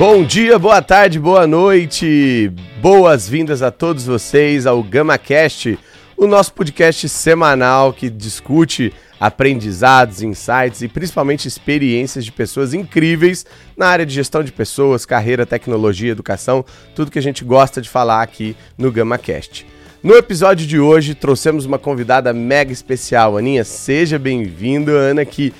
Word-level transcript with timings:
Bom 0.00 0.24
dia, 0.24 0.58
boa 0.58 0.80
tarde, 0.80 1.20
boa 1.20 1.46
noite. 1.46 2.50
Boas-vindas 2.80 3.60
a 3.60 3.70
todos 3.70 4.06
vocês 4.06 4.66
ao 4.66 4.82
GamaCast, 4.82 5.78
o 6.16 6.26
nosso 6.26 6.54
podcast 6.54 7.06
semanal 7.06 7.92
que 7.92 8.08
discute 8.08 8.94
aprendizados, 9.20 10.22
insights 10.22 10.80
e 10.80 10.88
principalmente 10.88 11.46
experiências 11.46 12.24
de 12.24 12.32
pessoas 12.32 12.72
incríveis 12.72 13.44
na 13.76 13.88
área 13.88 14.06
de 14.06 14.14
gestão 14.14 14.42
de 14.42 14.50
pessoas, 14.50 15.04
carreira, 15.04 15.44
tecnologia, 15.44 16.12
educação, 16.12 16.64
tudo 16.94 17.10
que 17.10 17.18
a 17.18 17.22
gente 17.22 17.44
gosta 17.44 17.82
de 17.82 17.88
falar 17.90 18.22
aqui 18.22 18.56
no 18.78 18.90
GamaCast. 18.90 19.66
No 20.02 20.14
episódio 20.14 20.66
de 20.66 20.80
hoje 20.80 21.14
trouxemos 21.14 21.66
uma 21.66 21.78
convidada 21.78 22.32
mega 22.32 22.72
especial, 22.72 23.36
Aninha, 23.36 23.64
seja 23.64 24.18
bem-vindo, 24.18 24.92
Ana, 24.92 25.26
que 25.26 25.52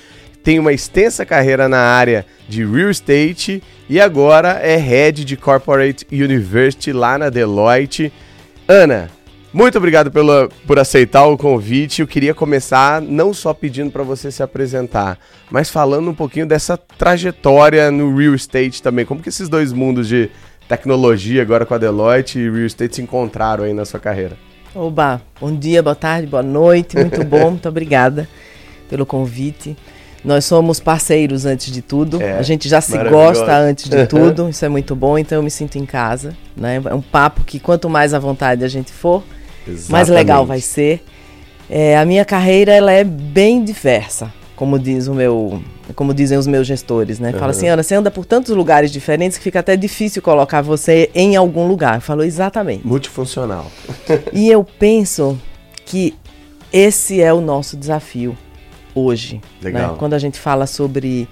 tem 0.43 0.59
uma 0.59 0.73
extensa 0.73 1.25
carreira 1.25 1.69
na 1.69 1.79
área 1.79 2.25
de 2.47 2.65
real 2.65 2.89
estate 2.89 3.61
e 3.89 3.99
agora 3.99 4.59
é 4.61 4.75
head 4.75 5.23
de 5.23 5.37
Corporate 5.37 6.05
University 6.11 6.91
lá 6.91 7.17
na 7.17 7.29
Deloitte. 7.29 8.11
Ana, 8.67 9.09
muito 9.53 9.77
obrigado 9.77 10.09
pela, 10.09 10.47
por 10.65 10.79
aceitar 10.79 11.25
o 11.25 11.37
convite. 11.37 12.01
Eu 12.01 12.07
queria 12.07 12.33
começar 12.33 13.01
não 13.01 13.33
só 13.33 13.53
pedindo 13.53 13.91
para 13.91 14.01
você 14.01 14.31
se 14.31 14.41
apresentar, 14.41 15.19
mas 15.49 15.69
falando 15.69 16.09
um 16.09 16.13
pouquinho 16.13 16.45
dessa 16.45 16.77
trajetória 16.77 17.91
no 17.91 18.15
real 18.15 18.33
estate 18.33 18.81
também. 18.81 19.05
Como 19.05 19.21
que 19.21 19.29
esses 19.29 19.49
dois 19.49 19.73
mundos 19.73 20.07
de 20.07 20.29
tecnologia 20.69 21.41
agora 21.41 21.65
com 21.65 21.73
a 21.73 21.77
Deloitte 21.77 22.39
e 22.39 22.49
real 22.49 22.65
estate 22.65 22.95
se 22.95 23.01
encontraram 23.01 23.65
aí 23.65 23.73
na 23.73 23.83
sua 23.83 23.99
carreira? 23.99 24.37
Oba, 24.73 25.21
bom 25.39 25.53
dia, 25.53 25.83
boa 25.83 25.95
tarde, 25.95 26.27
boa 26.27 26.41
noite, 26.41 26.95
muito 26.95 27.21
bom, 27.25 27.51
muito 27.51 27.67
obrigada 27.67 28.25
pelo 28.89 29.05
convite. 29.05 29.75
Nós 30.23 30.45
somos 30.45 30.79
parceiros 30.79 31.45
antes 31.45 31.71
de 31.71 31.81
tudo. 31.81 32.21
É, 32.21 32.37
a 32.37 32.41
gente 32.41 32.69
já 32.69 32.79
se 32.79 32.97
gosta 32.97 33.57
antes 33.57 33.89
de 33.89 34.05
tudo. 34.07 34.49
Isso 34.49 34.63
é 34.63 34.69
muito 34.69 34.95
bom. 34.95 35.17
Então 35.17 35.39
eu 35.39 35.43
me 35.43 35.49
sinto 35.49 35.77
em 35.77 35.85
casa. 35.85 36.35
Né? 36.55 36.81
É 36.85 36.93
um 36.93 37.01
papo 37.01 37.43
que 37.43 37.59
quanto 37.59 37.89
mais 37.89 38.13
à 38.13 38.19
vontade 38.19 38.63
a 38.63 38.67
gente 38.67 38.91
for, 38.91 39.23
Exatamente. 39.67 39.91
mais 39.91 40.09
legal 40.09 40.45
vai 40.45 40.61
ser. 40.61 41.03
É, 41.69 41.97
a 41.97 42.05
minha 42.05 42.25
carreira 42.25 42.71
ela 42.73 42.91
é 42.91 43.03
bem 43.03 43.63
diversa, 43.63 44.31
como 44.57 44.77
diz 44.77 45.07
o 45.07 45.13
meu, 45.13 45.63
como 45.95 46.13
dizem 46.13 46.37
os 46.37 46.45
meus 46.45 46.67
gestores, 46.67 47.17
né? 47.17 47.31
Fala 47.31 47.51
assim, 47.51 47.69
Ana, 47.69 47.81
você 47.81 47.95
anda 47.95 48.11
por 48.11 48.25
tantos 48.25 48.53
lugares 48.53 48.91
diferentes 48.91 49.37
que 49.37 49.43
fica 49.45 49.61
até 49.61 49.77
difícil 49.77 50.21
colocar 50.21 50.61
você 50.61 51.09
em 51.15 51.37
algum 51.37 51.67
lugar. 51.67 52.01
Falou 52.01 52.25
exatamente. 52.25 52.85
Multifuncional. 52.85 53.71
e 54.33 54.51
eu 54.51 54.65
penso 54.65 55.39
que 55.85 56.13
esse 56.73 57.21
é 57.21 57.33
o 57.33 57.39
nosso 57.39 57.77
desafio 57.77 58.37
hoje. 58.93 59.41
Né? 59.61 59.95
Quando 59.97 60.13
a 60.13 60.19
gente 60.19 60.39
fala 60.39 60.65
sobre 60.67 61.27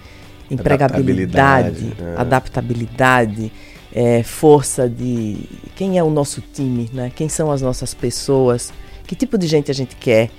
empregabilidade, 0.49 1.67
adaptabilidade, 1.67 1.93
é. 2.01 2.21
adaptabilidade 2.21 3.51
é, 3.91 4.23
força 4.23 4.87
de 4.87 5.37
quem 5.75 5.97
é 5.97 6.03
o 6.03 6.09
nosso 6.09 6.41
time, 6.53 6.89
né? 6.93 7.11
quem 7.15 7.27
são 7.27 7.51
as 7.51 7.61
nossas 7.61 7.93
pessoas, 7.93 8.71
que 9.05 9.15
tipo 9.15 9.37
de 9.37 9.47
gente 9.47 9.71
a 9.71 9.73
gente 9.73 9.95
quer, 9.95 10.29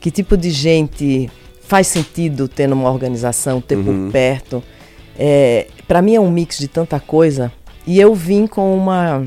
que 0.00 0.10
tipo 0.10 0.36
de 0.36 0.50
gente 0.50 1.30
faz 1.62 1.86
sentido 1.86 2.46
ter 2.46 2.68
numa 2.68 2.90
organização, 2.90 3.60
ter 3.60 3.76
uhum. 3.76 4.06
por 4.06 4.12
perto. 4.12 4.62
É, 5.18 5.68
Para 5.88 6.02
mim 6.02 6.14
é 6.14 6.20
um 6.20 6.30
mix 6.30 6.58
de 6.58 6.68
tanta 6.68 7.00
coisa 7.00 7.52
e 7.86 8.00
eu 8.00 8.14
vim 8.14 8.46
com 8.46 8.76
uma, 8.76 9.26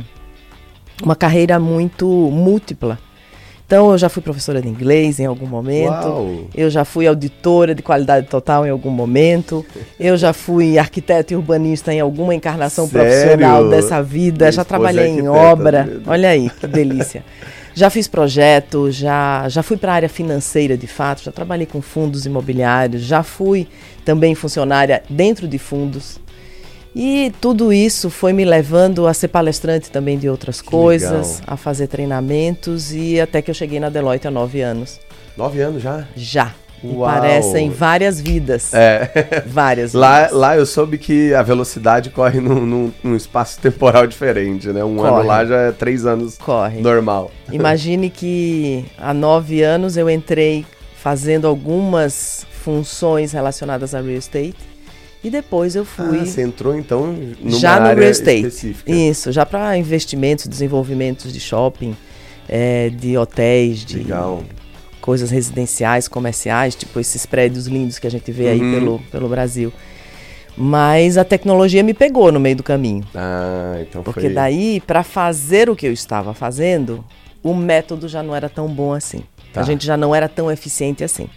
uma 1.04 1.16
carreira 1.16 1.60
muito 1.60 2.08
múltipla. 2.08 3.00
Então, 3.68 3.92
eu 3.92 3.98
já 3.98 4.08
fui 4.08 4.24
professora 4.24 4.62
de 4.62 4.70
inglês 4.70 5.20
em 5.20 5.26
algum 5.26 5.46
momento. 5.46 6.08
Uau. 6.08 6.48
Eu 6.56 6.70
já 6.70 6.86
fui 6.86 7.06
auditora 7.06 7.76
de 7.76 7.84
qualidade 7.84 8.26
total 8.28 8.66
em 8.66 8.70
algum 8.70 8.90
momento. 8.90 9.66
Eu 10.00 10.16
já 10.16 10.32
fui 10.32 10.78
arquiteto 10.78 11.34
e 11.34 11.36
urbanista 11.36 11.94
em 11.94 12.00
alguma 12.00 12.34
encarnação 12.34 12.88
Sério? 12.88 13.10
profissional 13.10 13.70
dessa 13.70 14.02
vida. 14.02 14.46
Minha 14.46 14.52
já 14.54 14.64
trabalhei 14.64 15.10
em 15.10 15.28
obra. 15.28 16.02
Olha 16.08 16.30
aí, 16.30 16.50
que 16.50 16.66
delícia. 16.66 17.26
já 17.76 17.90
fiz 17.90 18.08
projeto, 18.08 18.90
já, 18.90 19.50
já 19.50 19.62
fui 19.62 19.76
para 19.76 19.92
a 19.92 19.96
área 19.96 20.10
financeira 20.10 20.78
de 20.78 20.88
fato, 20.88 21.24
já 21.24 21.32
trabalhei 21.32 21.68
com 21.68 21.82
fundos 21.82 22.26
imobiliários, 22.26 23.04
já 23.04 23.22
fui 23.22 23.68
também 24.06 24.34
funcionária 24.34 25.04
dentro 25.10 25.46
de 25.46 25.60
fundos. 25.60 26.20
E 27.00 27.32
tudo 27.40 27.72
isso 27.72 28.10
foi 28.10 28.34
me 28.34 28.44
levando 28.44 29.06
a 29.06 29.14
ser 29.14 29.28
palestrante 29.28 29.92
também 29.92 30.18
de 30.18 30.28
outras 30.28 30.62
que 30.64 30.68
coisas, 30.68 31.40
legal. 31.42 31.54
a 31.54 31.56
fazer 31.56 31.86
treinamentos 31.86 32.92
e 32.92 33.22
até 33.22 33.40
que 33.40 33.52
eu 33.52 33.54
cheguei 33.54 33.80
na 33.80 33.88
Deloitte 33.88 34.28
há 34.28 34.32
nove 34.32 34.62
anos. 34.62 35.00
Nove 35.38 35.62
anos 35.62 35.84
já? 35.84 36.08
Já. 36.16 36.56
Uau. 36.84 37.08
E 37.08 37.14
parecem 37.14 37.70
várias 37.70 38.20
vidas. 38.20 38.74
É. 38.74 39.44
Várias 39.46 39.94
lá, 39.96 40.24
vidas. 40.24 40.36
Lá 40.36 40.58
eu 40.58 40.66
soube 40.66 40.98
que 40.98 41.36
a 41.36 41.44
velocidade 41.44 42.10
corre 42.10 42.40
num, 42.40 42.66
num, 42.66 42.92
num 43.04 43.16
espaço 43.16 43.60
temporal 43.60 44.06
diferente, 44.10 44.70
né? 44.70 44.84
Um 44.84 44.96
corre. 44.96 45.08
ano 45.10 45.22
lá 45.24 45.46
já 45.46 45.58
é 45.58 45.72
três 45.72 46.04
anos 46.04 46.36
corre. 46.40 46.82
normal. 46.82 47.30
Imagine 47.54 48.10
que 48.10 48.84
há 48.98 49.14
nove 49.14 49.62
anos 49.62 49.98
eu 49.98 50.10
entrei 50.10 50.66
fazendo 50.96 51.46
algumas 51.46 52.48
funções 52.64 53.34
relacionadas 53.34 53.94
a 53.94 54.02
real 54.02 54.18
estate 54.18 54.56
e 55.24 55.30
depois 55.30 55.76
eu 55.76 55.84
fui. 55.84 56.20
Ah, 56.20 56.26
você 56.26 56.42
entrou 56.42 56.76
então 56.76 57.14
numa 57.42 57.58
já 57.58 57.80
no 57.80 57.88
real 57.88 58.12
estate. 58.12 58.46
Específica. 58.46 58.92
Isso, 58.92 59.32
já 59.32 59.46
para 59.46 59.78
investimentos, 59.78 60.48
desenvolvimentos 60.48 61.34
de 61.34 61.40
shopping, 61.40 61.96
é, 62.48 62.90
de 62.90 63.18
hotéis, 63.18 63.84
de 63.84 63.98
Legal. 63.98 64.44
coisas 65.02 65.32
residenciais, 65.32 66.08
comerciais, 66.08 66.76
tipo 66.76 67.00
esses 67.00 67.26
prédios 67.26 67.68
lindos 67.68 68.00
que 68.00 68.08
a 68.08 68.12
gente 68.12 68.32
vê 68.32 68.46
uhum. 68.46 68.52
aí 68.52 68.60
pelo, 68.60 69.00
pelo 69.12 69.30
Brasil. 69.30 69.74
Mas 70.56 71.18
a 71.18 71.24
tecnologia 71.24 71.84
me 71.84 71.94
pegou 71.94 72.32
no 72.32 72.40
meio 72.40 72.56
do 72.56 72.64
caminho. 72.64 73.04
Ah, 73.14 73.78
então 73.82 74.02
Porque 74.02 74.22
foi... 74.22 74.34
daí, 74.34 74.82
para 74.82 75.04
fazer 75.04 75.70
o 75.70 75.76
que 75.76 75.86
eu 75.86 75.94
estava 75.94 76.34
fazendo, 76.34 77.06
o 77.44 77.54
método 77.54 78.08
já 78.08 78.24
não 78.24 78.36
era 78.36 78.50
tão 78.50 78.68
bom 78.68 78.92
assim. 78.92 79.24
Tá. 79.54 79.62
A 79.62 79.64
gente 79.64 79.86
já 79.86 79.96
não 79.96 80.16
era 80.16 80.28
tão 80.28 80.52
eficiente 80.52 81.04
assim. 81.04 81.30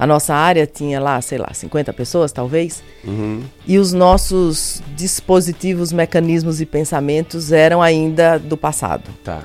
A 0.00 0.06
nossa 0.06 0.34
área 0.34 0.66
tinha 0.66 0.98
lá, 0.98 1.20
sei 1.20 1.36
lá, 1.36 1.50
50 1.52 1.92
pessoas 1.92 2.32
talvez. 2.32 2.82
Uhum. 3.04 3.42
E 3.66 3.78
os 3.78 3.92
nossos 3.92 4.82
dispositivos, 4.96 5.92
mecanismos 5.92 6.58
e 6.58 6.64
pensamentos 6.64 7.52
eram 7.52 7.82
ainda 7.82 8.38
do 8.38 8.56
passado. 8.56 9.10
Tá. 9.22 9.42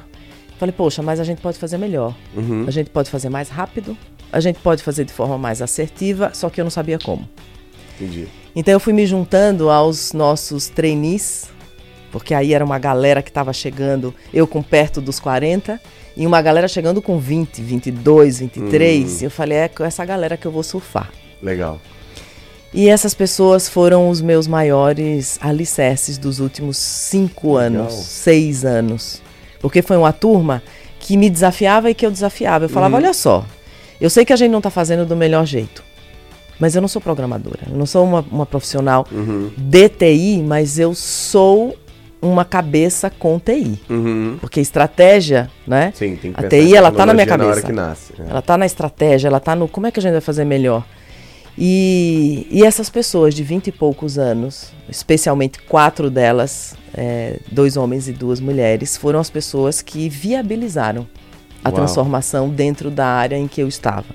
Falei, 0.57 0.71
poxa, 0.71 1.01
mas 1.01 1.19
a 1.19 1.25
gente 1.25 1.41
pode 1.41 1.57
fazer 1.57 1.77
melhor. 1.77 2.15
Uhum. 2.33 2.63
A 2.65 2.71
gente 2.71 2.89
pode 2.89 3.09
fazer 3.09 3.27
mais 3.27 3.49
rápido. 3.49 3.97
A 4.31 4.39
gente 4.39 4.57
pode 4.59 4.81
fazer 4.81 5.03
de 5.03 5.11
forma 5.11 5.37
mais 5.37 5.61
assertiva, 5.61 6.31
só 6.33 6.49
que 6.49 6.61
eu 6.61 6.63
não 6.63 6.71
sabia 6.71 6.97
como. 6.99 7.27
Entendi. 7.99 8.25
Então 8.55 8.71
eu 8.71 8.79
fui 8.79 8.93
me 8.93 9.05
juntando 9.05 9.69
aos 9.69 10.13
nossos 10.13 10.69
trainees, 10.69 11.49
porque 12.13 12.33
aí 12.33 12.53
era 12.53 12.63
uma 12.63 12.79
galera 12.79 13.21
que 13.21 13.29
estava 13.29 13.51
chegando, 13.51 14.15
eu 14.33 14.47
com 14.47 14.63
perto 14.63 15.01
dos 15.01 15.19
40, 15.19 15.81
e 16.15 16.25
uma 16.25 16.41
galera 16.41 16.67
chegando 16.67 17.01
com 17.01 17.19
20, 17.19 17.61
22, 17.61 18.39
23. 18.39 19.11
Hum. 19.11 19.17
E 19.21 19.23
eu 19.25 19.31
falei, 19.31 19.57
é 19.59 19.67
com 19.67 19.83
essa 19.83 20.05
galera 20.05 20.37
que 20.37 20.45
eu 20.45 20.51
vou 20.51 20.63
surfar. 20.63 21.11
Legal. 21.41 21.79
E 22.73 22.89
essas 22.89 23.13
pessoas 23.13 23.69
foram 23.69 24.09
os 24.09 24.21
meus 24.21 24.47
maiores 24.47 25.37
alicerces 25.41 26.17
dos 26.17 26.39
últimos 26.39 26.77
cinco 26.77 27.55
Legal. 27.55 27.83
anos, 27.83 27.93
seis 27.93 28.65
anos. 28.65 29.21
Porque 29.61 29.81
foi 29.81 29.97
uma 29.97 30.11
turma 30.11 30.61
que 30.99 31.15
me 31.17 31.29
desafiava 31.29 31.89
e 31.89 31.93
que 31.93 32.05
eu 32.05 32.11
desafiava. 32.11 32.65
Eu 32.65 32.69
falava, 32.69 32.97
uhum. 32.97 33.03
olha 33.03 33.13
só, 33.13 33.45
eu 33.99 34.09
sei 34.09 34.25
que 34.25 34.33
a 34.33 34.35
gente 34.35 34.51
não 34.51 34.59
está 34.59 34.69
fazendo 34.69 35.05
do 35.05 35.15
melhor 35.15 35.45
jeito. 35.45 35.83
Mas 36.59 36.75
eu 36.75 36.81
não 36.81 36.87
sou 36.87 37.01
programadora, 37.01 37.59
eu 37.69 37.77
não 37.77 37.85
sou 37.85 38.03
uma, 38.03 38.25
uma 38.31 38.45
profissional 38.45 39.05
uhum. 39.11 39.51
de 39.57 39.89
TI, 39.89 40.43
mas 40.45 40.79
eu 40.79 40.95
sou 40.95 41.77
uma 42.21 42.43
cabeça 42.43 43.09
com 43.09 43.39
TI. 43.39 43.79
Uhum. 43.89 44.37
Porque 44.39 44.59
estratégia, 44.59 45.49
né? 45.67 45.91
Sim, 45.95 46.15
tem 46.15 46.33
que 46.33 46.45
a 46.45 46.47
TI, 46.47 46.75
ela 46.75 46.91
tá 46.91 47.05
na 47.05 47.13
minha 47.13 47.25
cabeça. 47.25 47.47
Na 47.47 47.55
hora 47.55 47.61
que 47.61 47.71
nasce. 47.71 48.13
É. 48.19 48.29
Ela 48.29 48.41
tá 48.41 48.57
na 48.57 48.65
estratégia, 48.65 49.27
ela 49.27 49.39
tá 49.39 49.55
no 49.55 49.67
como 49.67 49.87
é 49.87 49.91
que 49.91 49.99
a 49.99 50.01
gente 50.01 50.13
vai 50.13 50.21
fazer 50.21 50.45
melhor. 50.45 50.83
E, 51.57 52.47
e 52.51 52.63
essas 52.63 52.89
pessoas 52.89 53.33
de 53.33 53.43
vinte 53.43 53.67
e 53.67 53.71
poucos 53.71 54.17
anos, 54.17 54.73
especialmente 54.89 55.61
quatro 55.61 56.09
delas, 56.09 56.75
é, 56.93 57.39
dois 57.49 57.77
homens 57.77 58.07
e 58.09 58.11
duas 58.11 58.39
mulheres, 58.39 58.97
foram 58.97 59.19
as 59.19 59.29
pessoas 59.29 59.81
que 59.81 60.09
viabilizaram 60.09 61.07
a 61.63 61.69
Uau. 61.69 61.75
transformação 61.75 62.49
dentro 62.49 62.91
da 62.91 63.07
área 63.07 63.37
em 63.37 63.47
que 63.47 63.61
eu 63.61 63.67
estava. 63.67 64.05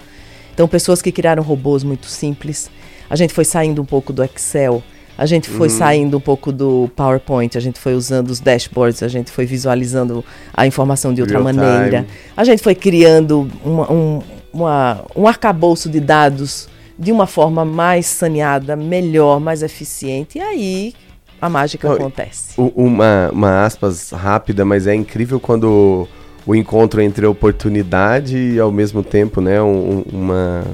Então, 0.52 0.68
pessoas 0.68 1.00
que 1.00 1.10
criaram 1.10 1.42
robôs 1.42 1.82
muito 1.82 2.06
simples. 2.06 2.70
A 3.08 3.16
gente 3.16 3.32
foi 3.32 3.44
saindo 3.44 3.80
um 3.80 3.84
pouco 3.84 4.12
do 4.12 4.22
Excel 4.22 4.82
A 5.20 5.26
gente 5.26 5.50
foi 5.50 5.68
uhum. 5.68 5.74
saindo 5.74 6.16
um 6.16 6.20
pouco 6.20 6.50
do 6.50 6.90
PowerPoint, 6.96 7.58
a 7.58 7.60
gente 7.60 7.78
foi 7.78 7.92
usando 7.92 8.30
os 8.30 8.40
dashboards, 8.40 9.02
a 9.02 9.08
gente 9.08 9.30
foi 9.30 9.44
visualizando 9.44 10.24
a 10.54 10.66
informação 10.66 11.12
de 11.12 11.20
outra 11.20 11.38
Real 11.38 11.44
maneira. 11.44 12.04
Time. 12.04 12.18
A 12.34 12.42
gente 12.42 12.62
foi 12.62 12.74
criando 12.74 13.46
uma, 13.62 13.92
um, 13.92 14.22
uma, 14.50 15.04
um 15.14 15.28
arcabouço 15.28 15.90
de 15.90 16.00
dados 16.00 16.70
de 16.98 17.12
uma 17.12 17.26
forma 17.26 17.66
mais 17.66 18.06
saneada, 18.06 18.74
melhor, 18.74 19.38
mais 19.40 19.62
eficiente. 19.62 20.38
E 20.38 20.40
aí 20.40 20.94
a 21.38 21.50
mágica 21.50 21.92
acontece. 21.92 22.54
Uma, 22.56 23.28
uma 23.30 23.66
aspas 23.66 24.12
rápida, 24.12 24.64
mas 24.64 24.86
é 24.86 24.94
incrível 24.94 25.38
quando 25.38 26.08
o 26.46 26.54
encontro 26.54 26.98
entre 27.02 27.26
oportunidade 27.26 28.38
e 28.38 28.58
ao 28.58 28.72
mesmo 28.72 29.02
tempo, 29.02 29.42
né, 29.42 29.60
um, 29.60 30.02
uma, 30.10 30.64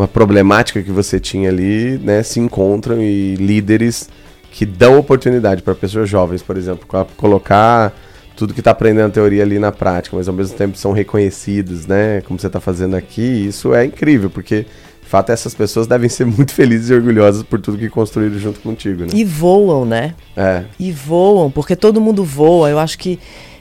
uma 0.00 0.08
problemática 0.08 0.82
que 0.82 0.90
você 0.90 1.20
tinha 1.20 1.50
ali, 1.50 1.98
né, 1.98 2.22
se 2.22 2.40
encontram 2.40 3.00
e 3.02 3.34
líderes 3.36 4.08
que 4.50 4.64
dão 4.64 4.98
oportunidade 4.98 5.62
para 5.62 5.74
pessoas 5.74 6.08
jovens, 6.08 6.42
por 6.42 6.56
exemplo, 6.56 6.86
colocar 7.16 7.92
tudo 8.34 8.54
que 8.54 8.60
está 8.60 8.70
aprendendo 8.70 9.08
na 9.08 9.10
teoria 9.10 9.42
ali 9.42 9.58
na 9.58 9.70
prática, 9.70 10.16
mas 10.16 10.26
ao 10.26 10.34
mesmo 10.34 10.56
tempo 10.56 10.76
são 10.78 10.92
reconhecidos, 10.92 11.86
né, 11.86 12.22
como 12.22 12.38
você 12.38 12.46
está 12.46 12.58
fazendo 12.60 12.96
aqui, 12.96 13.46
isso 13.46 13.74
é 13.74 13.84
incrível, 13.84 14.30
porque 14.30 14.66
fato, 15.02 15.32
essas 15.32 15.52
pessoas 15.54 15.86
devem 15.86 16.08
ser 16.08 16.24
muito 16.26 16.54
felizes 16.54 16.88
e 16.88 16.94
orgulhosas 16.94 17.42
por 17.42 17.60
tudo 17.60 17.76
que 17.76 17.90
construíram 17.90 18.38
junto 18.38 18.60
contigo, 18.60 19.02
né? 19.02 19.08
E 19.12 19.24
voam, 19.24 19.84
né? 19.84 20.14
É. 20.36 20.62
E 20.78 20.92
voam, 20.92 21.50
porque 21.50 21.74
todo 21.74 22.00
mundo 22.00 22.24
voa. 22.24 22.70
Eu 22.70 22.78
acho 22.78 22.96
que 22.96 23.18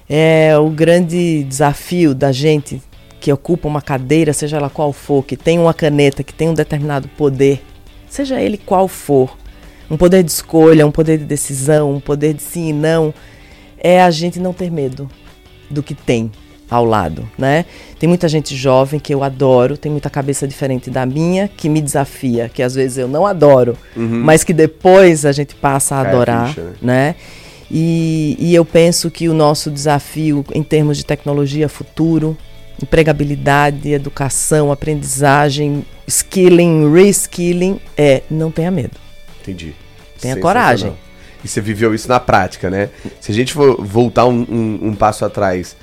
é 0.07 0.55
o 0.57 0.69
grande 0.69 1.43
desafio 1.43 2.13
da 2.13 2.31
gente 2.31 2.81
que 3.19 3.31
ocupa 3.31 3.67
uma 3.67 3.81
cadeira, 3.81 4.33
seja 4.33 4.57
ela 4.57 4.69
qual 4.69 4.93
for, 4.93 5.23
que 5.23 5.35
tem 5.35 5.59
uma 5.59 5.73
caneta, 5.73 6.23
que 6.23 6.33
tem 6.33 6.49
um 6.49 6.53
determinado 6.53 7.07
poder, 7.09 7.61
seja 8.09 8.41
ele 8.41 8.57
qual 8.57 8.87
for, 8.87 9.37
um 9.89 9.97
poder 9.97 10.23
de 10.23 10.31
escolha, 10.31 10.85
um 10.85 10.91
poder 10.91 11.17
de 11.17 11.25
decisão, 11.25 11.93
um 11.93 11.99
poder 11.99 12.33
de 12.33 12.41
sim 12.41 12.69
e 12.69 12.73
não, 12.73 13.13
é 13.77 14.01
a 14.01 14.11
gente 14.11 14.39
não 14.39 14.53
ter 14.53 14.71
medo 14.71 15.09
do 15.69 15.83
que 15.83 15.93
tem 15.93 16.31
ao 16.69 16.85
lado, 16.85 17.27
né? 17.37 17.65
Tem 17.97 18.07
muita 18.07 18.27
gente 18.27 18.55
jovem 18.55 18.99
que 18.99 19.13
eu 19.13 19.23
adoro, 19.23 19.75
tem 19.75 19.91
muita 19.91 20.09
cabeça 20.09 20.47
diferente 20.47 20.89
da 20.89 21.05
minha 21.05 21.47
que 21.47 21.67
me 21.67 21.81
desafia, 21.81 22.47
que 22.47 22.61
às 22.61 22.75
vezes 22.75 22.99
eu 22.99 23.07
não 23.07 23.25
adoro, 23.25 23.75
uhum. 23.95 24.21
mas 24.23 24.43
que 24.43 24.53
depois 24.53 25.25
a 25.25 25.31
gente 25.31 25.55
passa 25.55 25.95
a 25.95 26.01
adorar, 26.01 26.41
é 26.41 26.43
a 26.43 26.47
ficha, 26.47 26.61
né? 26.61 26.73
né? 26.81 27.15
E, 27.71 28.35
e 28.39 28.55
eu 28.55 28.65
penso 28.65 29.11
que 29.11 29.29
o 29.29 29.33
nosso 29.33 29.69
desafio 29.69 30.43
em 30.53 30.63
termos 30.63 30.97
de 30.97 31.05
tecnologia 31.05 31.69
futuro, 31.69 32.35
empregabilidade, 32.83 33.91
educação, 33.91 34.71
aprendizagem, 34.71 35.85
skilling, 36.07 36.91
reskilling, 36.91 37.79
é 37.97 38.23
não 38.29 38.51
tenha 38.51 38.71
medo. 38.71 38.97
Entendi. 39.41 39.73
Tenha 40.19 40.37
coragem. 40.37 40.95
E 41.43 41.47
você 41.47 41.61
viveu 41.61 41.93
isso 41.93 42.07
na 42.07 42.19
prática, 42.19 42.69
né? 42.69 42.89
Se 43.21 43.31
a 43.31 43.35
gente 43.35 43.53
for 43.53 43.81
voltar 43.81 44.25
um, 44.25 44.45
um, 44.49 44.79
um 44.89 44.95
passo 44.95 45.23
atrás, 45.23 45.75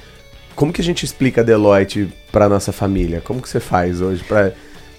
como 0.54 0.72
que 0.72 0.80
a 0.80 0.84
gente 0.84 1.04
explica 1.04 1.40
a 1.40 1.44
Deloitte 1.44 2.08
para 2.30 2.48
nossa 2.48 2.72
família? 2.72 3.20
Como 3.20 3.40
que 3.40 3.48
você 3.48 3.60
faz 3.60 4.00
hoje 4.00 4.22
para 4.24 4.52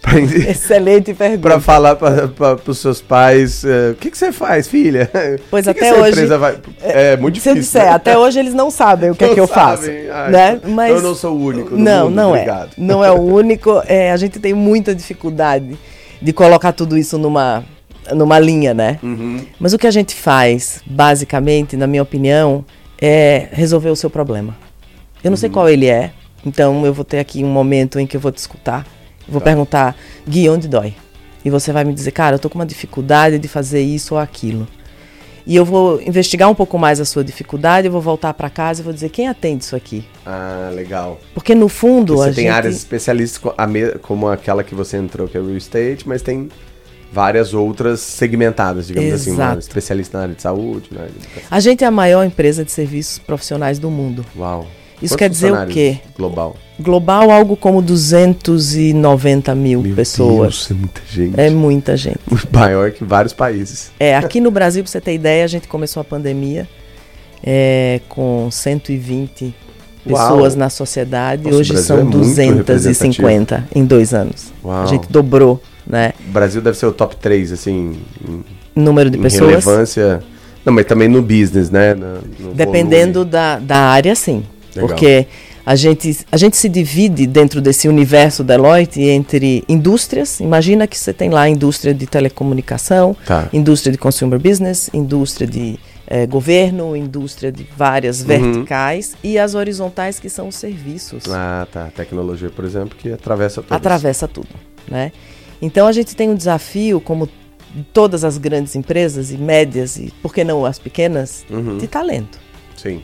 Excelente 0.49 1.13
pergunta. 1.13 1.41
Para 1.41 1.59
falar 1.59 1.95
para 1.95 2.59
os 2.65 2.77
seus 2.79 3.01
pais, 3.01 3.63
uh, 3.63 3.91
o 3.91 3.95
que, 3.95 4.11
que 4.11 4.17
você 4.17 4.31
faz, 4.31 4.67
filha? 4.67 5.09
Pois 5.49 5.65
que 5.65 5.71
até 5.71 5.93
que 5.93 5.99
hoje. 5.99 6.25
Vai... 6.25 6.57
É, 6.81 7.13
é 7.13 7.17
muito 7.17 7.35
difícil. 7.35 7.55
Se 7.55 7.59
disser, 7.59 7.85
né? 7.85 7.91
até 7.91 8.17
hoje 8.17 8.39
eles 8.39 8.53
não 8.53 8.69
sabem 8.69 9.11
o 9.11 9.15
que 9.15 9.23
não 9.23 9.31
é 9.31 9.33
que 9.33 9.39
eu 9.39 9.47
sabem. 9.47 9.77
faço. 9.77 9.91
Ai, 10.11 10.31
né? 10.31 10.61
Mas 10.67 10.91
eu 10.91 11.01
não 11.01 11.15
sou 11.15 11.35
o 11.35 11.45
único. 11.45 11.75
não, 11.75 12.05
mundo, 12.05 12.15
não 12.15 12.35
é. 12.35 12.41
obrigado. 12.41 12.69
é. 12.69 12.71
Não 12.77 13.03
é 13.03 13.11
o 13.11 13.19
único. 13.19 13.81
É, 13.85 14.11
a 14.11 14.17
gente 14.17 14.39
tem 14.39 14.53
muita 14.53 14.93
dificuldade 14.93 15.77
de 16.21 16.33
colocar 16.33 16.71
tudo 16.71 16.97
isso 16.97 17.17
numa, 17.17 17.63
numa 18.13 18.39
linha, 18.39 18.73
né? 18.73 18.99
Uhum. 19.03 19.39
Mas 19.59 19.73
o 19.73 19.77
que 19.77 19.87
a 19.87 19.91
gente 19.91 20.15
faz, 20.15 20.81
basicamente, 20.85 21.75
na 21.75 21.87
minha 21.87 22.03
opinião, 22.03 22.65
é 23.01 23.47
resolver 23.51 23.89
o 23.89 23.95
seu 23.95 24.09
problema. 24.09 24.55
Eu 25.23 25.29
não 25.29 25.31
uhum. 25.31 25.37
sei 25.37 25.49
qual 25.49 25.69
ele 25.69 25.87
é, 25.87 26.11
então 26.45 26.85
eu 26.85 26.93
vou 26.93 27.05
ter 27.05 27.19
aqui 27.19 27.43
um 27.43 27.49
momento 27.49 27.99
em 27.99 28.07
que 28.07 28.15
eu 28.15 28.21
vou 28.21 28.31
te 28.31 28.37
escutar 28.37 28.85
Vou 29.27 29.41
tá. 29.41 29.45
perguntar, 29.45 29.95
Gui, 30.27 30.49
onde 30.49 30.67
dói? 30.67 30.93
E 31.43 31.49
você 31.49 31.71
vai 31.71 31.83
me 31.83 31.93
dizer, 31.93 32.11
cara, 32.11 32.35
eu 32.35 32.39
tô 32.39 32.49
com 32.49 32.59
uma 32.59 32.65
dificuldade 32.65 33.39
de 33.39 33.47
fazer 33.47 33.81
isso 33.81 34.15
ou 34.15 34.19
aquilo. 34.19 34.67
E 35.45 35.55
eu 35.55 35.63
vou 35.63 36.01
investigar 36.01 36.49
um 36.49 36.53
pouco 36.53 36.77
mais 36.77 36.99
a 36.99 37.05
sua 37.05 37.23
dificuldade, 37.23 37.87
eu 37.87 37.91
vou 37.91 38.01
voltar 38.01 38.33
para 38.33 38.49
casa 38.49 38.81
e 38.81 38.83
vou 38.83 38.91
dizer 38.91 39.09
quem 39.09 39.29
atende 39.29 39.63
isso 39.63 39.77
aqui. 39.77 40.03
Ah, 40.25 40.69
legal. 40.73 41.21
Porque 41.33 41.55
no 41.55 41.69
fundo 41.69 42.15
Porque 42.15 42.25
você 42.25 42.29
a 42.29 42.33
tem 42.33 42.43
gente... 42.45 42.53
áreas 42.53 42.75
especialistas 42.75 43.41
como 44.01 44.27
aquela 44.27 44.61
que 44.61 44.75
você 44.75 44.97
entrou, 44.97 45.25
que 45.25 45.37
é 45.37 45.41
real 45.41 45.55
estate, 45.55 46.05
mas 46.05 46.21
tem 46.21 46.49
várias 47.13 47.53
outras 47.53 48.01
segmentadas, 48.01 48.87
digamos 48.87 49.13
assim, 49.13 49.31
Exato. 49.31 49.43
assim, 49.43 49.55
uma 49.55 49.59
especialista 49.59 50.17
na 50.17 50.23
área 50.23 50.35
de 50.35 50.41
saúde, 50.41 50.89
na 50.91 51.03
área 51.03 51.13
de 51.13 51.27
A 51.49 51.59
gente 51.61 51.81
é 51.81 51.87
a 51.87 51.91
maior 51.91 52.25
empresa 52.25 52.65
de 52.65 52.71
serviços 52.73 53.17
profissionais 53.17 53.79
do 53.79 53.89
mundo. 53.89 54.25
Uau. 54.35 54.67
Isso 55.01 55.13
Quantos 55.13 55.17
quer 55.17 55.29
dizer 55.29 55.53
o 55.53 55.67
quê? 55.67 55.99
Global. 56.17 56.55
Global, 56.79 57.31
algo 57.31 57.55
como 57.55 57.81
290 57.81 59.53
mil 59.55 59.81
Meu 59.81 59.95
pessoas. 59.95 60.67
Deus, 60.67 60.71
é 60.71 60.73
muita 60.73 61.01
gente. 61.07 61.39
É 61.39 61.49
muita 61.49 61.97
gente. 61.97 62.19
Maior 62.51 62.91
que 62.91 63.03
vários 63.03 63.33
países. 63.33 63.91
É, 63.99 64.15
aqui 64.15 64.39
no 64.39 64.49
Brasil, 64.51 64.83
para 64.83 64.91
você 64.91 65.01
ter 65.01 65.13
ideia, 65.13 65.43
a 65.43 65.47
gente 65.47 65.67
começou 65.67 66.01
a 66.01 66.03
pandemia 66.03 66.67
é, 67.43 68.01
com 68.09 68.49
120 68.51 69.53
pessoas 70.03 70.53
Uau. 70.53 70.59
na 70.59 70.69
sociedade. 70.69 71.43
Nossa, 71.43 71.57
Hoje 71.57 71.77
são 71.77 71.99
é 71.99 72.03
250 72.03 73.67
em 73.75 73.85
dois 73.85 74.13
anos. 74.13 74.51
Uau. 74.63 74.83
A 74.83 74.85
gente 74.85 75.07
dobrou, 75.11 75.61
né? 75.85 76.13
O 76.27 76.31
Brasil 76.31 76.61
deve 76.61 76.77
ser 76.77 76.87
o 76.87 76.91
top 76.91 77.15
3, 77.17 77.51
assim. 77.51 77.97
Em, 78.27 78.43
Número 78.75 79.09
de 79.09 79.17
pessoas. 79.17 79.49
relevância. 79.49 80.21
Não, 80.63 80.71
mas 80.71 80.85
também 80.85 81.07
no 81.07 81.21
business, 81.21 81.71
né? 81.71 81.93
No, 81.93 82.21
no 82.39 82.53
Dependendo 82.53 83.25
da, 83.25 83.57
da 83.57 83.77
área, 83.77 84.13
sim. 84.15 84.43
Legal. 84.81 84.87
Porque 84.87 85.27
a 85.65 85.75
gente, 85.75 86.25
a 86.31 86.37
gente 86.37 86.55
se 86.55 86.69
divide 86.69 87.27
dentro 87.27 87.59
desse 87.59 87.89
universo 87.89 88.43
Deloitte 88.43 89.01
entre 89.01 89.63
indústrias. 89.67 90.39
Imagina 90.39 90.87
que 90.87 90.97
você 90.97 91.11
tem 91.11 91.29
lá 91.29 91.41
a 91.41 91.49
indústria 91.49 91.93
de 91.93 92.07
telecomunicação, 92.07 93.15
tá. 93.25 93.49
indústria 93.51 93.91
de 93.91 93.97
consumer 93.97 94.39
business, 94.39 94.89
indústria 94.93 95.45
de 95.45 95.77
eh, 96.07 96.25
governo, 96.25 96.95
indústria 96.95 97.51
de 97.51 97.67
várias 97.75 98.21
uhum. 98.21 98.27
verticais 98.27 99.17
e 99.21 99.37
as 99.37 99.55
horizontais 99.55 100.19
que 100.19 100.29
são 100.29 100.47
os 100.47 100.55
serviços. 100.55 101.23
Ah, 101.29 101.67
tá. 101.69 101.89
Tecnologia, 101.93 102.49
por 102.49 102.63
exemplo, 102.63 102.97
que 102.97 103.11
atravessa 103.11 103.61
tudo. 103.61 103.73
Atravessa 103.73 104.25
tudo, 104.25 104.47
né? 104.89 105.11
Então 105.61 105.85
a 105.85 105.91
gente 105.91 106.15
tem 106.15 106.29
um 106.29 106.35
desafio, 106.35 107.01
como 107.01 107.27
todas 107.91 108.23
as 108.23 108.37
grandes 108.37 108.73
empresas 108.73 109.31
e 109.31 109.37
médias 109.37 109.97
e 109.97 110.13
por 110.21 110.33
que 110.33 110.45
não 110.45 110.65
as 110.65 110.79
pequenas, 110.79 111.45
uhum. 111.49 111.77
de 111.77 111.87
talento. 111.87 112.39
Sim. 112.77 113.01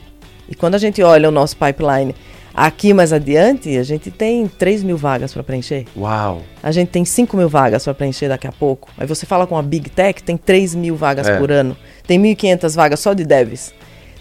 E 0.48 0.54
quando 0.54 0.74
a 0.74 0.78
gente 0.78 1.02
olha 1.02 1.28
o 1.28 1.32
nosso 1.32 1.56
pipeline 1.56 2.14
aqui 2.54 2.94
mais 2.94 3.12
adiante, 3.12 3.76
a 3.76 3.82
gente 3.82 4.10
tem 4.10 4.46
3 4.46 4.84
mil 4.84 4.96
vagas 4.96 5.32
para 5.32 5.42
preencher. 5.42 5.86
Uau! 5.96 6.42
A 6.62 6.70
gente 6.70 6.88
tem 6.88 7.04
5 7.04 7.36
mil 7.36 7.48
vagas 7.48 7.84
para 7.84 7.94
preencher 7.94 8.28
daqui 8.28 8.46
a 8.46 8.52
pouco. 8.52 8.90
Aí 8.96 9.06
você 9.06 9.26
fala 9.26 9.46
com 9.46 9.58
a 9.58 9.62
Big 9.62 9.90
Tech, 9.90 10.22
tem 10.22 10.36
3 10.36 10.74
mil 10.74 10.96
vagas 10.96 11.26
é. 11.26 11.36
por 11.38 11.50
ano. 11.50 11.76
Tem 12.06 12.20
1.500 12.20 12.74
vagas 12.76 13.00
só 13.00 13.12
de 13.12 13.24
devs. 13.24 13.74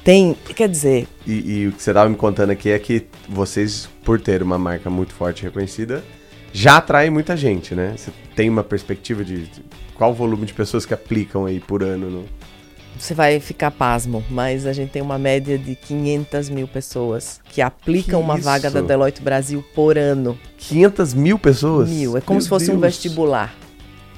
Tem, 0.04 0.36
quer 0.56 0.68
dizer... 0.68 1.08
E, 1.26 1.32
e 1.32 1.68
o 1.68 1.72
que 1.72 1.82
você 1.82 1.92
estava 1.92 2.10
me 2.10 2.16
contando 2.16 2.50
aqui 2.50 2.70
é 2.70 2.80
que 2.80 3.06
vocês, 3.30 3.88
por 4.04 4.20
ter 4.20 4.44
uma 4.44 4.58
marca 4.58 4.90
muito 4.90 5.14
forte 5.14 5.42
e 5.42 5.44
reconhecida, 5.44 6.04
já 6.52 6.78
atraem 6.78 7.10
muita 7.10 7.38
gente, 7.38 7.74
né? 7.74 7.94
Você 7.96 8.12
tem 8.36 8.50
uma 8.50 8.64
perspectiva 8.64 9.24
de 9.24 9.50
qual 9.96 10.12
o 10.12 10.14
volume 10.14 10.46
de 10.46 10.54
pessoas 10.54 10.86
que 10.86 10.94
aplicam 10.94 11.46
aí 11.46 11.60
por 11.60 11.82
ano 11.82 12.10
no 12.10 12.26
você 13.04 13.14
vai 13.14 13.40
ficar 13.42 13.70
pasmo, 13.70 14.24
mas 14.30 14.66
a 14.66 14.72
gente 14.72 14.92
tem 14.92 15.02
uma 15.02 15.18
média 15.18 15.58
de 15.58 15.76
500 15.76 16.50
mil 16.50 16.68
pessoas 16.68 17.42
que 17.50 17.62
aplicam 17.62 18.20
que 18.20 18.26
uma 18.26 18.36
isso? 18.36 18.46
vaga 18.46 18.72
da 18.72 18.80
Deloitte 18.80 19.22
Brasil 19.22 19.64
por 19.76 19.98
ano. 19.98 20.40
500 20.58 21.14
mil 21.14 21.38
pessoas? 21.38 21.90
Mil, 21.90 22.18
é 22.18 22.22
como 22.22 22.38
Meu 22.38 22.42
se 22.42 22.48
fosse 22.48 22.68
Deus. 22.68 22.78
um 22.78 22.82
vestibular. 22.82 23.54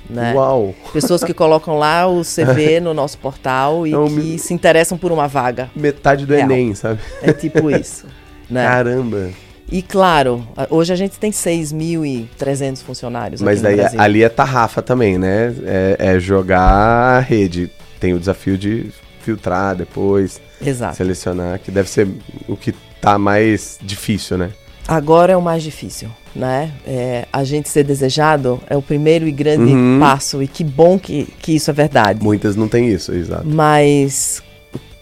Né? 0.08 0.36
Uau! 0.36 0.76
Pessoas 0.94 1.24
que 1.24 1.34
colocam 1.34 1.80
lá 1.80 2.08
o 2.08 2.22
CV 2.22 2.78
no 2.80 2.94
nosso 2.94 3.18
portal 3.18 3.88
e 3.88 3.90
então, 3.90 4.06
que 4.06 4.38
se 4.38 4.54
interessam 4.54 5.00
por 5.00 5.12
uma 5.12 5.28
vaga. 5.28 5.68
Metade 5.76 6.28
do 6.28 6.36
real. 6.36 6.52
Enem, 6.52 6.76
sabe? 6.76 7.00
É 7.24 7.34
tipo 7.34 7.72
isso. 7.72 8.06
né? 8.48 8.68
Caramba! 8.68 9.32
E 9.72 9.82
claro, 9.82 10.48
hoje 10.70 10.94
a 10.94 10.96
gente 10.96 11.18
tem 11.18 11.32
6.300 11.32 12.84
funcionários. 12.84 13.42
Mas 13.42 13.64
daí 13.64 13.80
ali 13.98 14.22
é 14.22 14.30
tarrafa 14.30 14.80
também, 14.80 15.18
né? 15.18 15.52
É, 15.64 15.96
é 15.98 16.20
jogar 16.20 16.62
a 16.62 17.20
rede 17.20 17.72
tem 18.00 18.14
o 18.14 18.20
desafio 18.20 18.58
de 18.58 18.92
filtrar 19.22 19.76
depois, 19.76 20.40
Exato. 20.64 20.96
selecionar, 20.96 21.60
que 21.60 21.72
deve 21.72 21.90
ser 21.90 22.08
o 22.48 22.56
que 22.56 22.74
tá 23.02 23.18
mais 23.18 23.80
difícil, 23.82 24.38
né? 24.38 24.52
Agora 24.88 25.34
é 25.34 25.38
o 25.38 25.42
mais 25.42 25.64
difícil, 25.64 26.10
né? 26.36 26.72
É, 26.86 27.26
a 27.34 27.44
gente 27.44 27.68
ser 27.70 27.84
desejado 27.84 28.62
é 28.70 28.78
o 28.78 28.82
primeiro 28.84 29.28
e 29.28 29.32
grande 29.32 29.74
uhum. 29.74 29.98
passo, 30.00 30.44
e 30.44 30.48
que 30.48 30.64
bom 30.64 31.00
que, 31.00 31.26
que 31.40 31.56
isso 31.56 31.72
é 31.72 31.74
verdade. 31.74 32.24
Muitas 32.24 32.56
não 32.56 32.68
têm 32.68 32.90
isso, 32.90 33.12
exato. 33.12 33.48
Mas 33.48 34.44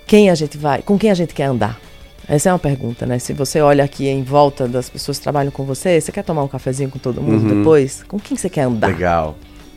quem 0.07 0.29
a 0.29 0.35
gente 0.35 0.57
vai, 0.57 0.81
com 0.81 0.97
quem 0.97 1.11
a 1.11 1.13
gente 1.13 1.33
quer 1.33 1.45
andar? 1.45 1.79
Essa 2.25 2.49
é 2.49 2.53
uma 2.53 2.59
pergunta, 2.59 3.05
né? 3.05 3.19
Se 3.19 3.33
você 3.33 3.59
olha 3.59 3.83
aqui 3.83 4.07
em 4.07 4.23
volta 4.23 4.65
das 4.69 4.89
pessoas 4.89 5.17
que 5.17 5.23
trabalham 5.23 5.51
com 5.51 5.65
você, 5.65 5.99
você 5.99 6.11
quer 6.11 6.23
tomar 6.23 6.43
um 6.43 6.47
cafezinho 6.47 6.89
com 6.89 6.97
todo 6.97 7.21
mundo 7.21 7.49
uhum. 7.49 7.57
depois? 7.59 8.03
Com 8.07 8.17
quem 8.17 8.37
você 8.37 8.49
quer 8.49 8.61
andar? 8.61 8.87
Legal. 8.87 9.35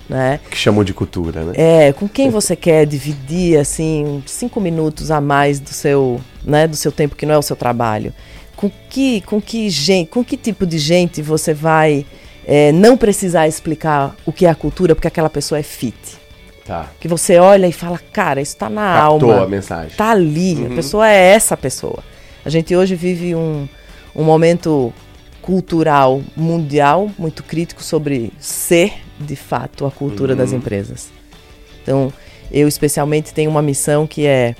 Né? 0.08 0.38
Que 0.48 0.56
chamou 0.56 0.84
de 0.84 0.94
cultura, 0.94 1.42
né? 1.42 1.52
É, 1.56 1.92
com 1.92 2.08
quem 2.08 2.30
você 2.30 2.54
quer 2.56 2.86
dividir, 2.86 3.58
assim, 3.58 4.22
cinco 4.24 4.60
minutos 4.60 5.10
a 5.10 5.20
mais 5.20 5.58
do 5.58 5.70
seu, 5.70 6.20
né, 6.44 6.68
do 6.68 6.76
seu 6.76 6.92
tempo 6.92 7.16
que 7.16 7.26
não 7.26 7.34
é 7.34 7.38
o 7.38 7.42
seu 7.42 7.56
trabalho? 7.56 8.12
Com 8.54 8.70
que, 8.88 9.20
com 9.22 9.40
que 9.40 9.68
gente, 9.68 10.08
com 10.08 10.24
que 10.24 10.36
tipo 10.36 10.64
de 10.64 10.78
gente 10.78 11.20
você 11.20 11.52
vai 11.52 12.06
é, 12.46 12.70
não 12.72 12.96
precisar 12.96 13.48
explicar 13.48 14.14
o 14.24 14.32
que 14.32 14.46
é 14.46 14.50
a 14.50 14.54
cultura 14.54 14.94
porque 14.94 15.08
aquela 15.08 15.28
pessoa 15.28 15.58
é 15.58 15.62
fit? 15.62 15.96
Tá. 16.64 16.90
Que 17.00 17.06
você 17.06 17.38
olha 17.38 17.66
e 17.66 17.72
fala, 17.72 18.00
cara, 18.12 18.40
isso 18.40 18.54
está 18.54 18.68
na 18.68 18.94
Captou 18.94 19.32
alma. 19.32 19.44
a 19.44 19.48
mensagem. 19.48 19.90
Tá 19.96 20.10
ali, 20.10 20.54
uhum. 20.54 20.72
a 20.72 20.74
pessoa 20.76 21.08
é 21.08 21.34
essa 21.34 21.56
pessoa. 21.56 21.98
A 22.44 22.50
gente 22.50 22.74
hoje 22.74 22.94
vive 22.94 23.34
um, 23.34 23.68
um 24.14 24.24
momento 24.24 24.92
cultural 25.46 26.20
mundial 26.36 27.08
muito 27.16 27.44
crítico 27.44 27.80
sobre 27.80 28.32
ser 28.36 28.94
de 29.18 29.36
fato 29.36 29.86
a 29.86 29.90
cultura 29.92 30.32
uhum. 30.32 30.38
das 30.38 30.52
empresas. 30.52 31.08
Então, 31.80 32.12
eu 32.50 32.66
especialmente 32.66 33.32
tenho 33.32 33.48
uma 33.48 33.62
missão 33.62 34.08
que 34.08 34.26
é, 34.26 34.56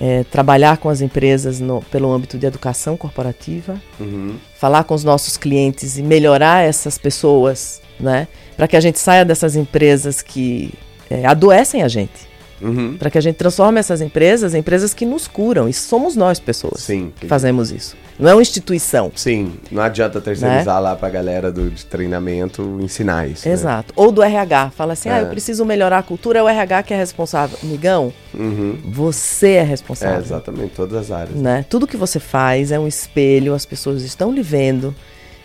é 0.00 0.24
trabalhar 0.24 0.78
com 0.78 0.88
as 0.88 1.02
empresas 1.02 1.60
no, 1.60 1.82
pelo 1.82 2.10
âmbito 2.10 2.38
de 2.38 2.46
educação 2.46 2.96
corporativa, 2.96 3.78
uhum. 4.00 4.36
falar 4.58 4.84
com 4.84 4.94
os 4.94 5.04
nossos 5.04 5.36
clientes 5.36 5.98
e 5.98 6.02
melhorar 6.02 6.66
essas 6.66 6.96
pessoas, 6.96 7.82
né, 8.00 8.26
para 8.56 8.66
que 8.66 8.76
a 8.76 8.80
gente 8.80 8.98
saia 8.98 9.26
dessas 9.26 9.54
empresas 9.54 10.22
que 10.22 10.72
é, 11.10 11.26
adoecem 11.26 11.82
a 11.82 11.88
gente. 11.88 12.33
Uhum. 12.64 12.96
Para 12.96 13.10
que 13.10 13.18
a 13.18 13.20
gente 13.20 13.36
transforme 13.36 13.78
essas 13.78 14.00
empresas 14.00 14.54
em 14.54 14.58
empresas 14.58 14.94
que 14.94 15.04
nos 15.04 15.28
curam. 15.28 15.68
E 15.68 15.72
somos 15.72 16.16
nós, 16.16 16.40
pessoas, 16.40 16.80
Sim, 16.80 17.12
que 17.20 17.26
fazemos 17.26 17.70
isso. 17.70 17.94
Não 18.18 18.30
é 18.30 18.34
uma 18.34 18.40
instituição. 18.40 19.12
Sim, 19.14 19.54
não 19.70 19.82
adianta 19.82 20.20
terceirizar 20.20 20.76
né? 20.76 20.80
lá 20.80 20.96
para 20.96 21.08
a 21.08 21.10
galera 21.10 21.52
do, 21.52 21.68
de 21.68 21.84
treinamento 21.84 22.78
ensinar 22.80 23.28
isso. 23.28 23.46
Né? 23.46 23.54
Exato. 23.54 23.88
Né? 23.88 24.02
Ou 24.02 24.10
do 24.10 24.22
RH. 24.22 24.70
Fala 24.70 24.94
assim, 24.94 25.08
é. 25.08 25.12
ah, 25.12 25.20
eu 25.20 25.26
preciso 25.26 25.64
melhorar 25.64 25.98
a 25.98 26.02
cultura, 26.02 26.38
é 26.38 26.42
o 26.42 26.48
RH 26.48 26.82
que 26.84 26.94
é 26.94 26.96
responsável. 26.96 27.58
Migão, 27.62 28.12
uhum. 28.32 28.78
você 28.86 29.52
é 29.52 29.62
responsável. 29.62 30.16
É, 30.16 30.20
exatamente, 30.20 30.72
todas 30.74 30.96
as 30.96 31.10
áreas. 31.10 31.36
Né? 31.36 31.66
Tudo 31.68 31.86
que 31.86 31.96
você 31.96 32.18
faz 32.18 32.72
é 32.72 32.78
um 32.78 32.88
espelho, 32.88 33.52
as 33.52 33.66
pessoas 33.66 34.02
estão 34.02 34.32
lhe 34.32 34.42
vendo. 34.42 34.94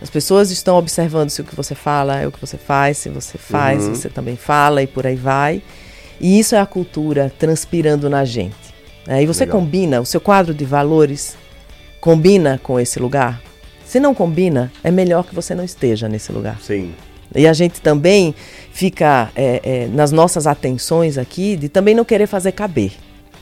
As 0.01 0.09
pessoas 0.09 0.49
estão 0.49 0.77
observando 0.77 1.29
se 1.29 1.41
o 1.41 1.43
que 1.43 1.55
você 1.55 1.75
fala 1.75 2.21
é 2.21 2.27
o 2.27 2.31
que 2.31 2.39
você 2.39 2.57
faz, 2.57 2.99
se 2.99 3.09
você 3.09 3.38
faz, 3.38 3.83
uhum. 3.83 3.95
você 3.95 4.07
também 4.07 4.38
fala 4.38 4.81
e 4.81 4.88
por 4.88 5.05
aí 5.05 5.15
vai. 5.15 5.61
E 6.19 6.39
isso 6.39 6.55
é 6.55 6.59
a 6.59 6.65
cultura 6.65 7.31
transpirando 7.38 8.09
na 8.09 8.25
gente. 8.25 8.55
Né? 9.07 9.23
E 9.23 9.25
você 9.25 9.45
Legal. 9.45 9.59
combina, 9.59 10.01
o 10.01 10.05
seu 10.05 10.21
quadro 10.21 10.53
de 10.53 10.65
valores 10.65 11.38
combina 12.01 12.59
com 12.61 12.79
esse 12.79 12.99
lugar? 12.99 13.41
Se 13.85 13.99
não 13.99 14.13
combina, 14.13 14.71
é 14.83 14.91
melhor 14.91 15.25
que 15.25 15.33
você 15.33 15.55
não 15.55 15.63
esteja 15.63 16.07
nesse 16.07 16.31
lugar. 16.31 16.59
Sim. 16.61 16.93
E 17.35 17.47
a 17.47 17.53
gente 17.53 17.81
também 17.81 18.33
fica 18.71 19.31
é, 19.35 19.61
é, 19.63 19.88
nas 19.88 20.11
nossas 20.11 20.47
atenções 20.47 21.17
aqui 21.17 21.55
de 21.55 21.69
também 21.69 21.95
não 21.95 22.05
querer 22.05 22.27
fazer 22.27 22.51
caber. 22.51 22.91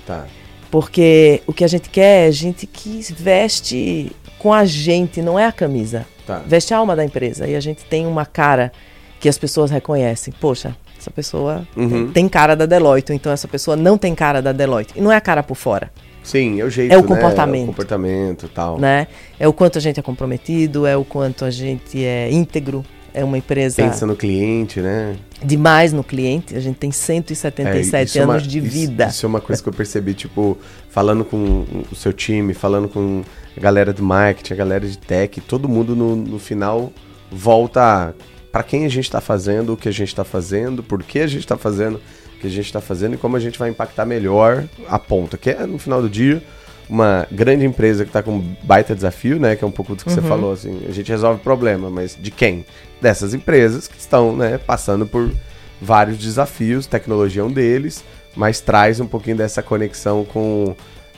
Tá. 0.05 0.25
Porque 0.69 1.41
o 1.47 1.53
que 1.53 1.63
a 1.63 1.67
gente 1.67 1.89
quer 1.89 2.27
é 2.27 2.31
gente 2.31 2.65
que 2.65 3.01
veste 3.13 4.11
com 4.37 4.53
a 4.53 4.65
gente, 4.65 5.21
não 5.21 5.39
é 5.39 5.45
a 5.45 5.51
camisa. 5.51 6.05
Tá. 6.25 6.41
Veste 6.45 6.73
a 6.73 6.77
alma 6.77 6.95
da 6.95 7.03
empresa. 7.03 7.47
E 7.47 7.55
a 7.55 7.59
gente 7.59 7.85
tem 7.85 8.05
uma 8.05 8.25
cara 8.25 8.71
que 9.19 9.29
as 9.29 9.37
pessoas 9.37 9.71
reconhecem. 9.71 10.33
Poxa, 10.39 10.75
essa 11.07 11.11
pessoa 11.11 11.67
uhum. 11.75 12.11
tem 12.11 12.27
cara 12.27 12.55
da 12.55 12.65
Deloitte, 12.65 13.13
então 13.13 13.31
essa 13.31 13.47
pessoa 13.47 13.75
não 13.75 13.97
tem 13.97 14.13
cara 14.13 14.41
da 14.41 14.51
Deloitte. 14.51 14.93
E 14.95 15.01
não 15.01 15.11
é 15.11 15.15
a 15.15 15.21
cara 15.21 15.41
por 15.41 15.55
fora. 15.55 15.91
Sim, 16.23 16.59
é 16.59 16.65
o 16.65 16.69
jeito, 16.69 16.91
É 16.91 16.97
o 16.97 17.03
comportamento. 17.03 17.53
Né? 17.53 17.59
É 17.59 17.63
o 17.63 17.67
comportamento 17.67 18.49
tal. 18.49 18.77
Né? 18.77 19.07
É 19.39 19.47
o 19.47 19.53
quanto 19.53 19.77
a 19.77 19.81
gente 19.81 19.99
é 19.99 20.03
comprometido, 20.03 20.85
é 20.85 20.97
o 20.97 21.05
quanto 21.05 21.45
a 21.45 21.49
gente 21.49 22.03
é 22.03 22.29
íntegro. 22.29 22.83
É 23.13 23.23
uma 23.23 23.37
empresa. 23.37 23.77
Pensa 23.77 24.05
no 24.05 24.15
cliente, 24.15 24.79
né? 24.79 25.15
Demais 25.43 25.91
no 25.91 26.03
cliente. 26.03 26.55
A 26.55 26.59
gente 26.59 26.75
tem 26.75 26.91
177 26.91 28.19
é, 28.19 28.21
anos 28.21 28.35
é 28.35 28.37
uma, 28.37 28.47
de 28.47 28.59
vida. 28.59 29.05
Isso, 29.05 29.15
isso, 29.15 29.25
é 29.25 29.29
uma 29.29 29.41
coisa 29.41 29.63
que 29.63 29.69
eu 29.69 29.73
percebi, 29.73 30.13
tipo, 30.13 30.55
falando 30.89 31.25
com 31.25 31.65
o 31.91 31.95
seu 31.95 32.13
time, 32.13 32.53
falando 32.53 32.87
com 32.87 33.23
a 33.55 33.59
galera 33.59 33.91
do 33.91 34.03
marketing, 34.03 34.53
a 34.53 34.55
galera 34.55 34.87
de 34.87 34.97
tech, 34.99 35.41
todo 35.41 35.67
mundo 35.67 35.95
no, 35.95 36.15
no 36.15 36.37
final 36.37 36.91
volta 37.31 38.13
para 38.57 38.63
quem 38.63 38.87
a 38.87 38.89
gente 38.89 39.03
está 39.03 39.21
fazendo, 39.21 39.73
o 39.73 39.77
que 39.77 39.87
a 39.87 39.91
gente 39.91 40.07
está 40.07 40.23
fazendo, 40.23 40.81
por 40.81 41.03
que 41.03 41.19
a 41.19 41.27
gente 41.27 41.41
está 41.41 41.55
fazendo 41.55 41.97
o 41.97 42.39
que 42.39 42.47
a 42.47 42.49
gente 42.49 42.65
está 42.65 42.81
fazendo 42.81 43.13
e 43.13 43.17
como 43.17 43.37
a 43.37 43.39
gente 43.39 43.59
vai 43.59 43.69
impactar 43.69 44.03
melhor 44.03 44.63
a 44.89 44.97
ponta, 44.97 45.37
que 45.37 45.51
é 45.51 45.63
no 45.67 45.77
final 45.77 46.01
do 46.01 46.09
dia 46.09 46.41
uma 46.89 47.27
grande 47.31 47.65
empresa 47.65 48.03
que 48.03 48.09
está 48.09 48.23
com 48.23 48.37
um 48.37 48.55
baita 48.63 48.95
desafio, 48.95 49.39
né? 49.39 49.55
Que 49.55 49.63
é 49.63 49.67
um 49.67 49.71
pouco 49.71 49.93
do 49.93 50.03
que 50.03 50.09
uhum. 50.09 50.15
você 50.15 50.21
falou, 50.23 50.53
assim, 50.53 50.87
a 50.89 50.91
gente 50.91 51.07
resolve 51.07 51.39
problema, 51.43 51.91
mas 51.91 52.17
de 52.19 52.31
quem? 52.31 52.65
Dessas 52.99 53.35
empresas 53.35 53.87
que 53.87 53.99
estão, 53.99 54.35
né, 54.35 54.57
passando 54.57 55.05
por 55.05 55.31
vários 55.79 56.17
desafios, 56.17 56.87
tecnologia 56.87 57.43
é 57.43 57.45
um 57.45 57.51
deles, 57.51 58.03
mas 58.35 58.59
traz 58.59 58.99
um 58.99 59.05
pouquinho 59.05 59.37
dessa 59.37 59.61
conexão 59.61 60.25
com 60.25 60.75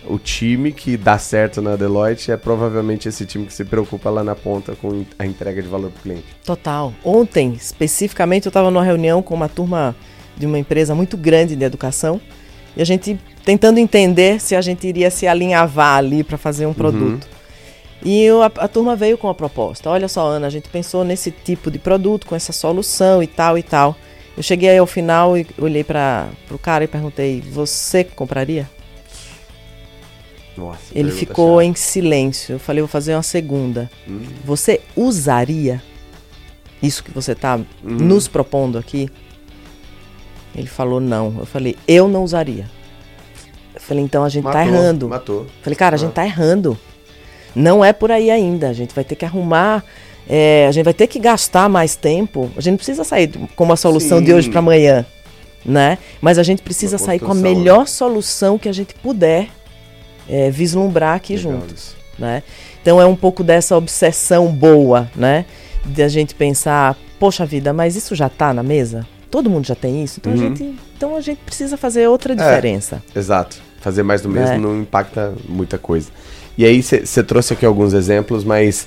o 0.08 0.18
time 0.18 0.72
que 0.72 0.96
dá 0.96 1.18
certo 1.18 1.62
na 1.62 1.76
Deloitte 1.76 2.32
é 2.32 2.38
provavelmente 2.38 3.08
esse 3.08 3.26
time 3.26 3.46
que 3.46 3.54
se 3.54 3.66
preocupa 3.66 4.10
lá 4.10 4.24
na 4.24 4.36
ponta 4.36 4.76
com 4.76 5.06
a 5.18 5.26
entrega 5.26 5.62
de 5.62 5.68
valor 5.68 5.92
para 5.92 6.00
o 6.00 6.02
cliente. 6.04 6.26
Total. 6.44 6.94
Ontem, 7.04 7.54
especificamente, 7.54 8.46
eu 8.46 8.50
estava 8.50 8.72
numa 8.72 8.84
reunião 8.84 9.22
com 9.22 9.34
uma 9.34 9.50
turma 9.50 9.96
de 10.38 10.46
uma 10.46 10.58
empresa 10.58 10.96
muito 10.96 11.18
grande 11.18 11.56
de 11.56 11.64
educação 11.64 12.20
e 12.76 12.82
a 12.82 12.86
gente 12.86 13.20
tentando 13.44 13.78
entender 13.78 14.40
se 14.40 14.56
a 14.56 14.62
gente 14.62 14.88
iria 14.88 15.12
se 15.12 15.28
alinhavar 15.28 15.98
ali 15.98 16.24
para 16.24 16.38
fazer 16.38 16.66
um 16.66 16.70
uhum. 16.70 16.74
produto. 16.74 17.24
Uhum. 17.26 17.40
E 18.02 18.24
eu, 18.24 18.42
a, 18.42 18.46
a, 18.46 18.68
turma 18.68 18.96
veio 18.96 19.18
com 19.18 19.28
a 19.28 19.36
proposta. 19.36 19.90
Olha 19.90 20.08
só, 20.08 20.26
Ana, 20.26 20.48
a 20.48 20.50
gente 20.50 20.70
pensou 20.70 21.04
nesse 21.04 21.32
tipo 21.32 21.70
de 21.70 21.78
produto, 21.78 22.26
com 22.26 22.36
essa 22.36 22.54
solução 22.54 23.22
e 23.22 23.28
tal 23.28 23.58
e 23.58 23.64
tal. 23.64 23.96
Eu 24.38 24.44
cheguei 24.44 24.70
aí 24.70 24.78
ao 24.78 24.88
final 24.88 25.38
e 25.38 25.46
olhei 25.58 25.84
para 25.84 26.30
o 26.50 26.58
cara 26.58 26.86
e 26.86 26.88
perguntei: 26.88 27.42
Você 27.42 28.06
compraria? 28.06 28.70
Nossa, 30.60 30.80
Ele 30.94 31.12
ficou 31.12 31.60
chata. 31.60 31.66
em 31.66 31.76
silêncio. 31.76 32.54
Eu 32.54 32.60
falei, 32.60 32.82
vou 32.82 32.88
fazer 32.88 33.16
uma 33.16 33.24
segunda. 33.24 33.90
Hum. 34.08 34.22
Você 34.44 34.82
usaria 34.96 35.82
isso 36.82 37.04
que 37.04 37.12
você 37.12 37.32
está 37.32 37.56
hum. 37.56 37.66
nos 37.84 38.28
propondo 38.28 38.78
aqui? 38.78 39.10
Ele 40.56 40.68
falou 40.68 41.00
não. 41.00 41.36
Eu 41.40 41.46
falei, 41.46 41.76
eu 41.88 42.08
não 42.08 42.24
usaria. 42.24 42.70
Eu 43.74 43.82
falei, 43.82 44.04
então 44.04 44.24
a 44.24 44.30
gente 44.30 44.44
tá 44.44 44.50
matou, 44.50 44.64
tá 44.64 44.68
errando. 44.68 45.10
Matou. 45.10 45.42
Eu 45.42 45.64
falei, 45.64 45.76
cara, 45.76 45.96
a 45.96 46.00
gente 46.00 46.12
ah. 46.12 46.16
tá 46.16 46.26
errando. 46.26 46.78
Não 47.56 47.84
é 47.84 47.94
por 47.94 48.12
aí 48.12 48.30
ainda. 48.30 48.70
A 48.70 48.74
gente 48.74 48.94
vai 48.94 49.04
ter 49.04 49.16
que 49.16 49.26
arrumar. 49.26 49.84
É, 50.28 50.68
a 50.68 50.72
gente 50.72 50.84
vai 50.86 50.94
ter 50.94 51.08
que 51.08 51.20
gastar 51.20 51.70
mais 51.70 51.96
tempo. 51.96 52.52
A 52.56 52.62
gente 52.62 52.72
não 52.72 52.78
precisa 52.78 53.04
sair 53.04 53.32
com 53.56 53.64
uma 53.64 53.76
solução 53.76 54.20
Sim. 54.20 54.26
de 54.26 54.34
hoje 54.34 54.50
para 54.50 54.60
amanhã, 54.60 55.06
né? 55.66 55.98
Mas 56.22 56.38
a 56.38 56.44
gente 56.44 56.62
precisa 56.62 56.98
sair 56.98 57.20
com 57.20 57.32
a 57.32 57.36
melhor 57.36 57.88
solução 57.88 58.58
que 58.58 58.70
a 58.70 58.74
gente 58.74 58.94
puder 58.94 59.50
é, 60.30 60.50
vislumbrar 60.52 61.16
aqui 61.16 61.36
Legal 61.36 61.54
juntos. 61.54 61.96
Né? 62.18 62.44
Então 62.82 63.02
é 63.02 63.06
um 63.06 63.16
pouco 63.16 63.44
dessa 63.44 63.76
obsessão 63.76 64.48
boa, 64.48 65.10
né? 65.16 65.46
De 65.86 66.04
a 66.04 66.08
gente 66.08 66.36
pensar, 66.36 66.98
poxa 67.18 67.46
vida, 67.46 67.72
mas 67.74 67.96
isso 67.96 68.14
já 68.14 68.28
está 68.28 68.54
na 68.54 68.62
mesa? 68.62 69.08
Todo 69.32 69.50
mundo 69.50 69.66
já 69.66 69.76
tem 69.76 70.04
isso? 70.04 70.20
Então, 70.20 70.34
uhum. 70.34 70.38
a, 70.38 70.42
gente, 70.42 70.76
então 70.98 71.16
a 71.16 71.22
gente 71.22 71.40
precisa 71.46 71.78
fazer 71.78 72.08
outra 72.08 72.34
é, 72.34 72.36
diferença. 72.36 73.02
É, 73.16 73.20
exato. 73.20 73.58
Fazer 73.80 74.04
mais 74.04 74.22
do 74.22 74.30
mesmo 74.30 74.56
né? 74.56 74.58
não 74.58 74.82
impacta 74.82 75.34
muita 75.48 75.78
coisa. 75.78 76.10
E 76.58 76.66
aí 76.66 76.84
você 76.84 77.24
trouxe 77.24 77.54
aqui 77.54 77.66
alguns 77.66 77.94
exemplos, 77.94 78.44
mas 78.44 78.86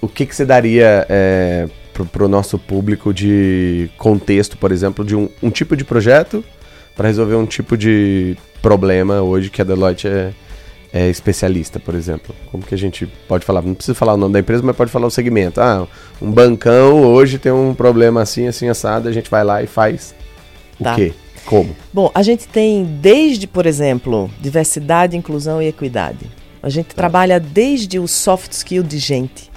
o 0.00 0.08
que 0.08 0.26
você 0.26 0.44
daria 0.44 1.06
é, 1.08 1.68
para 2.10 2.24
o 2.24 2.28
nosso 2.28 2.58
público 2.58 3.14
de 3.14 3.88
contexto, 3.96 4.56
por 4.56 4.72
exemplo, 4.72 5.04
de 5.04 5.14
um, 5.14 5.28
um 5.40 5.50
tipo 5.50 5.76
de 5.76 5.84
projeto 5.84 6.44
para 6.96 7.08
resolver 7.08 7.34
um 7.34 7.46
tipo 7.46 7.76
de 7.76 8.36
problema 8.62 9.20
hoje 9.20 9.50
que 9.50 9.60
a 9.60 9.64
Deloitte 9.64 10.08
é, 10.08 10.32
é, 10.92 11.08
especialista, 11.08 11.80
por 11.80 11.94
exemplo? 11.94 12.34
Como 12.50 12.62
que 12.62 12.74
a 12.74 12.78
gente 12.78 13.06
pode 13.28 13.44
falar? 13.44 13.62
Não 13.62 13.74
precisa 13.74 13.94
falar 13.94 14.14
o 14.14 14.16
nome 14.16 14.32
da 14.32 14.40
empresa, 14.40 14.62
mas 14.62 14.76
pode 14.76 14.90
falar 14.90 15.06
o 15.06 15.10
segmento. 15.10 15.60
Ah, 15.60 15.86
um 16.22 16.30
bancão 16.30 17.02
hoje 17.02 17.38
tem 17.38 17.52
um 17.52 17.74
problema 17.74 18.22
assim, 18.22 18.46
assim, 18.46 18.68
assado, 18.68 19.08
a 19.08 19.12
gente 19.12 19.28
vai 19.28 19.42
lá 19.42 19.62
e 19.62 19.66
faz 19.66 20.14
tá. 20.82 20.92
o 20.92 20.96
quê? 20.96 21.12
Como? 21.44 21.76
Bom, 21.92 22.10
a 22.14 22.22
gente 22.22 22.48
tem 22.48 22.84
desde, 22.84 23.46
por 23.46 23.66
exemplo, 23.66 24.30
diversidade, 24.40 25.16
inclusão 25.16 25.60
e 25.60 25.66
equidade. 25.66 26.30
A 26.62 26.70
gente 26.70 26.86
tá. 26.86 26.94
trabalha 26.94 27.38
desde 27.38 27.98
o 27.98 28.08
soft 28.08 28.52
skill 28.52 28.82
de 28.82 28.98
gente, 28.98 29.50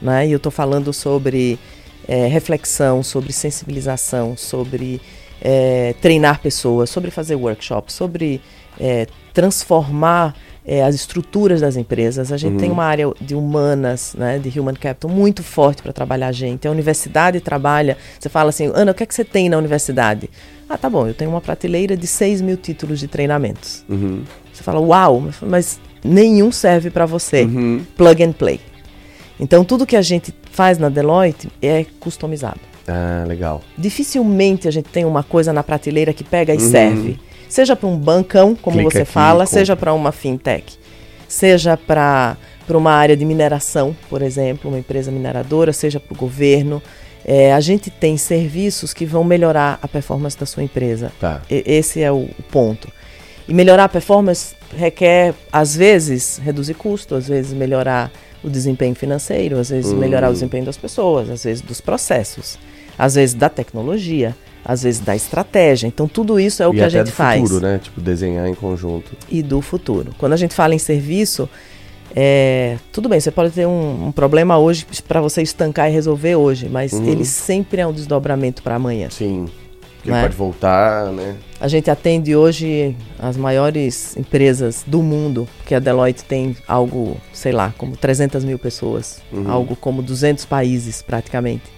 né? 0.00 0.26
E 0.26 0.32
eu 0.32 0.38
estou 0.38 0.50
falando 0.50 0.92
sobre 0.92 1.58
é, 2.06 2.26
reflexão, 2.26 3.02
sobre 3.02 3.32
sensibilização, 3.32 4.34
sobre 4.36 5.00
é, 5.40 5.94
treinar 6.00 6.40
pessoas, 6.40 6.90
sobre 6.90 7.10
fazer 7.10 7.34
workshops, 7.34 7.94
sobre 7.94 8.40
é, 8.78 9.06
transformar 9.32 10.34
é, 10.64 10.82
as 10.82 10.94
estruturas 10.94 11.60
das 11.62 11.76
empresas. 11.76 12.30
A 12.30 12.36
gente 12.36 12.52
uhum. 12.52 12.58
tem 12.58 12.70
uma 12.70 12.84
área 12.84 13.10
de 13.20 13.34
humanas, 13.34 14.14
né, 14.16 14.38
de 14.38 14.60
human 14.60 14.74
capital, 14.74 15.10
muito 15.10 15.42
forte 15.42 15.82
para 15.82 15.92
trabalhar 15.92 16.28
a 16.28 16.32
gente. 16.32 16.68
A 16.68 16.70
universidade 16.70 17.40
trabalha. 17.40 17.96
Você 18.20 18.28
fala 18.28 18.50
assim, 18.50 18.70
Ana, 18.74 18.92
o 18.92 18.94
que 18.94 19.02
é 19.02 19.06
que 19.06 19.14
você 19.14 19.24
tem 19.24 19.48
na 19.48 19.56
universidade? 19.56 20.28
Ah, 20.68 20.76
tá 20.76 20.90
bom, 20.90 21.06
eu 21.06 21.14
tenho 21.14 21.30
uma 21.30 21.40
prateleira 21.40 21.96
de 21.96 22.06
6 22.06 22.42
mil 22.42 22.56
títulos 22.58 23.00
de 23.00 23.08
treinamentos. 23.08 23.82
Uhum. 23.88 24.22
Você 24.52 24.62
fala, 24.62 24.80
uau, 24.80 25.24
mas 25.40 25.80
nenhum 26.04 26.52
serve 26.52 26.90
para 26.90 27.06
você. 27.06 27.44
Uhum. 27.44 27.80
Plug 27.96 28.22
and 28.22 28.32
play. 28.32 28.60
Então, 29.40 29.64
tudo 29.64 29.86
que 29.86 29.96
a 29.96 30.02
gente 30.02 30.34
faz 30.50 30.78
na 30.78 30.88
Deloitte 30.88 31.48
é 31.62 31.86
customizado. 32.00 32.60
Ah, 32.88 33.24
legal. 33.26 33.62
Dificilmente 33.76 34.66
a 34.66 34.70
gente 34.70 34.88
tem 34.88 35.04
uma 35.04 35.22
coisa 35.22 35.52
na 35.52 35.62
prateleira 35.62 36.12
que 36.12 36.24
pega 36.24 36.54
e 36.54 36.58
uhum. 36.58 36.70
serve. 36.70 37.18
Seja 37.48 37.74
para 37.74 37.88
um 37.88 37.96
bancão, 37.96 38.54
como 38.54 38.76
Clica 38.76 38.90
você 38.90 39.02
aqui, 39.02 39.10
fala, 39.10 39.46
seja 39.46 39.74
para 39.74 39.92
uma 39.94 40.12
fintech, 40.12 40.78
seja 41.26 41.76
para 41.76 42.36
uma 42.68 42.92
área 42.92 43.16
de 43.16 43.24
mineração, 43.24 43.96
por 44.08 44.20
exemplo, 44.20 44.70
uma 44.70 44.78
empresa 44.78 45.10
mineradora, 45.10 45.72
seja 45.72 45.98
para 45.98 46.12
o 46.12 46.16
governo. 46.16 46.82
É, 47.24 47.52
a 47.52 47.60
gente 47.60 47.90
tem 47.90 48.16
serviços 48.16 48.94
que 48.94 49.04
vão 49.04 49.24
melhorar 49.24 49.78
a 49.82 49.88
performance 49.88 50.38
da 50.38 50.46
sua 50.46 50.62
empresa. 50.62 51.12
Tá. 51.20 51.42
E, 51.50 51.62
esse 51.66 52.02
é 52.02 52.12
o, 52.12 52.28
o 52.38 52.42
ponto. 52.50 52.88
E 53.46 53.54
melhorar 53.54 53.84
a 53.84 53.88
performance 53.88 54.54
requer, 54.76 55.34
às 55.50 55.74
vezes, 55.74 56.38
reduzir 56.42 56.74
custo, 56.74 57.14
às 57.14 57.28
vezes 57.28 57.52
melhorar 57.54 58.10
o 58.42 58.48
desempenho 58.48 58.94
financeiro, 58.94 59.58
às 59.58 59.70
vezes 59.70 59.92
melhorar 59.92 60.28
o 60.28 60.30
hum. 60.30 60.34
desempenho 60.34 60.64
das 60.64 60.76
pessoas, 60.76 61.30
às 61.30 61.44
vezes 61.44 61.62
dos 61.62 61.80
processos, 61.80 62.58
às 62.98 63.14
vezes 63.14 63.34
da 63.34 63.48
tecnologia, 63.48 64.36
às 64.64 64.82
vezes 64.82 65.00
da 65.00 65.14
estratégia. 65.14 65.86
Então 65.86 66.08
tudo 66.08 66.38
isso 66.40 66.62
é 66.62 66.68
o 66.68 66.72
e 66.72 66.76
que 66.76 66.82
a 66.82 66.88
gente 66.88 67.06
do 67.06 67.12
faz. 67.12 67.40
futuro, 67.40 67.60
né? 67.60 67.78
Tipo 67.78 68.00
desenhar 68.00 68.46
em 68.46 68.54
conjunto. 68.54 69.12
E 69.30 69.42
do 69.42 69.60
futuro. 69.62 70.12
Quando 70.18 70.32
a 70.32 70.36
gente 70.36 70.54
fala 70.54 70.74
em 70.74 70.78
serviço, 70.78 71.48
é, 72.14 72.76
tudo 72.92 73.08
bem, 73.08 73.20
você 73.20 73.30
pode 73.30 73.52
ter 73.52 73.66
um, 73.66 74.08
um 74.08 74.12
problema 74.12 74.58
hoje 74.58 74.86
para 75.06 75.20
você 75.20 75.42
estancar 75.42 75.88
e 75.88 75.92
resolver 75.92 76.36
hoje, 76.36 76.68
mas 76.68 76.92
uhum. 76.92 77.04
ele 77.06 77.24
sempre 77.24 77.80
é 77.80 77.86
um 77.86 77.92
desdobramento 77.92 78.62
para 78.62 78.74
amanhã. 78.74 79.08
Sim. 79.10 79.46
Porque 79.96 80.10
né? 80.10 80.22
pode 80.22 80.36
voltar, 80.36 81.06
né? 81.12 81.36
A 81.60 81.66
gente 81.66 81.90
atende 81.90 82.34
hoje 82.34 82.96
as 83.18 83.36
maiores 83.36 84.16
empresas 84.16 84.84
do 84.86 85.02
mundo, 85.02 85.48
porque 85.58 85.74
a 85.74 85.80
Deloitte 85.80 86.24
tem 86.24 86.56
algo, 86.68 87.16
sei 87.32 87.52
lá, 87.52 87.74
como 87.76 87.96
300 87.96 88.44
mil 88.44 88.58
pessoas, 88.58 89.20
uhum. 89.32 89.50
algo 89.50 89.74
como 89.74 90.00
200 90.00 90.44
países 90.44 91.02
praticamente. 91.02 91.77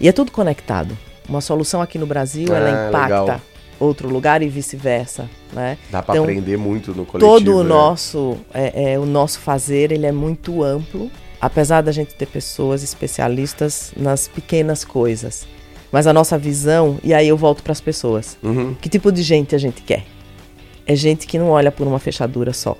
E 0.00 0.08
é 0.08 0.12
tudo 0.12 0.30
conectado. 0.30 0.96
Uma 1.28 1.40
solução 1.40 1.80
aqui 1.80 1.98
no 1.98 2.06
Brasil, 2.06 2.48
ah, 2.50 2.56
ela 2.56 2.88
impacta 2.88 3.20
legal. 3.20 3.40
outro 3.80 4.08
lugar 4.08 4.42
e 4.42 4.48
vice-versa, 4.48 5.28
né? 5.52 5.78
Dá 5.90 6.02
para 6.02 6.14
então, 6.14 6.24
aprender 6.24 6.56
muito 6.56 6.94
no 6.94 7.06
coletivo. 7.06 7.32
Todo 7.32 7.56
o 7.56 7.62
né? 7.62 7.68
nosso, 7.68 8.36
é, 8.52 8.92
é, 8.92 8.98
o 8.98 9.06
nosso 9.06 9.38
fazer, 9.38 9.90
ele 9.90 10.06
é 10.06 10.12
muito 10.12 10.62
amplo, 10.62 11.10
apesar 11.40 11.80
da 11.80 11.92
gente 11.92 12.14
ter 12.14 12.26
pessoas 12.26 12.82
especialistas 12.82 13.92
nas 13.96 14.28
pequenas 14.28 14.84
coisas. 14.84 15.46
Mas 15.90 16.06
a 16.06 16.12
nossa 16.12 16.36
visão, 16.36 16.98
e 17.04 17.14
aí 17.14 17.28
eu 17.28 17.36
volto 17.36 17.62
para 17.62 17.72
as 17.72 17.80
pessoas. 17.80 18.36
Uhum. 18.42 18.74
Que 18.74 18.88
tipo 18.88 19.12
de 19.12 19.22
gente 19.22 19.54
a 19.54 19.58
gente 19.58 19.80
quer? 19.80 20.04
É 20.86 20.94
gente 20.94 21.26
que 21.26 21.38
não 21.38 21.50
olha 21.50 21.70
por 21.70 21.86
uma 21.86 21.98
fechadura 21.98 22.52
só. 22.52 22.76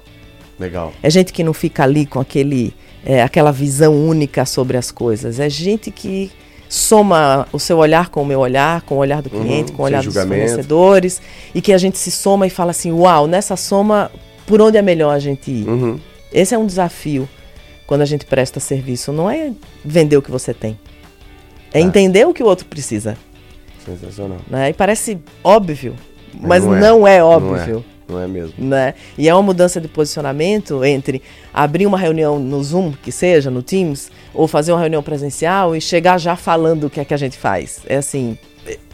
Legal. 0.58 0.92
É 1.02 1.08
gente 1.08 1.32
que 1.32 1.42
não 1.42 1.54
fica 1.54 1.84
ali 1.84 2.06
com 2.06 2.20
aquele, 2.20 2.74
é, 3.04 3.22
aquela 3.22 3.52
visão 3.52 3.94
única 3.94 4.44
sobre 4.44 4.76
as 4.76 4.90
coisas. 4.90 5.40
É 5.40 5.48
gente 5.48 5.90
que 5.90 6.30
soma 6.74 7.46
o 7.52 7.58
seu 7.58 7.78
olhar 7.78 8.08
com 8.08 8.22
o 8.22 8.26
meu 8.26 8.40
olhar, 8.40 8.82
com 8.82 8.96
o 8.96 8.98
olhar 8.98 9.22
do 9.22 9.32
uhum. 9.32 9.42
cliente, 9.42 9.70
uhum, 9.70 9.76
com 9.76 9.82
o 9.82 9.86
olhar 9.86 10.02
dos 10.02 10.12
julgamento. 10.12 10.48
fornecedores, 10.48 11.22
e 11.54 11.62
que 11.62 11.72
a 11.72 11.78
gente 11.78 11.96
se 11.96 12.10
soma 12.10 12.46
e 12.46 12.50
fala 12.50 12.72
assim: 12.72 12.90
uau, 12.90 13.26
nessa 13.26 13.56
soma, 13.56 14.10
por 14.46 14.60
onde 14.60 14.76
é 14.76 14.82
melhor 14.82 15.14
a 15.14 15.18
gente 15.18 15.50
ir? 15.50 15.68
Uhum. 15.68 16.00
Esse 16.32 16.54
é 16.54 16.58
um 16.58 16.66
desafio 16.66 17.28
quando 17.86 18.02
a 18.02 18.04
gente 18.04 18.26
presta 18.26 18.58
serviço. 18.58 19.12
Não 19.12 19.30
é 19.30 19.52
vender 19.84 20.16
o 20.16 20.22
que 20.22 20.30
você 20.30 20.52
tem. 20.52 20.78
É, 21.72 21.80
entender 21.80 22.26
o 22.26 22.34
que 22.34 22.42
o 22.42 22.46
outro 22.46 22.66
precisa. 22.66 23.16
Sensacional. 23.84 24.38
Né? 24.48 24.70
E 24.70 24.72
parece 24.72 25.18
óbvio, 25.42 25.94
mas, 26.32 26.64
mas 26.64 26.64
não, 26.64 26.74
é. 26.74 26.80
não, 26.80 27.08
é. 27.08 27.22
óbvio. 27.22 27.74
Não 27.74 27.80
é. 27.90 27.93
Não 28.08 28.20
é 28.20 28.26
mesmo. 28.26 28.54
Né? 28.58 28.94
E 29.16 29.28
é 29.28 29.34
uma 29.34 29.42
mudança 29.42 29.80
de 29.80 29.88
posicionamento 29.88 30.84
entre 30.84 31.22
abrir 31.52 31.86
uma 31.86 31.98
reunião 31.98 32.38
no 32.38 32.62
Zoom, 32.62 32.92
que 32.92 33.10
seja, 33.10 33.50
no 33.50 33.62
Teams, 33.62 34.10
ou 34.32 34.46
fazer 34.46 34.72
uma 34.72 34.80
reunião 34.80 35.02
presencial 35.02 35.74
e 35.74 35.80
chegar 35.80 36.18
já 36.18 36.36
falando 36.36 36.84
o 36.84 36.90
que 36.90 37.00
é 37.00 37.04
que 37.04 37.14
a 37.14 37.16
gente 37.16 37.38
faz. 37.38 37.80
É 37.86 37.96
assim, 37.96 38.38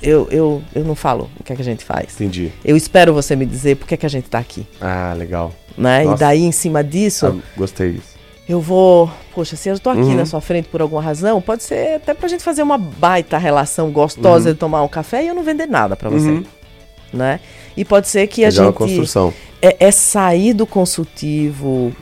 eu, 0.03 0.29
eu, 0.31 0.63
eu 0.75 0.85
não 0.85 0.95
falo 0.95 1.31
o 1.39 1.45
que 1.45 1.53
é 1.53 1.57
que 1.57 1.63
a 1.63 1.65
gente 1.65 1.85
faz. 1.85 2.15
Entendi. 2.15 2.53
Eu 2.65 2.77
espero 2.77 3.13
você 3.13 3.35
me 3.35 3.47
dizer 3.47 3.77
por 3.77 3.87
que 3.87 3.95
é 3.95 3.97
que 3.97 4.07
a 4.07 4.11
gente 4.11 4.27
está 4.27 4.39
aqui. 4.39 4.67
Ah, 4.81 5.15
legal. 5.17 5.53
Né? 5.77 6.05
E 6.05 6.17
daí, 6.17 6.43
em 6.43 6.53
cima 6.53 6.85
disso... 6.85 7.27
Ah, 7.27 7.37
gostei 7.57 7.93
disso 7.93 8.21
eu 8.51 8.61
vou, 8.61 9.09
poxa, 9.33 9.55
se 9.55 9.69
eu 9.69 9.75
estou 9.75 9.93
aqui 9.93 10.03
uhum. 10.03 10.17
na 10.17 10.27
sua 10.27 10.41
frente 10.41 10.69
por 10.69 10.83
alguma 10.83 11.01
razão, 11.01 11.41
pode 11.41 11.63
ser 11.63 11.95
até 11.95 12.13
para 12.13 12.27
a 12.27 12.29
gente 12.29 12.43
fazer 12.43 12.65
uma 12.65 12.77
baita 12.77 13.39
relação 13.39 13.93
gostosa 13.93 14.49
uhum. 14.49 14.55
de 14.55 14.59
tomar 14.59 14.83
um 14.83 14.89
café 14.89 15.23
e 15.23 15.29
eu 15.29 15.35
não 15.37 15.45
vender 15.45 15.67
nada 15.67 15.95
para 15.95 16.11
você, 16.11 16.31
uhum. 16.31 16.45
né? 17.13 17.39
E 17.77 17.85
pode 17.85 18.09
ser 18.09 18.27
que 18.27 18.45
a 18.45 18.51
gente 18.51 18.63
uma 18.63 18.73
construção. 18.73 19.33
É, 19.63 19.77
é 19.79 19.91
sair 19.91 20.53
do 20.53 20.67
consultivo 20.67 21.93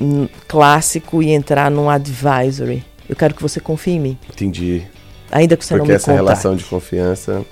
hum, 0.00 0.28
clássico 0.46 1.22
e 1.22 1.30
entrar 1.30 1.70
num 1.70 1.88
advisory. 1.88 2.84
Eu 3.08 3.16
quero 3.16 3.34
que 3.34 3.42
você 3.42 3.60
confie 3.60 3.92
em 3.92 4.00
mim. 4.00 4.18
Entendi. 4.30 4.82
Ainda 5.30 5.56
que 5.56 5.64
você 5.64 5.74
Porque 5.74 5.82
não 5.82 5.88
me 5.88 5.94
essa 5.94 6.12
relação 6.12 6.54
de 6.54 6.64
confiança, 6.64 7.44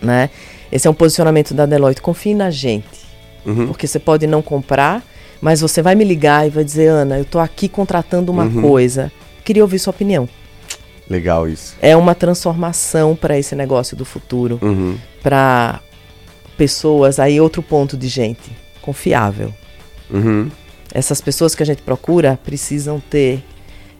né? 0.00 0.30
Esse 0.70 0.86
é 0.86 0.90
um 0.90 0.94
posicionamento 0.94 1.54
da 1.54 1.66
Deloitte. 1.66 2.00
Confie 2.00 2.34
na 2.34 2.50
gente. 2.50 3.04
Uhum. 3.44 3.66
Porque 3.66 3.86
você 3.86 3.98
pode 3.98 4.26
não 4.26 4.40
comprar, 4.40 5.02
mas 5.40 5.60
você 5.60 5.82
vai 5.82 5.94
me 5.94 6.04
ligar 6.04 6.46
e 6.46 6.50
vai 6.50 6.64
dizer, 6.64 6.88
Ana, 6.88 7.16
eu 7.16 7.22
estou 7.22 7.40
aqui 7.40 7.68
contratando 7.68 8.32
uma 8.32 8.44
uhum. 8.44 8.62
coisa. 8.62 9.12
Queria 9.44 9.62
ouvir 9.62 9.78
sua 9.78 9.90
opinião. 9.90 10.28
Legal 11.08 11.46
isso. 11.48 11.76
É 11.82 11.94
uma 11.94 12.14
transformação 12.14 13.14
para 13.14 13.38
esse 13.38 13.54
negócio 13.54 13.96
do 13.96 14.04
futuro. 14.04 14.58
Uhum. 14.62 14.96
Para 15.22 15.80
pessoas, 16.56 17.18
aí 17.18 17.40
outro 17.40 17.62
ponto 17.62 17.96
de 17.96 18.08
gente, 18.08 18.50
confiável. 18.80 19.52
Uhum. 20.10 20.50
Essas 20.92 21.20
pessoas 21.20 21.54
que 21.54 21.62
a 21.62 21.66
gente 21.66 21.82
procura 21.82 22.38
precisam 22.42 23.00
ter 23.00 23.42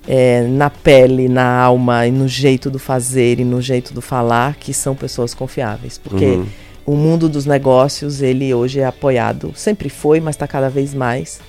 é, 0.07 0.43
na 0.43 0.71
pele, 0.71 1.29
na 1.29 1.61
alma 1.61 2.07
e 2.07 2.11
no 2.11 2.29
jeito 2.29 2.71
do 2.71 2.79
fazer 2.79 3.41
e 3.41 3.45
no 3.45 3.61
jeito 3.61 3.93
do 3.93 4.01
falar 4.01 4.55
que 4.57 4.73
são 4.73 4.95
pessoas 4.95 5.35
confiáveis. 5.35 5.99
Porque 5.99 6.27
uhum 6.27 6.47
o 6.87 6.95
mundo 6.95 7.29
dos 7.29 7.47
negócios, 7.47 8.21
ele 8.21 8.53
hoje 8.53 8.81
é 8.81 8.85
apoiado, 8.85 9.53
sempre 9.55 9.89
foi, 9.89 10.21
mas 10.21 10.35
está 10.35 10.47
cada 10.47 10.69
vez 10.69 10.93
mais 10.93 11.41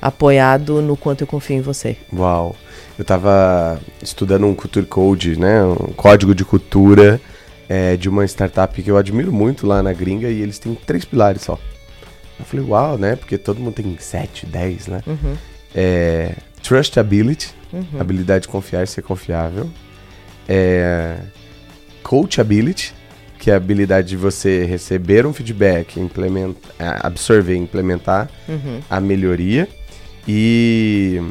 apoiado 0.00 0.80
no 0.80 0.96
quanto 0.96 1.20
eu 1.22 1.26
confio 1.26 1.56
em 1.56 1.60
você. 1.60 1.96
Uau. 2.12 2.56
Eu 2.98 3.02
estava 3.02 3.78
estudando 4.02 4.46
um 4.46 4.54
Culture 4.54 4.86
Code, 4.86 5.38
né, 5.38 5.62
um 5.62 5.92
código 5.94 6.34
de 6.34 6.44
cultura 6.44 7.20
é, 7.70 7.96
de 7.96 8.08
uma 8.08 8.24
startup 8.24 8.82
que 8.82 8.90
eu 8.90 8.96
admiro 8.96 9.32
muito 9.32 9.64
lá 9.64 9.80
na 9.80 9.92
gringa 9.92 10.28
e 10.28 10.42
eles 10.42 10.58
têm 10.58 10.74
três 10.74 11.04
pilares 11.04 11.42
só. 11.42 11.56
Eu 12.36 12.44
falei, 12.44 12.66
uau, 12.66 12.98
né, 12.98 13.14
porque 13.14 13.38
todo 13.38 13.60
mundo 13.60 13.74
tem 13.74 13.96
sete, 14.00 14.44
dez, 14.44 14.88
né. 14.88 15.00
Uhum. 15.06 15.36
É, 15.72 16.34
trustability, 16.64 17.54
uhum. 17.72 18.00
habilidade 18.00 18.42
de 18.42 18.48
confiar 18.48 18.82
e 18.82 18.88
ser 18.88 19.02
confiável. 19.02 19.70
É, 20.48 21.18
coachability, 22.02 22.92
que 23.38 23.52
é 23.52 23.54
a 23.54 23.56
habilidade 23.56 24.08
de 24.08 24.16
você 24.16 24.64
receber 24.64 25.24
um 25.24 25.32
feedback, 25.32 26.00
implementar, 26.00 26.72
é, 26.76 27.06
absorver, 27.06 27.54
implementar 27.54 28.28
uhum. 28.48 28.80
a 28.90 29.00
melhoria. 29.00 29.68
E, 30.26 31.22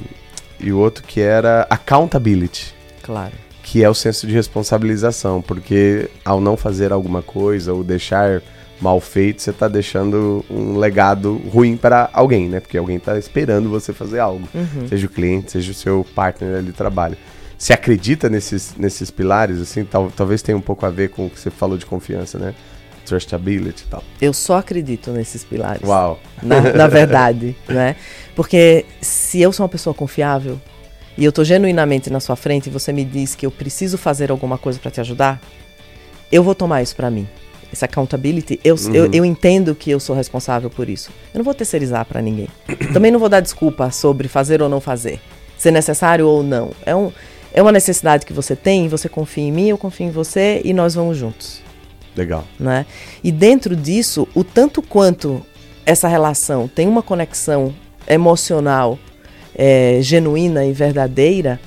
e 0.57 0.71
o 0.71 0.77
outro 0.77 1.03
que 1.03 1.19
era 1.19 1.67
accountability. 1.69 2.73
Claro. 3.03 3.33
Que 3.71 3.83
é 3.83 3.89
o 3.89 3.93
senso 3.93 4.25
de 4.25 4.33
responsabilização, 4.33 5.43
porque 5.43 6.09
ao 6.25 6.41
não 6.41 6.57
fazer 6.57 6.91
alguma 6.91 7.21
coisa 7.21 7.71
ou 7.71 7.83
deixar 7.83 8.41
mal 8.81 8.99
feito, 8.99 9.43
você 9.43 9.51
está 9.51 9.67
deixando 9.67 10.43
um 10.49 10.75
legado 10.75 11.39
ruim 11.53 11.77
para 11.77 12.09
alguém, 12.11 12.49
né? 12.49 12.59
Porque 12.59 12.79
alguém 12.79 12.97
está 12.97 13.15
esperando 13.15 13.69
você 13.69 13.93
fazer 13.93 14.17
algo. 14.17 14.49
Uhum. 14.55 14.87
Seja 14.87 15.05
o 15.05 15.09
cliente, 15.09 15.51
seja 15.51 15.71
o 15.71 15.75
seu 15.75 16.03
partner 16.15 16.63
de 16.63 16.71
trabalho. 16.71 17.15
Você 17.55 17.71
acredita 17.71 18.27
nesses, 18.27 18.73
nesses 18.75 19.11
pilares, 19.11 19.61
assim? 19.61 19.85
Tal, 19.85 20.11
talvez 20.15 20.41
tenha 20.41 20.57
um 20.57 20.61
pouco 20.61 20.83
a 20.87 20.89
ver 20.89 21.09
com 21.09 21.27
o 21.27 21.29
que 21.29 21.39
você 21.39 21.51
falou 21.51 21.77
de 21.77 21.85
confiança, 21.85 22.39
né? 22.39 22.55
Trustability 23.05 23.83
e 23.83 23.87
tal. 23.87 24.03
Eu 24.19 24.33
só 24.33 24.57
acredito 24.57 25.11
nesses 25.11 25.43
pilares. 25.43 25.87
Uau! 25.87 26.19
Na, 26.41 26.59
na 26.73 26.87
verdade, 26.89 27.55
né? 27.67 27.95
Porque 28.35 28.83
se 28.99 29.39
eu 29.39 29.53
sou 29.53 29.63
uma 29.63 29.69
pessoa 29.69 29.93
confiável 29.93 30.59
e 31.19 31.25
eu 31.25 31.33
tô 31.33 31.43
genuinamente 31.43 32.09
na 32.09 32.21
sua 32.21 32.37
frente 32.37 32.67
e 32.67 32.69
você 32.69 32.93
me 32.93 33.03
diz 33.03 33.35
que 33.35 33.45
eu 33.45 33.51
preciso 33.51 33.97
fazer 33.97 34.31
alguma 34.31 34.57
coisa 34.57 34.79
para 34.79 34.89
te 34.89 35.01
ajudar, 35.01 35.41
eu 36.31 36.41
vou 36.41 36.55
tomar 36.55 36.81
isso 36.81 36.95
para 36.95 37.11
mim. 37.11 37.27
Essa 37.73 37.85
accountability, 37.85 38.57
eu, 38.63 38.75
uhum. 38.75 38.95
eu, 38.95 39.11
eu, 39.11 39.25
entendo 39.25 39.75
que 39.75 39.91
eu 39.91 39.99
sou 39.99 40.15
responsável 40.15 40.69
por 40.69 40.87
isso. 40.89 41.11
Eu 41.33 41.39
não 41.39 41.43
vou 41.43 41.53
terceirizar 41.53 42.05
para 42.05 42.21
ninguém. 42.21 42.47
Também 42.93 43.11
não 43.11 43.19
vou 43.19 43.27
dar 43.27 43.41
desculpa 43.41 43.91
sobre 43.91 44.29
fazer 44.29 44.61
ou 44.61 44.69
não 44.69 44.79
fazer, 44.79 45.19
ser 45.57 45.71
necessário 45.71 46.25
ou 46.25 46.41
não. 46.41 46.71
É 46.85 46.95
um, 46.95 47.11
é 47.53 47.61
uma 47.61 47.73
necessidade 47.73 48.25
que 48.25 48.31
você 48.31 48.55
tem, 48.55 48.87
você 48.87 49.09
confia 49.09 49.43
em 49.43 49.51
mim, 49.51 49.67
eu 49.67 49.77
confio 49.77 50.07
em 50.07 50.11
você 50.11 50.61
e 50.63 50.71
nós 50.71 50.95
vamos 50.95 51.17
juntos. 51.17 51.61
Legal. 52.15 52.45
Né? 52.57 52.85
E 53.21 53.29
dentro 53.29 53.75
disso, 53.75 54.25
o 54.33 54.41
tanto 54.41 54.81
quanto 54.81 55.45
essa 55.85 56.07
relação 56.07 56.65
tem 56.69 56.87
uma 56.87 57.03
conexão 57.03 57.75
emocional 58.07 58.97
é, 59.59 59.99
genuína 60.01 60.65
e 60.65 60.71
verdadeira, 60.71 61.59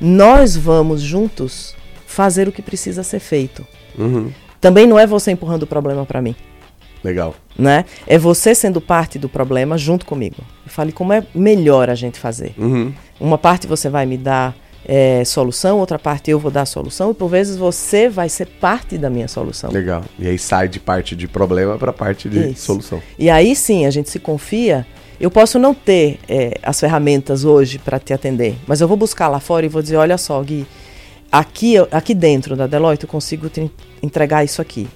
nós 0.00 0.56
vamos 0.56 1.02
juntos 1.02 1.76
fazer 2.06 2.48
o 2.48 2.52
que 2.52 2.62
precisa 2.62 3.02
ser 3.02 3.20
feito. 3.20 3.66
Uhum. 3.98 4.32
Também 4.62 4.86
não 4.86 4.98
é 4.98 5.06
você 5.06 5.30
empurrando 5.30 5.64
o 5.64 5.66
problema 5.66 6.06
para 6.06 6.22
mim. 6.22 6.34
Legal. 7.04 7.34
Né? 7.56 7.84
É 8.06 8.16
você 8.16 8.54
sendo 8.54 8.80
parte 8.80 9.18
do 9.18 9.28
problema 9.28 9.76
junto 9.76 10.06
comigo. 10.06 10.36
Eu 10.64 10.70
fale 10.70 10.90
como 10.90 11.12
é 11.12 11.22
melhor 11.34 11.90
a 11.90 11.94
gente 11.94 12.18
fazer. 12.18 12.54
Uhum. 12.56 12.94
Uma 13.20 13.36
parte 13.36 13.66
você 13.66 13.90
vai 13.90 14.06
me 14.06 14.16
dar 14.16 14.56
é, 14.86 15.22
solução, 15.26 15.78
outra 15.78 15.98
parte 15.98 16.30
eu 16.30 16.38
vou 16.38 16.50
dar 16.50 16.62
a 16.62 16.66
solução, 16.66 17.10
e 17.10 17.14
por 17.14 17.28
vezes 17.28 17.58
você 17.58 18.08
vai 18.08 18.30
ser 18.30 18.46
parte 18.46 18.96
da 18.96 19.10
minha 19.10 19.28
solução. 19.28 19.70
Legal. 19.70 20.02
E 20.18 20.26
aí 20.26 20.38
sai 20.38 20.66
de 20.66 20.80
parte 20.80 21.14
de 21.14 21.28
problema 21.28 21.76
para 21.76 21.92
parte 21.92 22.26
de 22.26 22.52
Isso. 22.52 22.64
solução. 22.64 23.02
E 23.18 23.28
aí 23.28 23.54
sim, 23.54 23.84
a 23.84 23.90
gente 23.90 24.08
se 24.08 24.18
confia. 24.18 24.86
Eu 25.20 25.30
posso 25.30 25.58
não 25.58 25.72
ter 25.74 26.18
é, 26.28 26.58
as 26.62 26.78
ferramentas 26.80 27.44
hoje 27.44 27.78
para 27.78 27.98
te 27.98 28.12
atender, 28.12 28.56
mas 28.66 28.80
eu 28.80 28.88
vou 28.88 28.96
buscar 28.96 29.28
lá 29.28 29.40
fora 29.40 29.64
e 29.64 29.68
vou 29.68 29.82
dizer: 29.82 29.96
olha 29.96 30.18
só, 30.18 30.40
Gui, 30.42 30.66
aqui, 31.30 31.76
aqui 31.90 32.14
dentro 32.14 32.56
da 32.56 32.66
Deloitte 32.66 33.04
eu 33.04 33.08
consigo 33.08 33.48
te 33.48 33.70
entregar 34.02 34.44
isso 34.44 34.60
aqui. 34.60 34.88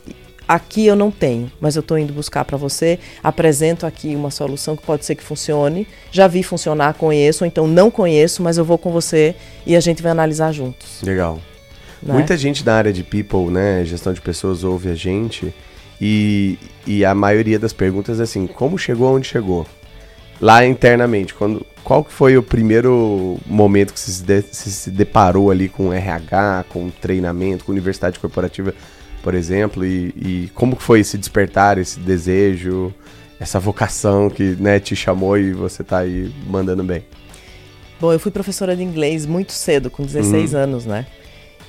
Aqui 0.46 0.86
eu 0.86 0.96
não 0.96 1.10
tenho, 1.10 1.52
mas 1.60 1.76
eu 1.76 1.80
estou 1.80 1.98
indo 1.98 2.10
buscar 2.12 2.42
para 2.42 2.56
você. 2.56 2.98
Apresento 3.22 3.84
aqui 3.84 4.16
uma 4.16 4.30
solução 4.30 4.74
que 4.74 4.82
pode 4.82 5.04
ser 5.04 5.14
que 5.14 5.22
funcione. 5.22 5.86
Já 6.10 6.26
vi 6.26 6.42
funcionar, 6.42 6.94
conheço, 6.94 7.44
ou 7.44 7.46
então 7.46 7.66
não 7.66 7.90
conheço, 7.90 8.42
mas 8.42 8.56
eu 8.56 8.64
vou 8.64 8.78
com 8.78 8.90
você 8.90 9.34
e 9.66 9.76
a 9.76 9.80
gente 9.80 10.02
vai 10.02 10.10
analisar 10.10 10.50
juntos. 10.52 11.02
Legal. 11.02 11.38
Né? 12.02 12.14
Muita 12.14 12.34
gente 12.34 12.64
da 12.64 12.74
área 12.74 12.92
de 12.92 13.04
people, 13.04 13.50
né, 13.50 13.84
gestão 13.84 14.12
de 14.14 14.22
pessoas, 14.22 14.64
ouve 14.64 14.88
a 14.88 14.94
gente 14.94 15.52
e, 16.00 16.58
e 16.86 17.04
a 17.04 17.14
maioria 17.14 17.58
das 17.58 17.74
perguntas 17.74 18.20
é 18.20 18.22
assim: 18.22 18.46
como 18.46 18.78
chegou 18.78 19.14
onde 19.14 19.26
chegou? 19.26 19.66
Lá 20.40 20.64
internamente, 20.64 21.34
quando, 21.34 21.66
qual 21.82 22.04
que 22.04 22.12
foi 22.12 22.36
o 22.36 22.42
primeiro 22.42 23.38
momento 23.46 23.92
que 23.92 23.98
você 23.98 24.12
se, 24.12 24.22
de, 24.22 24.42
se 24.42 24.90
deparou 24.90 25.50
ali 25.50 25.68
com 25.68 25.92
RH, 25.92 26.66
com 26.68 26.90
treinamento, 26.90 27.64
com 27.64 27.72
universidade 27.72 28.18
corporativa? 28.18 28.72
por 29.22 29.34
exemplo, 29.34 29.84
e, 29.84 30.14
e 30.16 30.50
como 30.54 30.76
foi 30.76 31.00
esse 31.00 31.18
despertar, 31.18 31.78
esse 31.78 31.98
desejo, 32.00 32.92
essa 33.38 33.58
vocação 33.58 34.30
que 34.30 34.56
né, 34.58 34.80
te 34.80 34.94
chamou 34.96 35.36
e 35.36 35.52
você 35.52 35.82
está 35.82 35.98
aí 35.98 36.32
mandando 36.46 36.82
bem? 36.82 37.04
Bom, 38.00 38.12
eu 38.12 38.20
fui 38.20 38.30
professora 38.30 38.76
de 38.76 38.82
inglês 38.82 39.26
muito 39.26 39.52
cedo, 39.52 39.90
com 39.90 40.04
16 40.04 40.54
uhum. 40.54 40.60
anos, 40.60 40.86
né? 40.86 41.06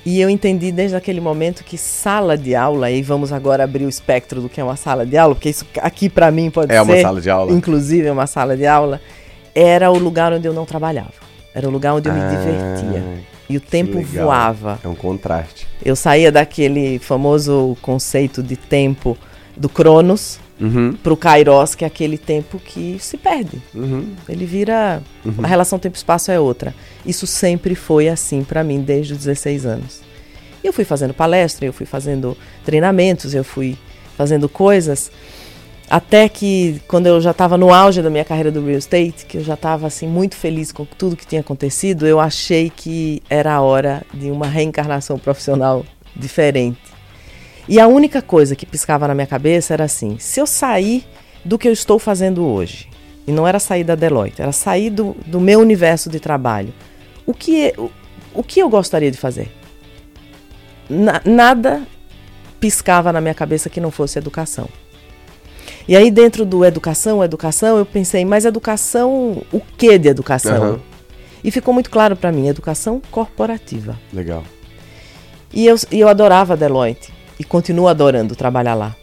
E 0.04 0.20
eu 0.20 0.30
entendi 0.30 0.72
desde 0.72 0.96
aquele 0.96 1.20
momento 1.20 1.62
que 1.62 1.76
sala 1.76 2.36
de 2.36 2.54
aula, 2.54 2.90
e 2.90 3.02
vamos 3.02 3.32
agora 3.32 3.64
abrir 3.64 3.84
o 3.84 3.88
espectro 3.88 4.40
do 4.40 4.48
que 4.48 4.60
é 4.60 4.64
uma 4.64 4.76
sala 4.76 5.04
de 5.04 5.16
aula, 5.16 5.34
porque 5.34 5.50
isso 5.50 5.66
aqui 5.78 6.08
para 6.08 6.30
mim 6.30 6.50
pode 6.50 6.72
é 6.72 6.74
ser. 6.74 6.78
É 6.78 6.82
uma 6.82 7.02
sala 7.02 7.20
de 7.20 7.30
aula. 7.30 7.52
Inclusive, 7.52 8.06
é 8.06 8.12
uma 8.12 8.26
sala 8.26 8.56
de 8.56 8.66
aula. 8.66 9.00
Era 9.54 9.90
o 9.90 9.98
lugar 9.98 10.32
onde 10.32 10.46
eu 10.46 10.54
não 10.54 10.64
trabalhava. 10.64 11.12
Era 11.54 11.68
o 11.68 11.70
lugar 11.70 11.94
onde 11.94 12.08
eu 12.08 12.14
ah, 12.14 12.16
me 12.16 12.36
divertia. 12.36 13.04
E 13.48 13.56
o 13.56 13.60
tempo 13.60 14.00
voava. 14.00 14.78
É 14.82 14.88
um 14.88 14.94
contraste. 14.94 15.66
Eu 15.84 15.96
saía 15.96 16.30
daquele 16.30 16.98
famoso 16.98 17.76
conceito 17.82 18.42
de 18.42 18.56
tempo 18.56 19.18
do 19.56 19.68
Cronos 19.68 20.38
uhum. 20.60 20.92
para 20.92 21.12
o 21.12 21.16
Kairos, 21.16 21.74
que 21.74 21.84
é 21.84 21.86
aquele 21.86 22.18
tempo 22.18 22.58
que 22.58 22.96
se 23.00 23.16
perde. 23.16 23.60
Uhum. 23.74 24.14
Ele 24.28 24.44
vira. 24.44 25.02
Uhum. 25.24 25.42
A 25.42 25.46
relação 25.46 25.78
tempo-espaço 25.78 26.30
é 26.30 26.38
outra. 26.38 26.74
Isso 27.04 27.26
sempre 27.26 27.74
foi 27.74 28.08
assim 28.08 28.44
para 28.44 28.62
mim 28.62 28.80
desde 28.80 29.12
os 29.12 29.18
16 29.20 29.66
anos. 29.66 30.00
E 30.62 30.66
eu 30.66 30.72
fui 30.72 30.84
fazendo 30.84 31.14
palestra, 31.14 31.64
eu 31.64 31.72
fui 31.72 31.86
fazendo 31.86 32.36
treinamentos, 32.64 33.34
eu 33.34 33.44
fui 33.44 33.78
fazendo 34.16 34.48
coisas 34.48 35.10
até 35.90 36.28
que, 36.28 36.80
quando 36.86 37.08
eu 37.08 37.20
já 37.20 37.32
estava 37.32 37.58
no 37.58 37.74
auge 37.74 38.00
da 38.00 38.08
minha 38.08 38.24
carreira 38.24 38.52
do 38.52 38.64
real 38.64 38.78
estate, 38.78 39.26
que 39.26 39.38
eu 39.38 39.42
já 39.42 39.54
estava 39.54 39.88
assim, 39.88 40.06
muito 40.06 40.36
feliz 40.36 40.70
com 40.70 40.84
tudo 40.84 41.16
que 41.16 41.26
tinha 41.26 41.40
acontecido, 41.40 42.06
eu 42.06 42.20
achei 42.20 42.70
que 42.70 43.20
era 43.28 43.54
a 43.54 43.60
hora 43.60 44.02
de 44.14 44.30
uma 44.30 44.46
reencarnação 44.46 45.18
profissional 45.18 45.84
diferente. 46.14 46.78
E 47.70 47.78
a 47.78 47.86
única 47.86 48.20
coisa 48.20 48.56
que 48.56 48.66
piscava 48.66 49.06
na 49.06 49.14
minha 49.14 49.28
cabeça 49.28 49.72
era 49.72 49.84
assim: 49.84 50.18
se 50.18 50.40
eu 50.40 50.46
sair 50.46 51.06
do 51.44 51.56
que 51.56 51.68
eu 51.68 51.72
estou 51.72 52.00
fazendo 52.00 52.44
hoje, 52.44 52.88
e 53.28 53.30
não 53.30 53.46
era 53.46 53.60
sair 53.60 53.84
da 53.84 53.94
Deloitte, 53.94 54.42
era 54.42 54.50
sair 54.50 54.90
do, 54.90 55.16
do 55.24 55.38
meu 55.38 55.60
universo 55.60 56.10
de 56.10 56.18
trabalho, 56.18 56.74
o 57.24 57.32
que, 57.32 57.72
o, 57.78 57.88
o 58.34 58.42
que 58.42 58.58
eu 58.58 58.68
gostaria 58.68 59.08
de 59.08 59.16
fazer? 59.16 59.52
Na, 60.88 61.22
nada 61.24 61.86
piscava 62.58 63.12
na 63.12 63.20
minha 63.20 63.34
cabeça 63.34 63.70
que 63.70 63.80
não 63.80 63.92
fosse 63.92 64.18
educação. 64.18 64.68
E 65.86 65.96
aí, 65.96 66.10
dentro 66.10 66.44
do 66.44 66.64
educação, 66.64 67.22
educação, 67.22 67.78
eu 67.78 67.86
pensei, 67.86 68.24
mas 68.24 68.44
educação, 68.44 69.42
o 69.52 69.60
que 69.60 69.96
de 69.96 70.08
educação? 70.08 70.72
Uhum. 70.72 70.80
E 71.44 71.52
ficou 71.52 71.72
muito 71.72 71.88
claro 71.88 72.16
para 72.16 72.32
mim, 72.32 72.48
educação 72.48 73.00
corporativa. 73.12 73.96
Legal. 74.12 74.42
E 75.52 75.66
eu, 75.66 75.76
e 75.90 76.00
eu 76.00 76.08
adorava 76.08 76.54
a 76.54 76.56
Deloitte 76.56 77.19
e 77.40 77.44
continuo 77.44 77.88
adorando 77.88 78.36
trabalhar 78.36 78.74
lá. 78.74 78.94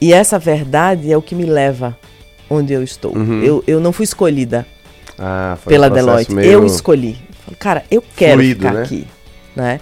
E 0.00 0.14
essa 0.14 0.38
verdade 0.38 1.12
é 1.12 1.16
o 1.16 1.20
que 1.20 1.34
me 1.34 1.44
leva 1.44 1.94
onde 2.48 2.72
eu 2.72 2.82
estou. 2.82 3.14
Uhum. 3.14 3.42
Eu, 3.42 3.62
eu 3.66 3.80
não 3.80 3.92
fui 3.92 4.04
escolhida 4.04 4.66
ah, 5.18 5.58
pela 5.66 5.90
Deloitte. 5.90 6.32
Eu 6.32 6.64
escolhi. 6.64 7.18
Cara, 7.58 7.84
eu 7.90 8.02
quero 8.16 8.38
Fluido, 8.38 8.60
ficar 8.60 8.72
né? 8.72 8.82
aqui. 8.82 9.06
Né? 9.54 9.80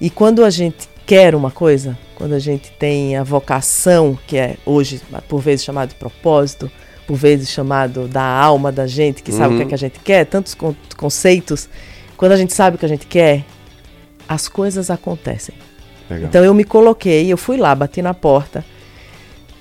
E 0.00 0.08
quando 0.08 0.44
a 0.44 0.50
gente 0.50 0.88
quer 1.04 1.34
uma 1.34 1.50
coisa, 1.50 1.98
quando 2.14 2.34
a 2.34 2.38
gente 2.38 2.70
tem 2.78 3.16
a 3.16 3.24
vocação, 3.24 4.16
que 4.28 4.36
é 4.36 4.56
hoje 4.64 5.00
por 5.28 5.40
vezes 5.40 5.64
chamado 5.64 5.88
de 5.88 5.96
propósito, 5.96 6.70
por 7.04 7.16
vezes 7.16 7.50
chamado 7.50 8.06
da 8.06 8.22
alma 8.22 8.70
da 8.70 8.86
gente, 8.86 9.24
que 9.24 9.32
sabe 9.32 9.48
uhum. 9.48 9.54
o 9.54 9.56
que, 9.56 9.62
é 9.64 9.66
que 9.66 9.74
a 9.74 9.78
gente 9.78 9.98
quer, 9.98 10.24
tantos 10.24 10.56
conceitos, 10.96 11.68
quando 12.16 12.30
a 12.30 12.36
gente 12.36 12.52
sabe 12.52 12.76
o 12.76 12.78
que 12.78 12.86
a 12.86 12.88
gente 12.88 13.06
quer, 13.08 13.44
as 14.28 14.46
coisas 14.46 14.88
acontecem. 14.88 15.56
Legal. 16.10 16.28
Então 16.28 16.44
eu 16.44 16.52
me 16.52 16.64
coloquei, 16.64 17.32
eu 17.32 17.36
fui 17.36 17.56
lá, 17.56 17.72
bati 17.72 18.02
na 18.02 18.12
porta 18.12 18.64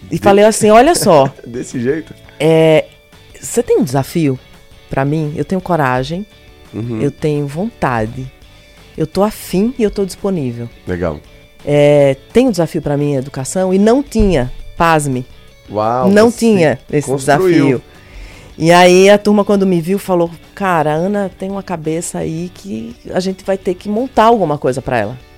e 0.10 0.16
de... 0.16 0.22
falei 0.22 0.44
assim: 0.44 0.72
olha 0.72 0.96
só. 0.96 1.32
Desse 1.46 1.80
jeito? 1.80 2.14
É, 2.40 2.86
você 3.40 3.62
tem 3.62 3.78
um 3.78 3.84
desafio 3.84 4.40
para 4.90 5.06
mim? 5.06 5.34
Eu 5.36 5.46
tenho 5.46 5.62
coragem, 5.62 6.26
uhum. 6.74 7.00
eu 7.02 7.12
tenho 7.12 7.46
vontade, 7.46 8.30
eu 8.98 9.06
tô 9.06 9.24
afim 9.24 9.74
e 9.78 9.84
eu 9.84 9.92
tô 9.92 10.04
disponível. 10.04 10.68
Legal. 10.88 11.20
É, 11.64 12.16
tem 12.34 12.48
um 12.48 12.52
desafio 12.52 12.82
para 12.82 12.98
mim 12.98 13.16
educação 13.16 13.74
e 13.74 13.78
não 13.78 14.02
tinha, 14.02 14.52
pasme. 14.76 15.26
Uau, 15.70 16.10
não 16.10 16.32
tinha 16.32 16.80
esse 16.92 17.08
construiu. 17.08 17.66
desafio. 17.66 17.82
E 18.58 18.72
aí 18.72 19.10
a 19.10 19.18
turma 19.18 19.46
quando 19.46 19.68
me 19.68 19.80
viu 19.80 20.00
falou: 20.00 20.32
"Cara, 20.56 20.94
a 20.94 20.96
Ana 20.96 21.30
tem 21.38 21.52
uma 21.52 21.62
cabeça 21.62 22.18
aí 22.18 22.50
que 22.54 22.96
a 23.14 23.20
gente 23.20 23.46
vai 23.46 23.58
ter 23.58 23.76
que 23.76 23.88
montar 23.88 24.24
alguma 24.24 24.58
coisa 24.58 24.82
para 24.82 24.98
ela". 24.98 25.29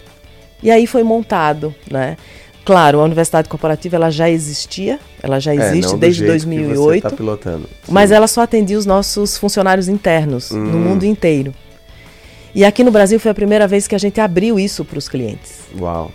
E 0.61 0.69
aí 0.69 0.85
foi 0.85 1.03
montado, 1.03 1.73
né? 1.89 2.17
Claro, 2.63 2.99
a 2.99 3.03
universidade 3.03 3.49
corporativa 3.49 3.95
ela 3.95 4.11
já 4.11 4.29
existia, 4.29 4.99
ela 5.21 5.39
já 5.39 5.53
é, 5.53 5.55
existe 5.55 5.95
é, 5.95 5.97
desde 5.97 6.25
2008. 6.25 7.01
Tá 7.01 7.09
pilotando. 7.09 7.67
Mas 7.89 8.11
ela 8.11 8.27
só 8.27 8.41
atendia 8.41 8.77
os 8.77 8.85
nossos 8.85 9.37
funcionários 9.37 9.87
internos 9.87 10.51
hum. 10.51 10.59
no 10.59 10.77
mundo 10.77 11.03
inteiro. 11.03 11.53
E 12.53 12.63
aqui 12.63 12.83
no 12.83 12.91
Brasil 12.91 13.19
foi 13.19 13.31
a 13.31 13.33
primeira 13.33 13.67
vez 13.67 13.87
que 13.87 13.95
a 13.95 13.97
gente 13.97 14.19
abriu 14.21 14.59
isso 14.59 14.85
para 14.85 14.99
os 14.99 15.09
clientes. 15.09 15.61
Uau! 15.79 16.11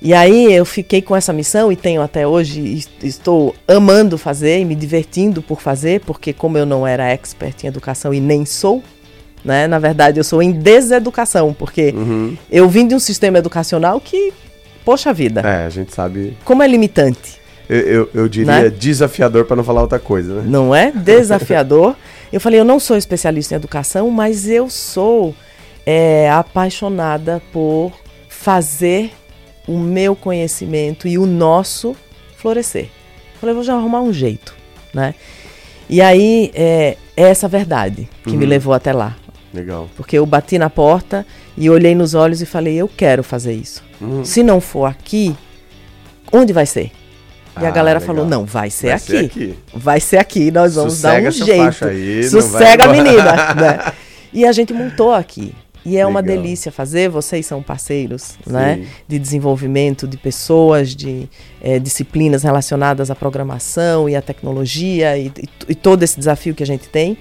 E 0.00 0.14
aí 0.14 0.52
eu 0.52 0.64
fiquei 0.64 1.02
com 1.02 1.16
essa 1.16 1.32
missão 1.32 1.72
e 1.72 1.76
tenho 1.76 2.00
até 2.00 2.24
hoje, 2.24 2.86
estou 3.02 3.52
amando 3.66 4.16
fazer 4.16 4.60
e 4.60 4.64
me 4.64 4.76
divertindo 4.76 5.42
por 5.42 5.60
fazer, 5.60 6.00
porque 6.02 6.32
como 6.32 6.56
eu 6.56 6.64
não 6.64 6.86
era 6.86 7.08
expert 7.08 7.64
em 7.64 7.66
educação 7.66 8.14
e 8.14 8.20
nem 8.20 8.44
sou, 8.44 8.80
né? 9.44 9.66
Na 9.66 9.78
verdade 9.78 10.18
eu 10.18 10.24
sou 10.24 10.42
em 10.42 10.52
deseducação, 10.52 11.52
porque 11.52 11.92
uhum. 11.96 12.36
eu 12.50 12.68
vim 12.68 12.86
de 12.86 12.94
um 12.94 12.98
sistema 12.98 13.38
educacional 13.38 14.00
que, 14.00 14.32
poxa 14.84 15.12
vida. 15.12 15.40
É, 15.40 15.66
a 15.66 15.68
gente 15.68 15.94
sabe. 15.94 16.36
Como 16.44 16.62
é 16.62 16.68
limitante. 16.68 17.38
Eu, 17.68 17.80
eu, 17.80 18.10
eu 18.14 18.28
diria 18.28 18.62
né? 18.62 18.70
desafiador 18.70 19.44
para 19.44 19.56
não 19.56 19.62
falar 19.62 19.82
outra 19.82 19.98
coisa, 19.98 20.36
né? 20.36 20.42
Não 20.46 20.74
é? 20.74 20.90
Desafiador. 20.90 21.94
eu 22.32 22.40
falei, 22.40 22.58
eu 22.58 22.64
não 22.64 22.80
sou 22.80 22.96
especialista 22.96 23.54
em 23.54 23.56
educação, 23.56 24.10
mas 24.10 24.48
eu 24.48 24.70
sou 24.70 25.34
é, 25.84 26.30
apaixonada 26.30 27.42
por 27.52 27.92
fazer 28.28 29.12
o 29.66 29.78
meu 29.78 30.16
conhecimento 30.16 31.06
e 31.06 31.18
o 31.18 31.26
nosso 31.26 31.94
florescer. 32.36 32.88
Falei, 33.38 33.54
vou 33.54 33.62
já 33.62 33.74
arrumar 33.74 34.00
um 34.00 34.12
jeito, 34.12 34.54
né? 34.94 35.14
E 35.90 36.00
aí 36.00 36.50
é, 36.54 36.96
é 37.16 37.22
essa 37.22 37.48
verdade 37.48 38.08
que 38.24 38.30
uhum. 38.30 38.36
me 38.36 38.46
levou 38.46 38.72
até 38.72 38.92
lá. 38.92 39.16
Legal. 39.52 39.88
Porque 39.96 40.18
eu 40.18 40.26
bati 40.26 40.58
na 40.58 40.68
porta 40.68 41.26
e 41.56 41.70
olhei 41.70 41.94
nos 41.94 42.14
olhos 42.14 42.42
e 42.42 42.46
falei, 42.46 42.76
eu 42.76 42.88
quero 42.88 43.22
fazer 43.22 43.54
isso. 43.54 43.82
Uhum. 44.00 44.24
Se 44.24 44.42
não 44.42 44.60
for 44.60 44.86
aqui, 44.86 45.34
onde 46.32 46.52
vai 46.52 46.66
ser? 46.66 46.90
E 47.60 47.64
ah, 47.64 47.68
a 47.68 47.70
galera 47.70 47.98
legal. 47.98 48.14
falou: 48.14 48.28
não, 48.28 48.44
vai 48.44 48.70
ser, 48.70 48.88
vai 48.88 48.96
aqui. 48.96 49.06
ser 49.06 49.24
aqui. 49.24 49.58
Vai 49.74 50.00
ser 50.00 50.18
aqui, 50.18 50.50
nós 50.50 50.74
vamos 50.74 50.94
Sossega 50.94 51.22
dar 51.22 51.28
um 51.28 51.32
jeito. 51.32 51.84
Aí, 51.84 52.24
Sossega 52.24 52.84
a 52.84 52.88
menina. 52.88 53.54
né? 53.54 53.92
E 54.32 54.44
a 54.44 54.52
gente 54.52 54.72
montou 54.72 55.12
aqui. 55.12 55.54
E 55.84 55.90
é 55.90 56.04
Legal. 56.04 56.10
uma 56.10 56.22
delícia 56.22 56.70
fazer, 56.70 57.08
vocês 57.08 57.46
são 57.46 57.62
parceiros 57.62 58.34
né, 58.46 58.86
de 59.06 59.18
desenvolvimento 59.18 60.06
de 60.06 60.18
pessoas, 60.18 60.94
de 60.94 61.28
é, 61.62 61.78
disciplinas 61.78 62.42
relacionadas 62.42 63.10
à 63.10 63.14
programação 63.14 64.06
e 64.06 64.14
à 64.14 64.20
tecnologia 64.20 65.16
e, 65.16 65.28
e, 65.28 65.48
e, 65.68 65.74
todo 65.74 66.02
esse 66.02 66.18
desafio 66.18 66.54
que 66.54 66.62
a 66.62 66.66
gente 66.66 66.88
tem. 66.88 67.16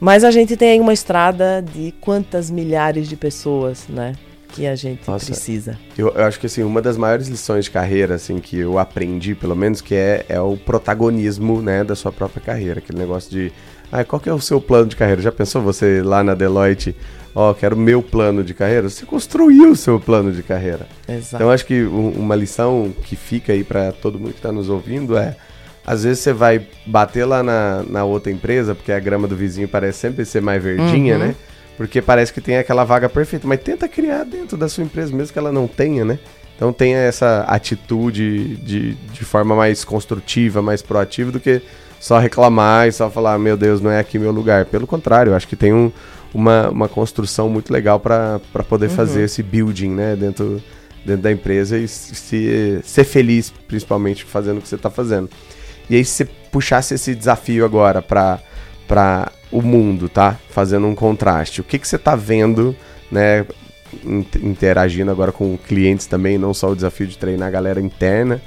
Mas 0.00 0.24
a 0.24 0.30
gente 0.30 0.56
tem 0.56 0.72
aí 0.72 0.80
uma 0.80 0.92
estrada 0.92 1.62
de 1.62 1.92
quantas 2.00 2.50
milhares 2.50 3.08
de 3.08 3.16
pessoas, 3.16 3.86
né? 3.88 4.14
Que 4.48 4.66
a 4.66 4.76
gente 4.76 5.08
Nossa, 5.08 5.26
precisa. 5.26 5.78
Eu, 5.98 6.10
eu, 6.14 6.24
acho 6.24 6.38
que 6.38 6.46
assim, 6.46 6.62
uma 6.62 6.80
das 6.80 6.96
maiores 6.96 7.26
lições 7.26 7.64
de 7.64 7.70
carreira 7.72 8.14
assim, 8.14 8.38
que 8.38 8.58
eu 8.58 8.78
aprendi, 8.78 9.34
pelo 9.34 9.56
menos, 9.56 9.80
que 9.80 9.94
é, 9.94 10.24
é 10.28 10.40
o 10.40 10.56
protagonismo 10.56 11.60
né, 11.60 11.82
da 11.82 11.96
sua 11.96 12.12
própria 12.12 12.40
carreira. 12.40 12.78
Aquele 12.78 12.98
negócio 12.98 13.30
de 13.30 13.52
Ah, 13.90 14.04
qual 14.04 14.20
que 14.20 14.28
é 14.28 14.32
o 14.32 14.40
seu 14.40 14.60
plano 14.60 14.86
de 14.86 14.96
carreira? 14.96 15.20
Já 15.20 15.32
pensou 15.32 15.60
você 15.60 16.02
lá 16.02 16.22
na 16.22 16.34
Deloitte? 16.34 16.94
Ó, 17.34 17.50
oh, 17.50 17.54
quero 17.54 17.74
o 17.74 17.78
meu 17.78 18.00
plano 18.00 18.44
de 18.44 18.54
carreira. 18.54 18.88
Você 18.88 19.04
construiu 19.04 19.72
o 19.72 19.76
seu 19.76 19.98
plano 19.98 20.30
de 20.30 20.42
carreira. 20.42 20.86
Exato. 21.08 21.34
Então 21.34 21.50
acho 21.50 21.66
que 21.66 21.82
uma 21.82 22.36
lição 22.36 22.94
que 23.02 23.16
fica 23.16 23.52
aí 23.52 23.64
para 23.64 23.90
todo 23.90 24.20
mundo 24.20 24.30
que 24.30 24.38
está 24.38 24.52
nos 24.52 24.68
ouvindo 24.68 25.18
é 25.18 25.36
às 25.86 26.04
vezes 26.04 26.20
você 26.20 26.32
vai 26.32 26.66
bater 26.86 27.24
lá 27.24 27.42
na, 27.42 27.82
na 27.88 28.04
outra 28.04 28.32
empresa, 28.32 28.74
porque 28.74 28.92
a 28.92 29.00
grama 29.00 29.28
do 29.28 29.36
vizinho 29.36 29.68
parece 29.68 29.98
sempre 29.98 30.24
ser 30.24 30.40
mais 30.40 30.62
verdinha, 30.62 31.14
uhum. 31.14 31.20
né? 31.20 31.34
Porque 31.76 32.00
parece 32.00 32.32
que 32.32 32.40
tem 32.40 32.56
aquela 32.56 32.84
vaga 32.84 33.08
perfeita, 33.08 33.46
mas 33.46 33.60
tenta 33.60 33.88
criar 33.88 34.24
dentro 34.24 34.56
da 34.56 34.68
sua 34.68 34.84
empresa, 34.84 35.14
mesmo 35.14 35.32
que 35.32 35.38
ela 35.38 35.52
não 35.52 35.66
tenha, 35.66 36.04
né? 36.04 36.18
Então 36.56 36.72
tenha 36.72 36.98
essa 36.98 37.40
atitude 37.48 38.56
de, 38.56 38.94
de 38.94 39.24
forma 39.24 39.56
mais 39.56 39.84
construtiva, 39.84 40.62
mais 40.62 40.82
proativa 40.82 41.32
do 41.32 41.40
que 41.40 41.60
só 41.98 42.18
reclamar 42.18 42.86
e 42.86 42.92
só 42.92 43.10
falar, 43.10 43.38
meu 43.38 43.56
Deus, 43.56 43.80
não 43.80 43.90
é 43.90 43.98
aqui 43.98 44.18
meu 44.18 44.30
lugar. 44.30 44.66
Pelo 44.66 44.86
contrário, 44.86 45.34
acho 45.34 45.48
que 45.48 45.56
tem 45.56 45.72
um, 45.72 45.90
uma, 46.32 46.68
uma 46.70 46.88
construção 46.88 47.48
muito 47.48 47.72
legal 47.72 47.98
para 47.98 48.40
poder 48.68 48.88
uhum. 48.90 48.94
fazer 48.94 49.22
esse 49.22 49.42
building, 49.42 49.90
né? 49.90 50.14
Dentro, 50.14 50.62
dentro 51.04 51.22
da 51.22 51.32
empresa 51.32 51.76
e 51.76 51.88
se, 51.88 52.80
ser 52.84 53.04
feliz, 53.04 53.52
principalmente, 53.66 54.24
fazendo 54.24 54.58
o 54.58 54.60
que 54.60 54.68
você 54.68 54.76
está 54.76 54.90
fazendo. 54.90 55.28
E 55.88 55.96
aí, 55.96 56.04
se 56.04 56.24
você 56.24 56.24
puxasse 56.50 56.94
esse 56.94 57.14
desafio 57.14 57.64
agora 57.64 58.00
para 58.00 59.32
o 59.50 59.60
mundo, 59.60 60.08
tá? 60.08 60.38
Fazendo 60.50 60.86
um 60.86 60.94
contraste, 60.94 61.60
o 61.60 61.64
que, 61.64 61.78
que 61.78 61.86
você 61.86 61.96
está 61.96 62.16
vendo, 62.16 62.74
né? 63.10 63.44
Interagindo 64.42 65.10
agora 65.10 65.30
com 65.30 65.56
clientes 65.56 66.06
também, 66.06 66.38
não 66.38 66.52
só 66.52 66.70
o 66.70 66.74
desafio 66.74 67.06
de 67.06 67.16
treinar 67.16 67.48
a 67.48 67.50
galera 67.50 67.80
interna, 67.80 68.40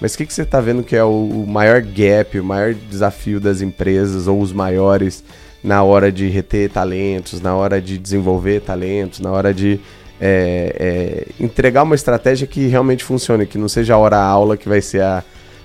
mas 0.00 0.14
o 0.14 0.18
que, 0.18 0.26
que 0.26 0.32
você 0.32 0.42
está 0.42 0.60
vendo 0.60 0.82
que 0.82 0.96
é 0.96 1.04
o, 1.04 1.44
maior 1.46 1.80
gap, 1.80 2.38
o 2.38 2.44
maior 2.44 2.74
desafio 2.74 3.40
das 3.40 3.60
empresas, 3.60 4.26
ou 4.26 4.40
os 4.40 4.52
maiores, 4.52 5.22
na 5.62 5.82
hora 5.82 6.10
de 6.12 6.28
reter 6.28 6.70
talentos, 6.70 7.40
na 7.40 7.54
hora 7.54 7.80
de 7.80 7.96
desenvolver 7.96 8.60
talentos, 8.60 9.20
na 9.20 9.30
hora 9.30 9.52
de 9.52 9.80
é, 10.20 10.76
é, 10.78 11.44
entregar 11.44 11.82
uma 11.82 11.94
estratégia 11.94 12.46
que 12.46 12.66
realmente 12.66 13.04
funcione, 13.04 13.46
que 13.46 13.58
não 13.58 13.68
seja 13.68 13.94
a 13.94 13.98
hora-aula 13.98 14.56
que 14.56 14.68
vai 14.68 14.80
ser 14.80 15.02
a, 15.02 15.24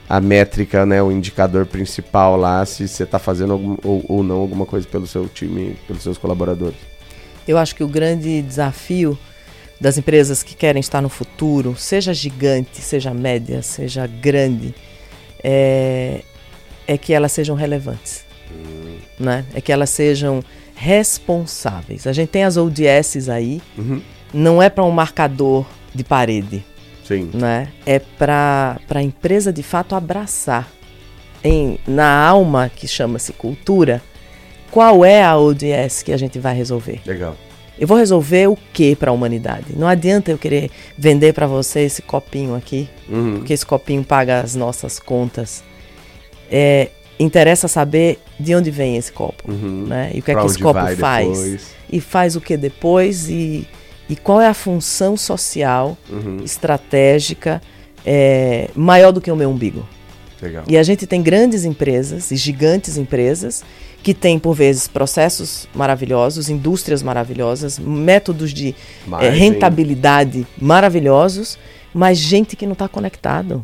a 0.10 0.19
métrica, 0.19 0.88
né, 0.88 1.04
o 1.04 1.12
indicador 1.12 1.67
principal 1.67 2.36
lá, 2.36 2.65
se 2.65 2.88
você 2.88 3.04
está 3.04 3.19
fazendo 3.19 3.54
algum, 3.54 3.78
ou, 3.84 4.04
ou 4.10 4.24
não 4.24 4.38
alguma 4.38 4.65
coisa 4.65 4.88
pelo 4.88 5.06
seu 5.06 5.28
time, 5.28 5.78
pelos 5.88 6.02
seus 6.02 6.17
colaboradores. 6.17 6.80
Eu 7.48 7.60
acho 7.60 7.76
que 7.76 7.84
o 7.84 7.88
grande 7.88 8.41
desafio 8.41 9.17
das 9.80 10.00
empresas 10.00 10.41
que 10.41 10.56
querem 10.56 10.80
estar 10.80 11.00
no 11.00 11.10
futuro, 11.10 11.76
seja 11.78 12.12
gigante, 12.12 12.82
seja 12.82 13.13
média, 13.13 13.62
seja 13.62 14.08
grande, 14.08 14.74
é, 15.43 16.22
é 16.88 16.98
que 16.98 17.13
elas 17.13 17.32
sejam 17.32 17.56
relevantes. 17.56 18.26
Uhum. 18.52 18.98
Né? 19.19 19.45
É 19.54 19.62
que 19.62 19.72
elas 19.72 19.91
sejam 19.91 20.43
responsáveis. 20.76 22.08
A 22.08 22.13
gente 22.13 22.30
tem 22.30 22.43
as 22.43 22.58
ODS 22.58 23.30
aí, 23.30 23.62
uhum. 23.78 24.02
não 24.34 24.62
é 24.62 24.69
para 24.69 24.84
um 24.84 24.91
marcador 24.91 25.65
de 25.93 26.04
parede. 26.04 26.65
Sim. 27.10 27.32
Né? 27.34 27.69
É 27.88 27.98
para 27.98 28.80
a 28.88 29.02
empresa 29.02 29.52
de 29.52 29.63
fato 29.63 29.95
abraçar 29.95 30.72
em, 31.43 31.80
na 31.88 32.08
alma 32.08 32.69
que 32.69 32.88
chama-se 32.88 33.34
cultura 33.34 34.00
qual 34.69 35.04
é 35.04 35.24
a 35.24 35.36
ODS 35.36 36.04
que 36.04 36.13
a 36.13 36.17
gente 36.17 36.38
vai 36.38 36.56
resolver. 36.56 37.02
Legal. 37.08 37.36
Eu 37.80 37.88
vou 37.88 37.98
resolver 37.98 38.48
o 38.48 38.56
que 38.72 38.95
para 38.95 39.10
a 39.10 39.13
humanidade? 39.13 39.74
Não 39.76 39.88
adianta 39.88 40.30
eu 40.30 40.38
querer 40.38 40.69
vender 40.95 41.34
para 41.34 41.48
você 41.48 41.80
esse 41.80 42.04
copinho 42.04 42.54
aqui, 42.54 42.88
uhum. 43.10 43.38
porque 43.38 43.54
esse 43.54 43.65
copinho 43.65 44.04
paga 44.04 44.41
as 44.41 44.54
nossas 44.54 45.00
contas. 45.00 45.63
É, 46.52 46.89
interessa 47.19 47.67
saber 47.67 48.19
de 48.39 48.54
onde 48.54 48.69
vem 48.69 48.98
esse 48.98 49.12
copo, 49.12 49.50
uhum. 49.50 49.88
né? 49.88 50.12
E 50.13 50.19
o 50.19 50.22
que 50.22 50.30
é 50.30 50.34
pra 50.36 50.43
é 50.43 50.45
que 50.45 50.52
esse 50.52 50.62
copo 50.62 50.95
faz. 50.98 51.28
Depois. 51.28 51.67
E 51.91 52.00
faz 52.00 52.36
o 52.36 52.41
que 52.41 52.56
depois 52.56 53.28
e 53.30 53.67
e 54.10 54.15
qual 54.15 54.41
é 54.41 54.48
a 54.48 54.54
função 54.54 55.15
social, 55.15 55.95
uhum. 56.10 56.43
estratégica, 56.43 57.62
é, 58.06 58.69
maior 58.76 59.12
do 59.12 59.22
que 59.22 59.32
o 59.32 59.36
meu 59.36 59.50
umbigo. 59.50 59.86
Legal. 60.41 60.63
E 60.67 60.78
a 60.78 60.84
gente 60.84 61.06
tem 61.06 61.22
grandes 61.22 61.63
empresas 61.63 62.32
e 62.32 62.36
gigantes 62.36 62.98
empresas 62.98 63.63
que 64.02 64.13
têm, 64.13 64.39
por 64.39 64.54
vezes, 64.54 64.88
processos 64.88 65.67
maravilhosos, 65.76 66.50
indústrias 66.50 67.04
maravilhosas, 67.04 67.78
métodos 67.78 68.54
de 68.54 68.74
é, 69.19 69.30
rentabilidade 69.30 70.48
maravilhosos, 70.58 71.60
mas 71.93 72.17
gente 72.17 72.56
que 72.56 72.65
não 72.65 72.74
está 72.74 72.88
conectado. 72.88 73.63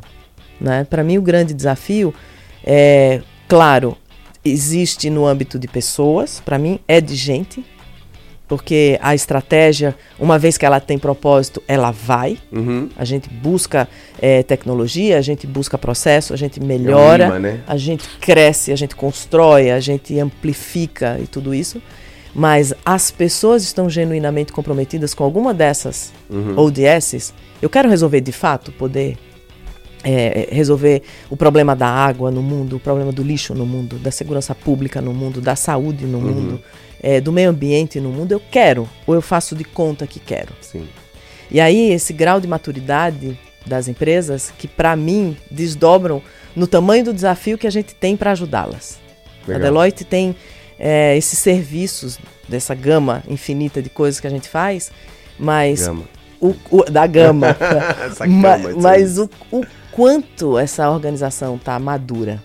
Né? 0.60 0.86
Para 0.90 1.04
mim, 1.04 1.18
o 1.18 1.22
grande 1.22 1.54
desafio 1.54 2.14
é, 2.64 3.22
claro, 3.48 3.98
existe 4.44 5.10
no 5.10 5.26
âmbito 5.26 5.58
de 5.58 5.68
pessoas, 5.68 6.42
para 6.44 6.60
mim, 6.60 6.80
é 6.88 7.00
de 7.00 7.16
gente, 7.16 7.66
porque 8.48 9.00
a 9.02 9.16
estratégia, 9.16 9.96
uma 10.20 10.38
vez 10.38 10.58
que 10.58 10.66
ela 10.66 10.80
tem 10.80 11.00
propósito, 11.00 11.64
ela 11.68 11.92
vai. 11.92 12.38
Uhum. 12.52 12.90
A 12.96 13.04
gente 13.04 13.28
busca 13.30 13.88
é, 14.22 14.44
tecnologia, 14.44 15.18
a 15.18 15.22
gente 15.22 15.48
busca 15.48 15.78
processo, 15.78 16.34
a 16.34 16.38
gente 16.38 16.60
melhora, 16.60 17.36
é 17.36 17.40
né? 17.40 17.62
a 17.66 17.76
gente 17.76 18.08
cresce, 18.20 18.72
a 18.72 18.76
gente 18.76 18.96
constrói, 18.96 19.72
a 19.72 19.80
gente 19.80 20.20
amplifica 20.20 21.18
e 21.22 21.26
tudo 21.26 21.54
isso. 21.56 21.82
Mas 22.36 22.74
as 22.86 23.10
pessoas 23.10 23.64
estão 23.64 23.90
genuinamente 23.90 24.52
comprometidas 24.52 25.14
com 25.14 25.24
alguma 25.24 25.54
dessas 25.54 26.14
uhum. 26.30 26.58
ODSs. 26.58 27.34
Eu 27.62 27.70
quero 27.70 27.90
resolver 27.90 28.20
de 28.20 28.34
fato, 28.34 28.74
poder 28.74 29.18
é, 30.04 30.50
resolver 30.52 31.02
o 31.30 31.38
problema 31.38 31.76
da 31.76 31.88
água 31.88 32.30
no 32.30 32.44
mundo, 32.44 32.76
o 32.76 32.80
problema 32.80 33.12
do 33.12 33.24
lixo 33.24 33.56
no 33.56 33.66
mundo, 33.66 33.98
da 33.98 34.12
segurança 34.12 34.54
pública 34.54 35.02
no 35.02 35.14
mundo, 35.14 35.42
da 35.42 35.56
saúde 35.56 36.06
no 36.06 36.20
uhum. 36.20 36.24
mundo 36.26 36.62
é, 37.02 37.20
do 37.22 37.32
meio 37.32 37.50
ambiente 37.50 38.00
no 38.00 38.10
mundo, 38.10 38.32
eu 38.32 38.42
quero, 38.52 38.90
ou 39.06 39.16
eu 39.16 39.22
faço 39.22 39.56
de 39.56 39.64
conta 39.64 40.08
que 40.08 40.20
quero. 40.20 40.54
Sim. 40.62 40.88
E 41.50 41.60
aí, 41.60 41.92
esse 41.92 42.14
grau 42.14 42.42
de 42.42 42.48
maturidade 42.48 43.38
das 43.66 43.88
empresas, 43.88 44.54
que 44.58 44.68
para 44.68 44.96
mim 44.96 45.38
desdobram 45.50 46.22
no 46.56 46.68
tamanho 46.68 47.06
do 47.06 47.14
desafio 47.14 47.58
que 47.58 47.68
a 47.68 47.72
gente 47.72 47.94
tem 47.96 48.16
para 48.16 48.32
ajudá-las. 48.32 49.00
A 49.48 49.58
Deloitte 49.58 50.04
tem 50.04 50.36
é, 50.80 51.16
esses 51.16 51.38
serviços 51.38 52.20
dessa 52.48 52.74
gama 52.74 53.24
infinita 53.28 53.82
de 53.82 53.90
coisas 53.90 54.20
que 54.20 54.28
a 54.28 54.30
gente 54.30 54.48
faz, 54.48 54.92
mas 55.38 55.86
gama. 55.86 56.04
O, 56.40 56.56
o, 56.70 56.84
da 56.84 57.08
gama, 57.08 57.56
Ma, 58.28 58.58
mas 58.82 59.18
o, 59.18 59.30
o 59.52 59.64
quanto 59.92 60.58
essa 60.58 60.90
organização 60.90 61.56
está 61.56 61.78
madura. 61.80 62.44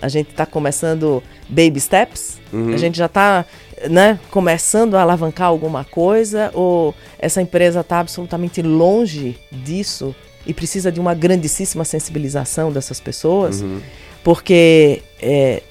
A 0.00 0.08
gente 0.08 0.30
está 0.30 0.44
começando 0.44 1.22
baby 1.48 1.80
steps, 1.80 2.38
uhum. 2.52 2.74
a 2.74 2.76
gente 2.76 2.98
já 2.98 3.06
está 3.06 3.46
né, 3.90 4.18
começando 4.30 4.94
a 4.94 5.02
alavancar 5.02 5.48
alguma 5.48 5.84
coisa 5.84 6.50
ou 6.54 6.94
essa 7.18 7.42
empresa 7.42 7.80
está 7.80 8.00
absolutamente 8.00 8.62
longe 8.62 9.38
disso 9.52 10.14
e 10.46 10.54
precisa 10.54 10.90
de 10.90 11.00
uma 11.00 11.14
grandíssima 11.14 11.84
sensibilização 11.84 12.72
dessas 12.72 13.00
pessoas, 13.00 13.60
uhum. 13.60 13.80
porque 14.22 15.02
é, 15.20 15.62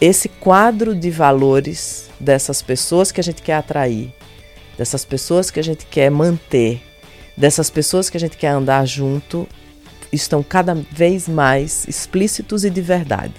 esse 0.00 0.28
quadro 0.28 0.94
de 0.94 1.10
valores 1.10 2.08
dessas 2.20 2.60
pessoas 2.62 3.10
que 3.10 3.20
a 3.20 3.24
gente 3.24 3.42
quer 3.42 3.54
atrair, 3.54 4.12
dessas 4.76 5.04
pessoas 5.04 5.50
que 5.50 5.58
a 5.58 5.64
gente 5.64 5.86
quer 5.86 6.10
manter, 6.10 6.82
dessas 7.36 7.70
pessoas 7.70 8.10
que 8.10 8.16
a 8.16 8.20
gente 8.20 8.36
quer 8.36 8.48
andar 8.48 8.86
junto, 8.86 9.48
estão 10.12 10.42
cada 10.42 10.74
vez 10.74 11.28
mais 11.28 11.86
explícitos 11.88 12.64
e 12.64 12.70
de 12.70 12.80
verdade. 12.80 13.34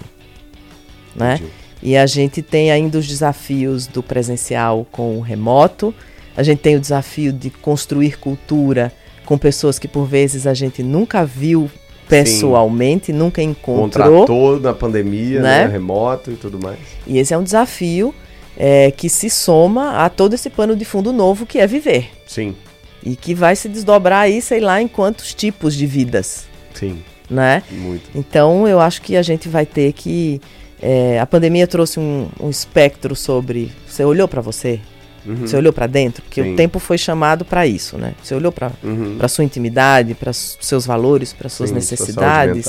Né? 1.14 1.40
E 1.82 1.96
a 1.96 2.06
gente 2.06 2.40
tem 2.40 2.70
ainda 2.70 2.98
os 2.98 3.06
desafios 3.06 3.86
do 3.86 4.02
presencial 4.02 4.86
com 4.92 5.18
o 5.18 5.20
remoto. 5.20 5.92
A 6.36 6.42
gente 6.42 6.60
tem 6.60 6.76
o 6.76 6.80
desafio 6.80 7.32
de 7.32 7.50
construir 7.50 8.18
cultura 8.18 8.92
com 9.26 9.36
pessoas 9.36 9.78
que 9.78 9.88
por 9.88 10.04
vezes 10.04 10.46
a 10.46 10.54
gente 10.54 10.82
nunca 10.82 11.24
viu 11.24 11.70
pessoalmente, 12.08 13.06
Sim. 13.06 13.12
nunca 13.12 13.42
encontrou. 13.42 14.20
Contratou 14.20 14.60
na 14.60 14.72
pandemia, 14.72 15.40
né? 15.40 15.64
né? 15.64 15.72
remoto 15.72 16.30
e 16.30 16.36
tudo 16.36 16.58
mais. 16.58 16.78
E 17.06 17.18
esse 17.18 17.34
é 17.34 17.38
um 17.38 17.42
desafio 17.42 18.14
é, 18.56 18.90
que 18.90 19.08
se 19.08 19.30
soma 19.30 20.04
a 20.04 20.08
todo 20.08 20.34
esse 20.34 20.50
pano 20.50 20.76
de 20.76 20.84
fundo 20.84 21.12
novo 21.12 21.46
que 21.46 21.58
é 21.58 21.66
viver. 21.66 22.10
Sim. 22.26 22.54
E 23.02 23.16
que 23.16 23.34
vai 23.34 23.56
se 23.56 23.68
desdobrar 23.68 24.20
aí, 24.20 24.40
sei 24.40 24.60
lá, 24.60 24.80
em 24.80 24.86
quantos 24.86 25.34
tipos 25.34 25.74
de 25.74 25.86
vidas. 25.86 26.46
Sim. 26.74 27.02
Né? 27.28 27.62
Muito. 27.70 28.10
Então 28.14 28.68
eu 28.68 28.78
acho 28.78 29.00
que 29.02 29.16
a 29.16 29.22
gente 29.22 29.48
vai 29.48 29.64
ter 29.64 29.92
que 29.92 30.40
é, 30.82 31.20
a 31.20 31.26
pandemia 31.26 31.66
trouxe 31.66 32.00
um, 32.00 32.28
um, 32.40 32.50
espectro 32.50 33.14
sobre. 33.14 33.70
Você 33.86 34.04
olhou 34.04 34.26
para 34.26 34.40
você? 34.40 34.80
Uhum. 35.24 35.36
Você 35.36 35.56
olhou 35.56 35.72
para 35.72 35.86
dentro? 35.86 36.22
Porque 36.22 36.42
Sim. 36.42 36.54
o 36.54 36.56
tempo 36.56 36.80
foi 36.80 36.98
chamado 36.98 37.44
para 37.44 37.64
isso, 37.64 37.96
né? 37.96 38.14
Você 38.20 38.34
olhou 38.34 38.50
para 38.50 38.72
uhum. 38.82 39.16
sua 39.28 39.44
intimidade, 39.44 40.14
para 40.14 40.32
seus 40.32 40.84
valores, 40.84 41.32
para 41.32 41.48
suas 41.48 41.70
sim, 41.70 41.76
necessidades. 41.76 42.66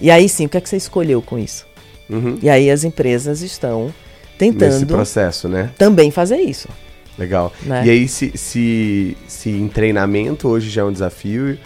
E 0.00 0.10
aí 0.10 0.28
sim, 0.28 0.46
o 0.46 0.48
que 0.48 0.58
é 0.58 0.60
que 0.60 0.68
você 0.68 0.76
escolheu 0.76 1.22
com 1.22 1.38
isso? 1.38 1.64
Uhum. 2.10 2.36
E 2.42 2.50
aí 2.50 2.68
as 2.68 2.82
empresas 2.82 3.40
estão 3.42 3.94
tentando. 4.36 4.72
Nesse 4.72 4.86
processo, 4.86 5.48
né? 5.48 5.70
Também 5.78 6.10
fazer 6.10 6.38
isso. 6.38 6.68
Legal. 7.16 7.52
Né? 7.62 7.86
E 7.86 7.90
aí, 7.90 8.08
se, 8.08 8.32
se, 8.36 9.16
se 9.28 9.50
em 9.50 9.68
treinamento 9.68 10.48
hoje 10.48 10.68
já 10.68 10.82
é 10.82 10.84
um 10.84 10.92
desafio 10.92 11.56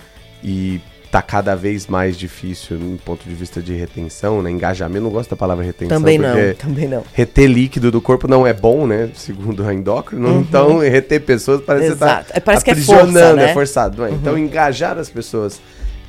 e 0.44 0.80
tá 1.10 1.22
cada 1.22 1.54
vez 1.54 1.86
mais 1.86 2.16
difícil 2.16 2.76
no 2.76 2.98
ponto 2.98 3.26
de 3.26 3.34
vista 3.34 3.62
de 3.62 3.74
retenção, 3.74 4.42
né? 4.42 4.50
Engajamento, 4.50 5.04
não 5.04 5.10
gosto 5.10 5.30
da 5.30 5.36
palavra 5.36 5.64
retenção. 5.64 5.98
Também 5.98 6.18
não, 6.18 6.34
também 6.58 6.86
não. 6.86 7.02
Reter 7.12 7.48
líquido 7.48 7.90
do 7.90 8.00
corpo 8.00 8.28
não 8.28 8.46
é 8.46 8.52
bom, 8.52 8.86
né? 8.86 9.10
Segundo 9.14 9.66
a 9.66 9.72
endócrino. 9.72 10.28
Uhum. 10.28 10.40
Então, 10.40 10.78
reter 10.78 11.20
pessoas 11.22 11.62
parece 11.62 11.92
Exato. 11.92 12.26
que 12.26 12.32
tá 12.32 12.36
é, 12.36 12.40
parece 12.40 12.70
aprisionando, 12.70 13.12
que 13.12 13.18
é, 13.18 13.22
força, 13.22 13.36
né? 13.36 13.50
é 13.50 13.54
forçado. 13.54 14.04
É? 14.04 14.08
Uhum. 14.08 14.14
Então, 14.14 14.38
engajar 14.38 14.98
as 14.98 15.08
pessoas 15.08 15.60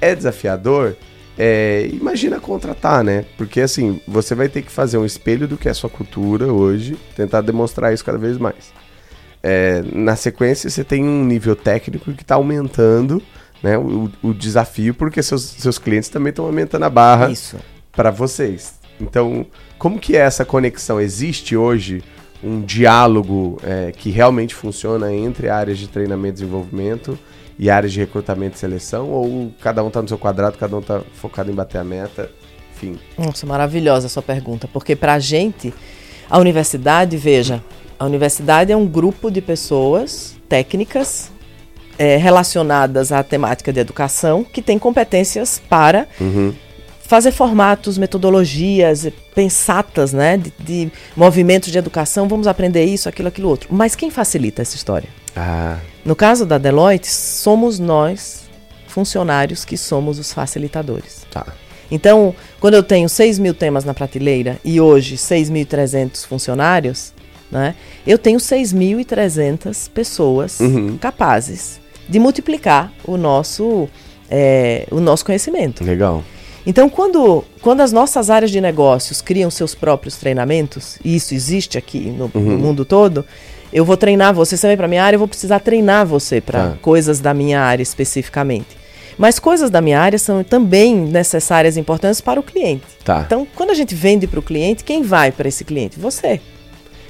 é 0.02 0.14
desafiador. 0.14 0.96
É, 1.38 1.88
imagina 1.94 2.38
contratar, 2.38 3.02
né? 3.02 3.24
Porque 3.38 3.62
assim, 3.62 4.02
você 4.06 4.36
vai 4.36 4.50
ter 4.50 4.62
que 4.62 4.72
fazer 4.72 4.98
um 4.98 5.06
espelho 5.06 5.48
do 5.48 5.56
que 5.56 5.70
é 5.70 5.72
a 5.72 5.74
sua 5.74 5.90
cultura 5.90 6.52
hoje, 6.52 6.98
tentar 7.16 7.40
demonstrar 7.40 7.94
isso 7.94 8.04
cada 8.04 8.18
vez 8.18 8.38
mais. 8.38 8.74
É, 9.42 9.82
na 9.94 10.18
sequência, 10.18 10.70
você 10.70 10.84
tem 10.84 11.06
um 11.06 11.24
nível 11.24 11.56
técnico 11.56 12.12
que 12.12 12.22
está 12.24 12.36
aumentando 12.36 13.24
né, 13.62 13.78
o, 13.78 14.10
o, 14.24 14.34
desafio, 14.34 14.94
porque 14.94 15.22
seus, 15.22 15.44
seus 15.44 15.78
clientes 15.78 16.10
também 16.10 16.30
estão 16.30 16.46
aumentando 16.46 16.84
a 16.86 16.90
barra 16.90 17.32
para 17.92 18.12
vocês. 18.12 18.80
Então, 19.00 19.46
como 19.78 20.00
que 20.00 20.16
é 20.16 20.22
essa 20.22 20.46
conexão? 20.46 21.00
Existe 21.00 21.56
hoje 21.56 22.04
um 22.44 22.62
diálogo 22.62 23.58
é, 23.64 23.92
que 23.92 24.10
realmente 24.10 24.56
funciona 24.56 25.14
entre 25.14 25.50
áreas 25.50 25.78
de 25.78 25.88
treinamento 25.88 26.36
e 26.36 26.42
desenvolvimento 26.42 27.20
e 27.58 27.70
áreas 27.70 27.92
de 27.92 28.00
recrutamento 28.00 28.56
e 28.56 28.60
seleção? 28.60 29.10
Ou 29.10 29.52
cada 29.62 29.84
um 29.84 29.88
está 29.88 30.02
no 30.02 30.08
seu 30.08 30.18
quadrado, 30.18 30.58
cada 30.58 30.76
um 30.76 30.80
está 30.80 31.02
focado 31.14 31.52
em 31.52 31.54
bater 31.54 31.80
a 31.80 31.84
meta? 31.84 32.32
Enfim. 32.74 32.98
Nossa, 33.18 33.46
maravilhosa 33.46 34.08
a 34.08 34.10
sua 34.10 34.24
pergunta, 34.24 34.70
porque 34.72 34.96
para 34.96 35.16
a 35.16 35.20
gente, 35.20 35.74
a 36.30 36.38
universidade, 36.38 37.18
veja, 37.18 37.64
a 37.98 38.06
universidade 38.06 38.72
é 38.72 38.78
um 38.78 38.88
grupo 38.88 39.30
de 39.30 39.42
pessoas 39.42 40.38
técnicas 40.48 41.30
é, 42.00 42.16
relacionadas 42.16 43.12
à 43.12 43.22
temática 43.22 43.74
de 43.74 43.80
educação 43.82 44.42
que 44.42 44.62
tem 44.62 44.80
competências 44.80 45.62
para 45.70 46.08
uhum. 46.20 46.54
fazer 47.02 47.34
formatos, 47.34 47.98
metodologias 47.98 49.06
pensatas, 49.36 50.14
né, 50.14 50.38
de, 50.38 50.54
de, 50.60 50.92
movimentos 51.14 51.70
de 51.70 51.78
educação. 51.78 52.30
Vamos 52.30 52.48
aprender 52.48 52.86
isso, 52.86 53.10
aquilo, 53.10 53.28
aquilo 53.28 53.50
outro. 53.50 53.68
Mas 53.70 53.96
quem 53.96 54.10
facilita 54.10 54.62
essa 54.62 54.78
história? 54.78 55.10
Ah. 55.36 55.78
No 56.06 56.16
caso 56.16 56.46
da 56.46 56.58
Deloitte, 56.58 57.12
somos 57.12 57.78
nós 57.80 58.50
funcionários 58.88 59.66
que 59.66 59.78
somos 59.78 60.18
os 60.18 60.32
facilitadores. 60.32 61.28
Tá. 61.30 61.48
Então, 61.92 62.34
quando 62.62 62.76
eu 62.76 62.84
tenho 62.84 63.10
6 63.10 63.40
mil 63.40 63.54
temas 63.54 63.84
na 63.84 63.94
prateleira 63.94 64.58
e 64.64 64.80
hoje 64.80 65.18
6.300 65.18 66.26
funcionários, 66.26 67.14
né, 67.52 67.76
eu 68.08 68.18
tenho 68.18 68.40
6.300 68.40 69.90
pessoas 69.90 70.62
uhum. 70.62 70.98
capazes 70.98 71.80
de 72.10 72.20
multiplicar 72.20 72.92
o 73.06 73.16
nosso, 73.16 73.88
é, 74.30 74.88
o 74.92 75.00
nosso 75.00 75.24
conhecimento. 75.24 75.84
Legal. 75.84 76.24
Então, 76.66 76.90
quando, 76.90 77.44
quando 77.62 77.82
as 77.82 77.92
nossas 77.92 78.30
áreas 78.30 78.52
de 78.52 78.60
negócios 78.60 79.22
criam 79.22 79.50
seus 79.50 79.74
próprios 79.74 80.18
treinamentos, 80.18 81.00
e 81.04 81.16
isso 81.16 81.34
existe 81.34 81.78
aqui 81.78 82.10
no, 82.10 82.30
uhum. 82.34 82.42
no 82.42 82.58
mundo 82.58 82.84
todo, 82.84 83.26
eu 83.72 83.86
vou 83.86 83.96
treinar 83.96 84.34
você, 84.34 84.58
você 84.58 84.68
vem 84.68 84.78
para 84.78 84.88
minha 84.88 85.04
área, 85.04 85.16
eu 85.16 85.20
vou 85.20 85.28
precisar 85.28 85.60
treinar 85.60 86.06
você 86.06 86.42
para 86.42 86.72
tá. 86.72 86.78
coisas 86.82 87.20
da 87.20 87.34
minha 87.34 87.62
área 87.62 87.84
especificamente. 87.84 88.78
Mas 89.18 89.38
coisas 89.38 89.70
da 89.70 89.82
minha 89.82 90.00
área 90.00 90.18
são 90.18 90.44
também 90.44 90.96
necessárias 90.96 91.76
e 91.76 91.80
importantes 91.80 92.22
para 92.22 92.40
o 92.40 92.44
cliente. 92.44 92.86
Tá. 93.04 93.24
Então, 93.26 93.46
quando 93.54 93.70
a 93.70 93.74
gente 93.74 93.94
vende 93.94 94.26
para 94.28 94.40
o 94.40 94.44
cliente, 94.44 94.84
quem 94.84 95.04
vai 95.04 95.32
para 95.32 95.48
esse 95.48 95.66
cliente? 95.66 96.00
Você. 96.00 96.40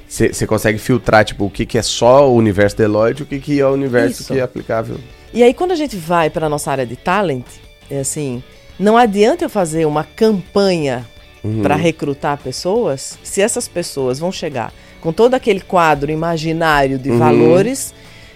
Você 0.10 0.48
consegue 0.48 0.80
filtrar, 0.80 1.24
tipo, 1.24 1.45
o 1.45 1.50
que, 1.52 1.67
que 1.67 1.78
é 1.78 1.84
só 1.84 2.28
o 2.28 2.36
universo 2.36 2.76
Deloitte 2.76 3.22
e 3.22 3.24
o 3.24 3.26
que, 3.28 3.39
que 3.39 3.60
é 3.60 3.65
o 3.65 3.74
universo 3.74 4.24
Isso. 4.24 4.34
que 4.34 4.39
é 4.39 4.41
aplicável. 4.41 4.98
E 5.32 5.43
aí, 5.43 5.54
quando 5.54 5.72
a 5.72 5.76
gente 5.76 5.95
vai 5.95 6.32
para 6.32 6.48
a 6.48 6.50
nossa 6.50 6.72
área 6.72 6.86
de 6.86 6.95
talent, 6.95 7.45
é 7.91 8.00
assim, 8.00 8.41
não 8.80 8.98
adianta 8.98 9.45
eu 9.45 9.50
fazer 9.50 9.86
uma 9.86 10.04
campanha 10.04 11.06
uhum. 11.43 11.62
para 11.62 11.76
recrutar 11.76 12.39
pessoas 12.39 13.19
se 13.24 13.39
essas 13.39 13.67
pessoas 13.67 14.17
vão 14.17 14.32
chegar 14.32 14.74
com 15.00 15.13
todo 15.13 15.36
aquele 15.36 15.62
quadro 15.62 16.12
imaginário 16.12 16.98
de 16.98 17.12
uhum. 17.12 17.19
valores, 17.19 17.93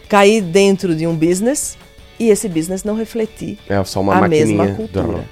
cair 0.08 0.42
dentro 0.42 0.96
de 0.96 1.08
um 1.08 1.16
business 1.16 1.78
e 2.20 2.30
esse 2.30 2.48
business 2.48 2.84
não 2.84 2.96
refletir 2.96 3.58
é 3.68 3.84
só 3.84 4.00
uma 4.00 4.16
a 4.16 4.28
mesma 4.28 4.68
cultura. 4.68 5.26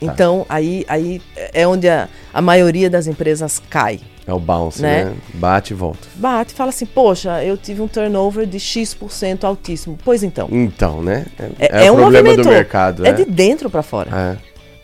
Tá. 0.00 0.06
Então, 0.06 0.46
aí, 0.48 0.84
aí 0.88 1.20
é 1.52 1.66
onde 1.66 1.88
a, 1.88 2.08
a 2.32 2.40
maioria 2.40 2.88
das 2.88 3.06
empresas 3.06 3.60
cai. 3.70 4.00
É 4.26 4.32
o 4.32 4.38
bounce, 4.38 4.82
né? 4.82 5.06
né? 5.06 5.14
Bate 5.34 5.72
e 5.72 5.76
volta. 5.76 6.06
Bate 6.14 6.52
e 6.52 6.54
fala 6.54 6.68
assim, 6.68 6.84
poxa, 6.84 7.42
eu 7.42 7.56
tive 7.56 7.80
um 7.80 7.88
turnover 7.88 8.46
de 8.46 8.60
X% 8.60 9.44
altíssimo. 9.44 9.98
Pois 10.04 10.22
então. 10.22 10.48
Então, 10.52 11.02
né? 11.02 11.24
É, 11.58 11.84
é, 11.84 11.86
é 11.86 11.90
o 11.90 11.94
um 11.94 11.96
problema 11.96 12.28
movimento, 12.28 12.46
do 12.46 12.52
mercado. 12.52 13.06
É, 13.06 13.08
é 13.08 13.12
de 13.12 13.24
dentro 13.24 13.70
para 13.70 13.82
fora. 13.82 14.10
É. 14.14 14.36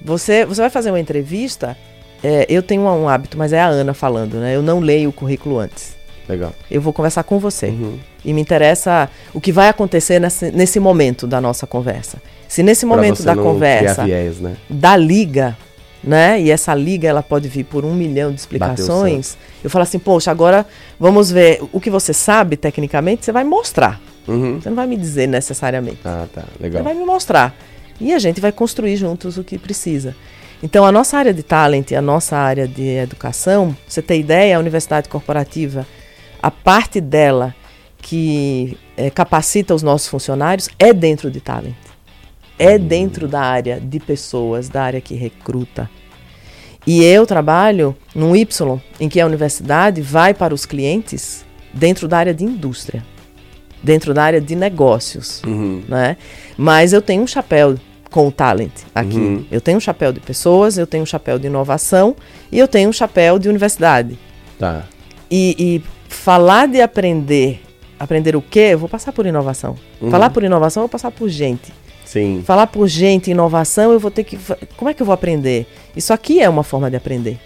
Você, 0.02 0.46
você 0.46 0.62
vai 0.62 0.70
fazer 0.70 0.90
uma 0.90 0.98
entrevista, 0.98 1.76
é, 2.22 2.46
eu 2.48 2.62
tenho 2.62 2.82
um, 2.82 3.06
hábito, 3.06 3.36
mas 3.36 3.52
é 3.52 3.60
a 3.60 3.66
Ana 3.66 3.92
falando, 3.92 4.38
né? 4.38 4.56
Eu 4.56 4.62
não 4.62 4.80
leio 4.80 5.10
o 5.10 5.12
currículo 5.12 5.58
antes. 5.58 5.94
Legal. 6.28 6.52
Eu 6.70 6.80
vou 6.80 6.92
conversar 6.92 7.22
com 7.24 7.38
você. 7.38 7.66
Uhum. 7.66 7.98
E 8.24 8.32
me 8.32 8.40
interessa 8.40 9.10
o 9.32 9.40
que 9.40 9.52
vai 9.52 9.68
acontecer 9.68 10.18
nesse, 10.18 10.50
nesse 10.50 10.80
momento 10.80 11.26
da 11.26 11.40
nossa 11.40 11.66
conversa. 11.66 12.22
Se 12.48 12.62
nesse 12.62 12.86
momento 12.86 13.22
da 13.22 13.34
conversa 13.34 14.04
viés, 14.04 14.40
né? 14.40 14.56
da 14.68 14.96
liga 14.96 15.56
né? 16.04 16.40
E 16.40 16.50
essa 16.50 16.74
liga 16.74 17.08
ela 17.08 17.22
pode 17.22 17.48
vir 17.48 17.64
por 17.64 17.84
um 17.84 17.94
milhão 17.94 18.30
de 18.30 18.38
explicações. 18.38 19.36
Eu 19.62 19.70
falo 19.70 19.84
assim, 19.84 19.98
poxa, 19.98 20.30
agora 20.30 20.66
vamos 21.00 21.30
ver 21.30 21.62
o 21.72 21.80
que 21.80 21.90
você 21.90 22.12
sabe 22.12 22.56
tecnicamente, 22.56 23.24
você 23.24 23.32
vai 23.32 23.42
mostrar. 23.42 24.00
Uhum. 24.28 24.60
Você 24.60 24.68
não 24.68 24.76
vai 24.76 24.86
me 24.86 24.96
dizer 24.96 25.26
necessariamente. 25.26 26.00
Ah, 26.04 26.26
tá, 26.32 26.44
legal. 26.60 26.82
Você 26.82 26.84
vai 26.84 26.94
me 26.94 27.04
mostrar. 27.04 27.54
E 28.00 28.12
a 28.12 28.18
gente 28.18 28.40
vai 28.40 28.52
construir 28.52 28.96
juntos 28.96 29.38
o 29.38 29.44
que 29.44 29.58
precisa. 29.58 30.14
Então, 30.62 30.84
a 30.84 30.92
nossa 30.92 31.18
área 31.18 31.32
de 31.32 31.42
talent, 31.42 31.92
a 31.92 32.00
nossa 32.00 32.36
área 32.36 32.66
de 32.66 32.88
educação, 32.96 33.76
você 33.86 34.00
tem 34.00 34.20
ideia, 34.20 34.56
a 34.56 34.60
universidade 34.60 35.08
corporativa, 35.08 35.86
a 36.44 36.50
parte 36.50 37.00
dela 37.00 37.54
que 37.98 38.76
é, 38.96 39.08
capacita 39.08 39.74
os 39.74 39.82
nossos 39.82 40.08
funcionários 40.08 40.68
é 40.78 40.92
dentro 40.92 41.30
de 41.30 41.40
talent 41.40 41.74
é 42.58 42.78
dentro 42.78 43.26
da 43.26 43.40
área 43.40 43.80
de 43.80 43.98
pessoas, 43.98 44.68
da 44.68 44.82
área 44.82 45.00
que 45.00 45.14
recruta. 45.14 45.90
E 46.86 47.02
eu 47.02 47.26
trabalho 47.26 47.96
num 48.14 48.36
Y, 48.36 48.80
em 49.00 49.08
que 49.08 49.20
a 49.20 49.26
universidade 49.26 50.02
vai 50.02 50.34
para 50.34 50.54
os 50.54 50.66
clientes 50.66 51.44
dentro 51.72 52.06
da 52.06 52.18
área 52.18 52.34
de 52.34 52.44
indústria, 52.44 53.02
dentro 53.82 54.12
da 54.12 54.22
área 54.22 54.40
de 54.40 54.54
negócios, 54.54 55.42
uhum. 55.44 55.82
né? 55.88 56.16
Mas 56.56 56.92
eu 56.92 57.00
tenho 57.00 57.22
um 57.22 57.26
chapéu 57.26 57.76
com 58.10 58.28
o 58.28 58.32
talent 58.32 58.72
aqui. 58.94 59.16
Uhum. 59.16 59.44
Eu 59.50 59.60
tenho 59.60 59.78
um 59.78 59.80
chapéu 59.80 60.12
de 60.12 60.20
pessoas, 60.20 60.78
eu 60.78 60.86
tenho 60.86 61.02
um 61.02 61.06
chapéu 61.06 61.38
de 61.38 61.46
inovação 61.46 62.14
e 62.52 62.58
eu 62.58 62.68
tenho 62.68 62.90
um 62.90 62.92
chapéu 62.92 63.38
de 63.38 63.48
universidade. 63.48 64.18
Tá. 64.58 64.84
E, 65.30 65.56
e 65.58 65.93
falar 66.14 66.66
de 66.66 66.80
aprender, 66.80 67.60
aprender 67.98 68.36
o 68.36 68.42
quê? 68.42 68.70
Eu 68.72 68.78
vou 68.78 68.88
passar 68.88 69.12
por 69.12 69.26
inovação. 69.26 69.76
Uhum. 70.00 70.10
Falar 70.10 70.30
por 70.30 70.42
inovação, 70.42 70.82
eu 70.82 70.84
vou 70.84 70.92
passar 70.92 71.10
por 71.10 71.28
gente. 71.28 71.72
Sim. 72.04 72.42
Falar 72.44 72.66
por 72.68 72.86
gente, 72.86 73.30
inovação, 73.30 73.92
eu 73.92 73.98
vou 73.98 74.10
ter 74.10 74.24
que. 74.24 74.38
Como 74.76 74.88
é 74.88 74.94
que 74.94 75.02
eu 75.02 75.06
vou 75.06 75.12
aprender? 75.12 75.66
Isso 75.96 76.12
aqui 76.12 76.40
é 76.40 76.48
uma 76.48 76.62
forma 76.62 76.90
de 76.90 76.96
aprender. 76.96 77.38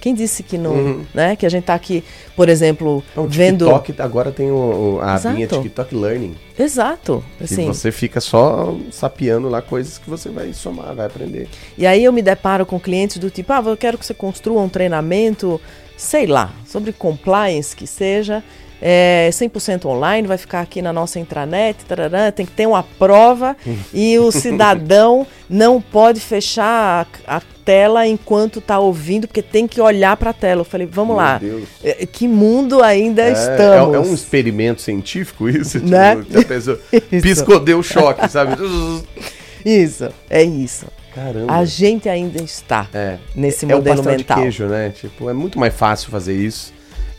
Quem 0.00 0.14
disse 0.14 0.44
que 0.44 0.56
não, 0.56 0.72
uhum. 0.72 1.04
né? 1.12 1.34
Que 1.34 1.44
a 1.44 1.48
gente 1.48 1.62
está 1.62 1.74
aqui, 1.74 2.04
por 2.36 2.48
exemplo, 2.48 3.02
então, 3.10 3.26
vendo. 3.26 3.64
TikTok 3.64 4.00
agora 4.00 4.30
tem 4.30 4.52
o, 4.52 4.54
o 4.98 5.00
a 5.02 5.16
Exato. 5.16 5.34
linha 5.34 5.48
TikTok 5.48 5.94
Learning. 5.96 6.36
Exato. 6.56 7.24
Assim. 7.40 7.64
E 7.64 7.66
você 7.66 7.90
fica 7.90 8.20
só 8.20 8.76
sapeando 8.92 9.48
lá 9.48 9.60
coisas 9.60 9.98
que 9.98 10.08
você 10.08 10.28
vai 10.28 10.52
somar, 10.52 10.94
vai 10.94 11.06
aprender. 11.06 11.48
E 11.76 11.84
aí 11.84 12.04
eu 12.04 12.12
me 12.12 12.22
deparo 12.22 12.64
com 12.64 12.78
clientes 12.78 13.18
do 13.18 13.30
tipo, 13.30 13.52
ah, 13.52 13.62
eu 13.66 13.76
quero 13.76 13.98
que 13.98 14.06
você 14.06 14.14
construa 14.14 14.62
um 14.62 14.68
treinamento, 14.68 15.60
sei 15.96 16.26
lá, 16.26 16.52
sobre 16.66 16.92
compliance 16.92 17.74
que 17.74 17.86
seja 17.86 18.42
é 18.80 19.30
100% 19.32 19.86
online, 19.86 20.28
vai 20.28 20.36
ficar 20.36 20.60
aqui 20.60 20.82
na 20.82 20.92
nossa 20.92 21.18
intranet, 21.18 21.84
tarará, 21.84 22.30
tem 22.30 22.44
que 22.44 22.52
ter 22.52 22.66
uma 22.66 22.82
prova 22.82 23.56
e 23.92 24.18
o 24.18 24.30
cidadão 24.32 25.26
não 25.48 25.80
pode 25.80 26.20
fechar 26.20 27.06
a, 27.26 27.36
a 27.36 27.42
tela 27.64 28.06
enquanto 28.06 28.58
está 28.58 28.78
ouvindo, 28.78 29.26
porque 29.26 29.42
tem 29.42 29.66
que 29.66 29.80
olhar 29.80 30.16
para 30.16 30.30
a 30.30 30.32
tela. 30.32 30.60
Eu 30.60 30.64
falei, 30.64 30.86
vamos 30.86 31.16
Meu 31.16 31.24
lá, 31.24 31.38
Deus. 31.38 31.68
É, 31.82 32.06
que 32.06 32.28
mundo 32.28 32.82
ainda 32.82 33.22
é, 33.22 33.32
estamos? 33.32 33.94
É, 33.94 33.96
é, 33.96 34.00
um 34.00 34.14
experimento 34.14 34.82
científico 34.82 35.48
isso? 35.48 35.80
Né? 35.80 36.16
Tipo, 36.16 36.44
pessoa 36.44 36.80
piscou, 37.22 37.58
deu 37.58 37.82
choque, 37.82 38.28
sabe? 38.28 38.56
isso, 39.64 40.08
é 40.28 40.44
isso. 40.44 40.86
Caramba. 41.16 41.52
A 41.52 41.64
gente 41.64 42.08
ainda 42.08 42.40
está 42.40 42.88
é, 42.94 43.18
nesse 43.34 43.64
é 43.64 43.74
modelo 43.74 44.02
o 44.02 44.04
mental. 44.04 44.36
De 44.36 44.42
queijo, 44.42 44.66
né? 44.66 44.90
Tipo, 44.90 45.28
é 45.28 45.32
muito 45.32 45.58
mais 45.58 45.74
fácil 45.74 46.10
fazer 46.10 46.36
isso 46.36 46.76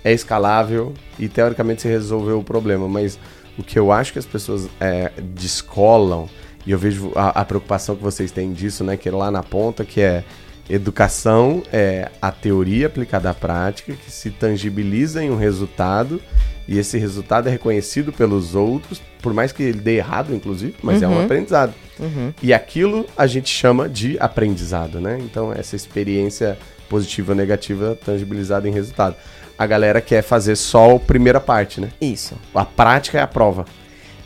é 0.08 0.14
escalável 0.14 0.94
e 1.20 1.28
teoricamente 1.28 1.82
se 1.82 1.88
resolveu 1.90 2.40
o 2.40 2.44
problema, 2.44 2.88
mas 2.88 3.20
o 3.58 3.64
que 3.64 3.78
eu 3.78 3.92
acho 3.92 4.14
que 4.14 4.20
as 4.20 4.26
pessoas 4.26 4.70
é, 4.80 5.12
descolam, 5.22 6.30
e 6.66 6.72
eu 6.72 6.78
vejo 6.78 7.12
a, 7.14 7.42
a, 7.42 7.46
preocupação 7.46 7.94
que 7.94 8.04
vocês 8.04 8.32
têm 8.32 8.54
disso, 8.54 8.86
né, 8.86 8.96
que 8.96 9.10
é 9.10 9.12
lá 9.12 9.30
na 9.30 9.44
ponta, 9.44 9.84
que 9.84 10.00
é 10.00 10.24
Educação 10.70 11.64
é 11.72 12.10
a 12.22 12.32
teoria 12.32 12.88
aplicada 12.88 13.30
à 13.30 13.34
prática 13.34 13.94
que 13.94 14.12
se 14.12 14.30
tangibiliza 14.30 15.24
em 15.24 15.30
um 15.30 15.38
resultado 15.38 16.22
e 16.68 16.78
esse 16.78 16.98
resultado 16.98 17.48
é 17.48 17.52
reconhecido 17.52 18.12
pelos 18.12 18.54
outros, 18.54 19.02
por 19.22 19.34
mais 19.34 19.54
que 19.54 19.64
ele 19.64 19.80
dê 19.80 19.96
errado, 19.96 20.36
inclusive, 20.36 20.76
mas 20.84 20.98
uhum. 20.98 21.04
é 21.04 21.08
um 21.08 21.18
uhum. 21.18 21.24
aprendizado. 21.24 21.74
Uhum. 21.98 22.34
E 22.44 22.54
aquilo 22.54 23.06
a 23.18 23.26
gente 23.26 23.50
chama 23.50 23.88
de 23.88 24.18
aprendizado, 24.20 25.00
né? 25.00 25.18
Então, 25.22 25.54
essa 25.54 25.76
experiência 25.76 26.58
positiva 26.90 27.32
ou 27.32 27.38
negativa 27.38 27.98
tangibilizada 28.04 28.68
em 28.68 28.72
resultado. 28.72 29.16
A 29.58 29.66
galera 29.66 30.02
quer 30.02 30.22
fazer 30.22 30.56
só 30.56 30.96
a 30.96 31.00
primeira 31.00 31.40
parte, 31.40 31.80
né? 31.80 31.90
Isso. 32.02 32.36
A 32.54 32.66
prática 32.66 33.18
é 33.18 33.22
a 33.22 33.28
prova. 33.28 33.66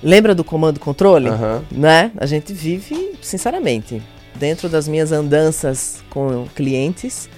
Lembra 0.03 0.33
do 0.33 0.43
comando 0.43 0.79
controle? 0.79 1.29
Uhum. 1.29 1.61
Né? 1.71 2.11
A 2.17 2.25
gente 2.25 2.53
vive, 2.53 3.13
sinceramente, 3.21 4.01
dentro 4.35 4.69
das 4.69 4.87
minhas 4.87 5.11
andanças 5.11 6.03
com 6.09 6.47
clientes, 6.55 7.29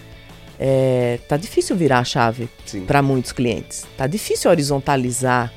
é, 0.59 1.19
tá 1.27 1.37
difícil 1.37 1.75
virar 1.75 1.99
a 1.99 2.03
chave 2.03 2.49
para 2.87 3.01
muitos 3.01 3.31
clientes. 3.31 3.85
Tá 3.97 4.07
difícil 4.07 4.49
horizontalizar 4.49 5.51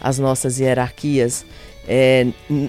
as 0.00 0.18
nossas 0.18 0.58
hierarquias. 0.58 1.44
É, 1.88 2.26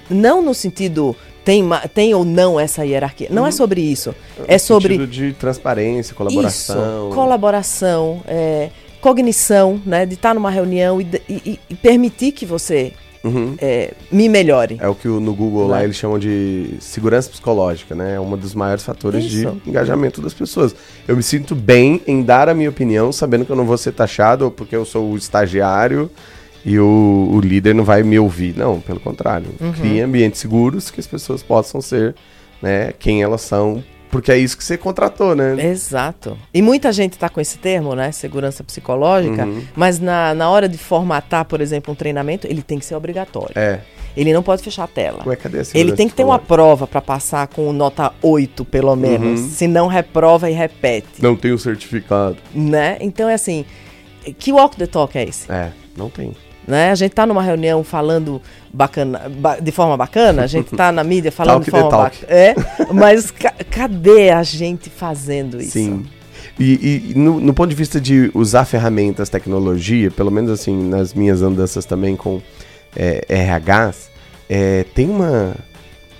não 0.08 0.42
no 0.42 0.54
sentido 0.54 1.14
tem, 1.44 1.62
tem 1.92 2.14
ou 2.14 2.24
não 2.24 2.58
essa 2.58 2.84
hierarquia. 2.84 3.28
Não 3.30 3.38
é 3.38 3.40
uhum. 3.42 3.48
é 3.48 3.52
sobre 3.52 3.80
isso. 3.80 4.14
É, 4.48 4.54
é 4.54 4.58
sobre 4.58 5.06
de 5.06 5.32
transparência, 5.32 6.14
colaboração, 6.14 7.08
isso, 7.08 7.14
colaboração, 7.14 8.22
é, 8.26 8.70
cognição, 9.00 9.80
né, 9.84 10.06
de 10.06 10.14
estar 10.14 10.34
numa 10.34 10.50
reunião 10.50 11.00
e, 11.00 11.06
e, 11.28 11.60
e 11.68 11.74
permitir 11.74 12.32
que 12.32 12.46
você 12.46 12.92
uhum. 13.24 13.54
é, 13.58 13.92
me 14.10 14.28
melhore. 14.28 14.78
É 14.80 14.88
o 14.88 14.94
que 14.94 15.08
no 15.08 15.34
Google 15.34 15.68
lá 15.68 15.78
né? 15.78 15.84
eles 15.84 15.96
chamam 15.96 16.18
de 16.18 16.74
segurança 16.80 17.30
psicológica, 17.30 17.94
né? 17.94 18.14
É 18.14 18.20
um 18.20 18.36
dos 18.36 18.54
maiores 18.54 18.84
fatores 18.84 19.24
Isso. 19.24 19.60
de 19.64 19.70
engajamento 19.70 20.20
das 20.20 20.34
pessoas. 20.34 20.74
Eu 21.06 21.16
me 21.16 21.22
sinto 21.22 21.54
bem 21.54 22.00
em 22.06 22.22
dar 22.22 22.48
a 22.48 22.54
minha 22.54 22.70
opinião, 22.70 23.12
sabendo 23.12 23.44
que 23.44 23.52
eu 23.52 23.56
não 23.56 23.64
vou 23.64 23.78
ser 23.78 23.92
taxado 23.92 24.50
porque 24.50 24.74
eu 24.74 24.84
sou 24.84 25.10
o 25.10 25.16
estagiário 25.16 26.10
e 26.64 26.78
o, 26.78 27.30
o 27.32 27.40
líder 27.40 27.74
não 27.74 27.84
vai 27.84 28.02
me 28.02 28.18
ouvir. 28.18 28.56
Não, 28.56 28.80
pelo 28.80 29.00
contrário. 29.00 29.48
Uhum. 29.60 29.72
Crie 29.72 30.00
ambientes 30.00 30.40
seguros 30.40 30.90
que 30.90 31.00
as 31.00 31.06
pessoas 31.06 31.42
possam 31.42 31.80
ser 31.80 32.14
né, 32.60 32.92
quem 32.98 33.22
elas 33.22 33.42
são 33.42 33.82
porque 34.12 34.30
é 34.30 34.36
isso 34.36 34.58
que 34.58 34.62
você 34.62 34.76
contratou, 34.76 35.34
né? 35.34 35.56
Exato. 35.70 36.36
E 36.52 36.60
muita 36.60 36.92
gente 36.92 37.14
está 37.14 37.30
com 37.30 37.40
esse 37.40 37.56
termo, 37.56 37.94
né? 37.94 38.12
Segurança 38.12 38.62
psicológica, 38.62 39.46
uhum. 39.46 39.62
mas 39.74 39.98
na, 39.98 40.34
na 40.34 40.50
hora 40.50 40.68
de 40.68 40.76
formatar, 40.76 41.46
por 41.46 41.62
exemplo, 41.62 41.94
um 41.94 41.96
treinamento, 41.96 42.46
ele 42.46 42.62
tem 42.62 42.78
que 42.78 42.84
ser 42.84 42.94
obrigatório. 42.94 43.52
É. 43.56 43.80
Ele 44.14 44.34
não 44.34 44.42
pode 44.42 44.62
fechar 44.62 44.84
a 44.84 44.86
tela. 44.86 45.22
Ué, 45.26 45.34
cadê 45.34 45.60
a 45.60 45.62
ele 45.72 45.92
tem 45.92 46.06
que 46.06 46.14
ter 46.14 46.24
uma 46.24 46.38
prova 46.38 46.86
para 46.86 47.00
passar 47.00 47.46
com 47.46 47.72
nota 47.72 48.12
8, 48.20 48.66
pelo 48.66 48.94
menos. 48.94 49.40
Uhum. 49.40 49.48
Se 49.48 49.66
não, 49.66 49.86
reprova 49.86 50.50
e 50.50 50.52
repete. 50.52 51.22
Não 51.22 51.34
tem 51.34 51.50
o 51.50 51.58
certificado. 51.58 52.36
Né? 52.54 52.98
Então 53.00 53.30
é 53.30 53.34
assim. 53.34 53.64
Que 54.38 54.52
walk 54.52 54.76
the 54.76 54.86
talk 54.86 55.16
é 55.16 55.24
esse? 55.24 55.50
É, 55.50 55.72
não 55.96 56.10
tem. 56.10 56.34
Né? 56.66 56.90
A 56.90 56.94
gente 56.94 57.10
está 57.10 57.26
numa 57.26 57.42
reunião 57.42 57.82
falando 57.82 58.40
bacana, 58.72 59.22
de 59.60 59.72
forma 59.72 59.96
bacana, 59.96 60.42
a 60.42 60.46
gente 60.46 60.72
está 60.72 60.92
na 60.92 61.02
mídia 61.02 61.30
falando 61.32 61.64
de 61.64 61.70
forma 61.70 61.90
bacana. 61.90 62.26
É, 62.28 62.54
mas 62.92 63.30
ca 63.30 63.52
cadê 63.70 64.30
a 64.30 64.42
gente 64.42 64.88
fazendo 64.88 65.60
isso? 65.60 65.72
Sim. 65.72 66.04
E, 66.58 67.10
e 67.10 67.14
no, 67.16 67.40
no, 67.40 67.54
ponto 67.54 67.70
de 67.70 67.74
vista 67.74 68.00
de 68.00 68.30
usar 68.34 68.64
ferramentas, 68.64 69.28
tecnologia, 69.28 70.10
pelo 70.10 70.30
menos 70.30 70.50
assim, 70.50 70.88
nas 70.88 71.14
minhas 71.14 71.42
andanças 71.42 71.84
também 71.84 72.14
com 72.14 72.40
é, 72.94 73.24
RHs, 73.28 74.10
é, 74.48 74.84
tem 74.94 75.08
uma, 75.08 75.56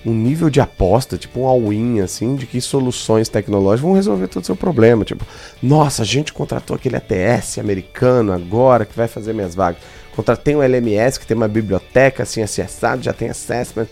um 0.05 0.13
nível 0.13 0.49
de 0.49 0.61
aposta, 0.61 1.19
tipo 1.19 1.41
um 1.41 1.47
all-in, 1.47 2.01
assim, 2.01 2.35
de 2.35 2.47
que 2.47 2.61
soluções 2.61 3.29
tecnológicas 3.29 3.83
vão 3.83 3.93
resolver 3.93 4.27
todo 4.29 4.43
o 4.43 4.47
seu 4.47 4.57
problema. 4.57 5.05
Tipo, 5.05 5.25
nossa, 5.63 6.03
a 6.03 6.07
gente 6.07 6.33
contratou 6.33 6.75
aquele 6.75 6.97
ATS 6.97 7.59
americano 7.59 8.33
agora 8.33 8.85
que 8.85 8.97
vai 8.97 9.07
fazer 9.07 9.33
minhas 9.33 9.55
vagas 9.55 9.83
Contratei 10.15 10.55
um 10.55 10.63
LMS 10.63 11.19
que 11.19 11.27
tem 11.27 11.37
uma 11.37 11.49
biblioteca 11.49 12.23
assim 12.23 12.43
acessado, 12.43 13.03
já 13.03 13.13
tem 13.13 13.31
assessment. 13.31 13.87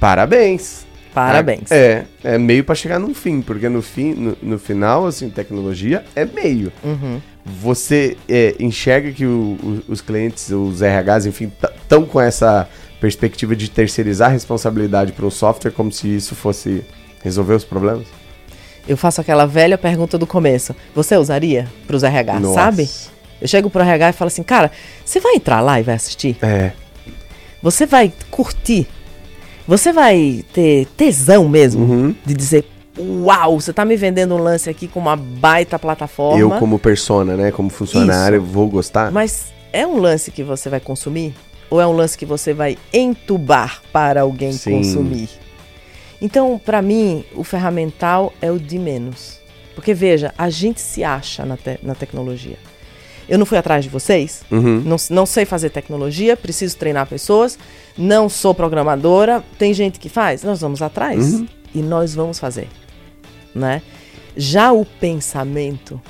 Parabéns. 0.00 0.86
Parabéns. 1.14 1.72
É, 1.72 2.04
é 2.22 2.36
meio 2.36 2.62
para 2.62 2.74
chegar 2.74 2.98
no 2.98 3.14
fim, 3.14 3.40
porque 3.40 3.70
no 3.70 3.80
fim, 3.80 4.12
no, 4.12 4.36
no, 4.42 4.58
final, 4.58 5.06
assim, 5.06 5.30
tecnologia 5.30 6.04
é 6.14 6.26
meio. 6.26 6.70
Uhum. 6.84 7.22
Você 7.42 8.18
é, 8.28 8.54
enxerga 8.60 9.10
que 9.12 9.24
o, 9.24 9.56
o, 9.62 9.82
os 9.88 10.02
clientes, 10.02 10.50
os 10.50 10.82
RHs, 10.82 11.24
enfim, 11.24 11.50
estão 11.80 12.04
com 12.04 12.20
essa 12.20 12.68
perspectiva 13.00 13.56
de 13.56 13.70
terceirizar 13.70 14.28
a 14.28 14.32
responsabilidade 14.32 15.12
para 15.12 15.24
o 15.24 15.30
software 15.30 15.70
como 15.70 15.90
se 15.90 16.14
isso 16.14 16.34
fosse 16.34 16.84
resolver 17.22 17.54
os 17.54 17.64
problemas? 17.64 18.06
Eu 18.86 18.96
faço 18.96 19.20
aquela 19.20 19.46
velha 19.46 19.78
pergunta 19.78 20.18
do 20.18 20.26
começo. 20.26 20.76
Você 20.94 21.16
usaria 21.16 21.66
para 21.86 21.96
os 21.96 22.02
RH, 22.02 22.40
Nossa. 22.40 22.54
sabe? 22.54 22.90
Eu 23.40 23.48
chego 23.48 23.68
pro 23.68 23.82
RH 23.82 24.10
e 24.10 24.12
falo 24.12 24.28
assim, 24.28 24.42
cara, 24.42 24.70
você 25.04 25.20
vai 25.20 25.34
entrar 25.34 25.60
lá 25.60 25.78
e 25.78 25.82
vai 25.82 25.94
assistir? 25.94 26.36
É. 26.42 26.72
Você 27.62 27.86
vai 27.86 28.12
curtir? 28.30 28.86
Você 29.66 29.92
vai 29.92 30.44
ter 30.52 30.86
tesão 30.96 31.48
mesmo 31.48 31.84
uhum. 31.84 32.14
de 32.24 32.34
dizer, 32.34 32.64
uau, 32.98 33.60
você 33.60 33.72
tá 33.72 33.84
me 33.84 33.96
vendendo 33.96 34.34
um 34.34 34.38
lance 34.38 34.70
aqui 34.70 34.86
com 34.86 35.00
uma 35.00 35.16
baita 35.16 35.78
plataforma. 35.78 36.38
Eu 36.38 36.50
como 36.50 36.78
persona, 36.78 37.36
né, 37.36 37.50
como 37.50 37.68
funcionário, 37.68 38.38
Isso. 38.38 38.46
vou 38.46 38.68
gostar. 38.68 39.10
Mas 39.10 39.52
é 39.72 39.86
um 39.86 39.98
lance 39.98 40.30
que 40.30 40.42
você 40.42 40.68
vai 40.68 40.80
consumir? 40.80 41.34
Ou 41.68 41.80
é 41.80 41.86
um 41.86 41.92
lance 41.92 42.16
que 42.16 42.24
você 42.24 42.54
vai 42.54 42.78
entubar 42.92 43.82
para 43.92 44.20
alguém 44.22 44.52
Sim. 44.52 44.78
consumir? 44.78 45.28
Então, 46.22 46.60
para 46.64 46.80
mim, 46.80 47.24
o 47.34 47.44
ferramental 47.44 48.32
é 48.40 48.50
o 48.50 48.58
de 48.58 48.78
menos. 48.78 49.40
Porque 49.74 49.92
veja, 49.92 50.32
a 50.38 50.48
gente 50.48 50.80
se 50.80 51.04
acha 51.04 51.44
na, 51.44 51.56
te 51.56 51.78
na 51.82 51.94
tecnologia. 51.94 52.56
Eu 53.28 53.38
não 53.38 53.46
fui 53.46 53.58
atrás 53.58 53.84
de 53.84 53.90
vocês, 53.90 54.42
uhum. 54.50 54.82
não, 54.84 54.96
não 55.10 55.26
sei 55.26 55.44
fazer 55.44 55.70
tecnologia, 55.70 56.36
preciso 56.36 56.76
treinar 56.76 57.06
pessoas, 57.06 57.58
não 57.98 58.28
sou 58.28 58.54
programadora, 58.54 59.42
tem 59.58 59.74
gente 59.74 59.98
que 59.98 60.08
faz, 60.08 60.44
nós 60.44 60.60
vamos 60.60 60.80
atrás 60.80 61.34
uhum. 61.34 61.48
e 61.74 61.82
nós 61.82 62.14
vamos 62.14 62.38
fazer, 62.38 62.68
né? 63.54 63.82
Já 64.36 64.70
o 64.72 64.84
pensamento, 64.84 66.00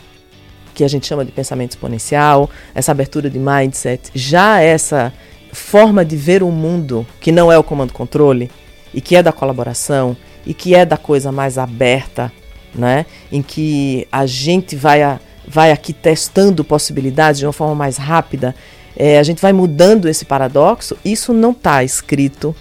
que 0.75 0.85
a 0.85 0.89
gente 0.89 1.07
chama 1.07 1.25
de 1.25 1.33
pensamento 1.33 1.71
exponencial, 1.71 2.51
essa 2.75 2.93
abertura 2.93 3.31
de 3.31 3.39
mindset, 3.39 4.11
já 4.15 4.61
essa 4.61 5.13
forma 5.53 6.05
de 6.05 6.17
ver 6.17 6.43
o 6.43 6.51
mundo 6.51 7.07
que 7.19 7.33
não 7.33 7.51
é 7.51 7.57
o 7.57 7.65
comando 7.65 7.93
controle 7.93 8.51
e 8.93 9.01
que 9.01 9.17
é 9.17 9.23
da 9.23 9.33
colaboração 9.33 10.15
e 10.45 10.53
que 10.53 10.75
é 10.75 10.85
da 10.85 10.99
coisa 10.99 11.33
mais 11.33 11.57
aberta, 11.57 12.31
né? 12.75 13.07
Em 13.33 13.43
que 13.43 14.07
a 14.13 14.27
gente 14.27 14.77
vai 14.77 15.03
a, 15.03 15.19
vai 15.47 15.73
aqui 15.73 15.93
testando 15.93 16.65
possibilidades 16.65 17.39
de 17.39 17.47
uma 17.47 17.53
forma 17.53 17.75
mais 17.75 17.97
rápida, 17.97 18.55
é, 18.97 19.19
a 19.19 19.23
gente 19.23 19.43
vai 19.43 19.53
mudando 19.53 20.09
esse 20.09 20.25
paradoxo, 20.25 20.97
isso 21.05 21.33
não 21.33 21.51
está 21.51 21.85
escrito 21.85 22.55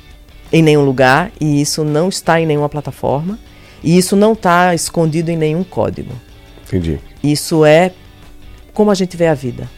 em 0.51 0.61
nenhum 0.61 0.83
lugar 0.83 1.31
e 1.39 1.61
isso 1.61 1.83
não 1.83 2.09
está 2.09 2.39
em 2.39 2.45
nenhuma 2.45 2.69
plataforma 2.69 3.39
e 3.83 3.97
isso 3.97 4.15
não 4.15 4.33
está 4.33 4.73
escondido 4.75 5.29
em 5.29 5.37
nenhum 5.37 5.63
código. 5.63 6.11
Entendi. 6.67 6.99
Isso 7.23 7.63
é 7.63 7.91
como 8.73 8.91
a 8.91 8.95
gente 8.95 9.15
vê 9.15 9.27
a 9.27 9.33
vida. 9.33 9.69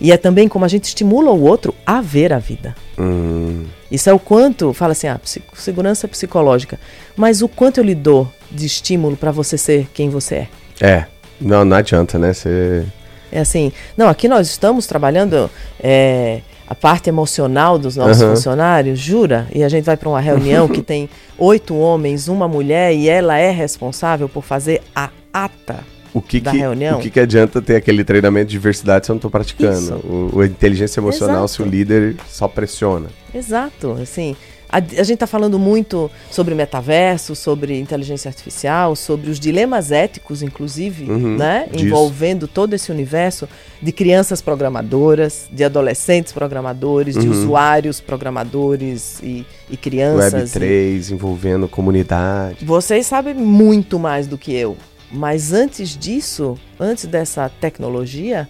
E 0.00 0.12
é 0.12 0.16
também 0.16 0.48
como 0.48 0.64
a 0.64 0.68
gente 0.68 0.84
estimula 0.84 1.30
o 1.30 1.42
outro 1.42 1.74
a 1.84 2.00
ver 2.00 2.32
a 2.32 2.38
vida. 2.38 2.76
Hum. 2.98 3.64
Isso 3.90 4.08
é 4.08 4.12
o 4.12 4.18
quanto, 4.18 4.72
fala 4.72 4.92
assim, 4.92 5.08
ah, 5.08 5.20
segurança 5.54 6.06
psicológica, 6.06 6.78
mas 7.16 7.42
o 7.42 7.48
quanto 7.48 7.78
eu 7.78 7.84
lhe 7.84 7.94
dou 7.94 8.30
de 8.50 8.66
estímulo 8.66 9.16
para 9.16 9.32
você 9.32 9.56
ser 9.56 9.88
quem 9.92 10.10
você 10.10 10.34
é. 10.34 10.48
É. 10.80 11.06
Não, 11.40 11.64
não 11.64 11.76
adianta, 11.76 12.18
né? 12.18 12.32
Você... 12.32 12.84
É 13.30 13.40
assim, 13.40 13.72
não, 13.96 14.08
aqui 14.08 14.26
nós 14.28 14.48
estamos 14.48 14.86
trabalhando 14.86 15.50
é, 15.78 16.40
a 16.66 16.74
parte 16.74 17.08
emocional 17.08 17.78
dos 17.78 17.96
nossos 17.96 18.22
uhum. 18.22 18.34
funcionários, 18.34 18.98
jura? 18.98 19.46
E 19.54 19.62
a 19.62 19.68
gente 19.68 19.84
vai 19.84 19.96
para 19.96 20.08
uma 20.08 20.20
reunião 20.20 20.66
que 20.68 20.82
tem 20.82 21.08
oito 21.38 21.76
homens, 21.76 22.28
uma 22.28 22.48
mulher, 22.48 22.94
e 22.94 23.08
ela 23.08 23.38
é 23.38 23.50
responsável 23.50 24.28
por 24.28 24.42
fazer 24.42 24.82
a 24.94 25.10
ata 25.32 25.84
o 26.12 26.22
que 26.22 26.40
da 26.40 26.50
que, 26.50 26.58
reunião. 26.58 26.98
O 26.98 27.02
que, 27.02 27.10
que 27.10 27.20
adianta 27.20 27.60
ter 27.60 27.76
aquele 27.76 28.02
treinamento 28.02 28.46
de 28.46 28.52
diversidade 28.52 29.06
se 29.06 29.12
eu 29.12 29.14
não 29.14 29.18
estou 29.18 29.30
praticando? 29.30 29.96
O, 30.04 30.30
o, 30.36 30.44
inteligência 30.44 31.00
emocional 31.00 31.44
Exato. 31.44 31.48
se 31.48 31.62
o 31.62 31.64
líder 31.64 32.16
só 32.28 32.48
pressiona. 32.48 33.08
Exato, 33.34 33.92
assim. 34.00 34.36
A, 34.68 34.76
a 34.78 34.80
gente 34.80 35.14
está 35.14 35.26
falando 35.26 35.58
muito 35.58 36.10
sobre 36.30 36.54
metaverso, 36.54 37.34
sobre 37.34 37.78
inteligência 37.78 38.28
artificial, 38.28 38.94
sobre 38.94 39.30
os 39.30 39.40
dilemas 39.40 39.90
éticos, 39.90 40.42
inclusive, 40.42 41.10
uhum, 41.10 41.36
né? 41.36 41.68
Envolvendo 41.72 42.46
todo 42.46 42.74
esse 42.74 42.92
universo 42.92 43.48
de 43.80 43.92
crianças 43.92 44.42
programadoras, 44.42 45.48
de 45.50 45.64
adolescentes 45.64 46.32
programadores, 46.32 47.16
uhum. 47.16 47.22
de 47.22 47.28
usuários 47.28 48.00
programadores 48.00 49.20
e, 49.22 49.46
e 49.70 49.76
crianças. 49.76 50.52
Web3, 50.52 51.10
e... 51.10 51.14
envolvendo 51.14 51.66
comunidade. 51.66 52.64
Vocês 52.64 53.06
sabem 53.06 53.34
muito 53.34 53.98
mais 53.98 54.26
do 54.26 54.36
que 54.36 54.52
eu. 54.52 54.76
Mas 55.10 55.52
antes 55.52 55.96
disso, 55.96 56.58
antes 56.78 57.06
dessa 57.06 57.48
tecnologia, 57.48 58.46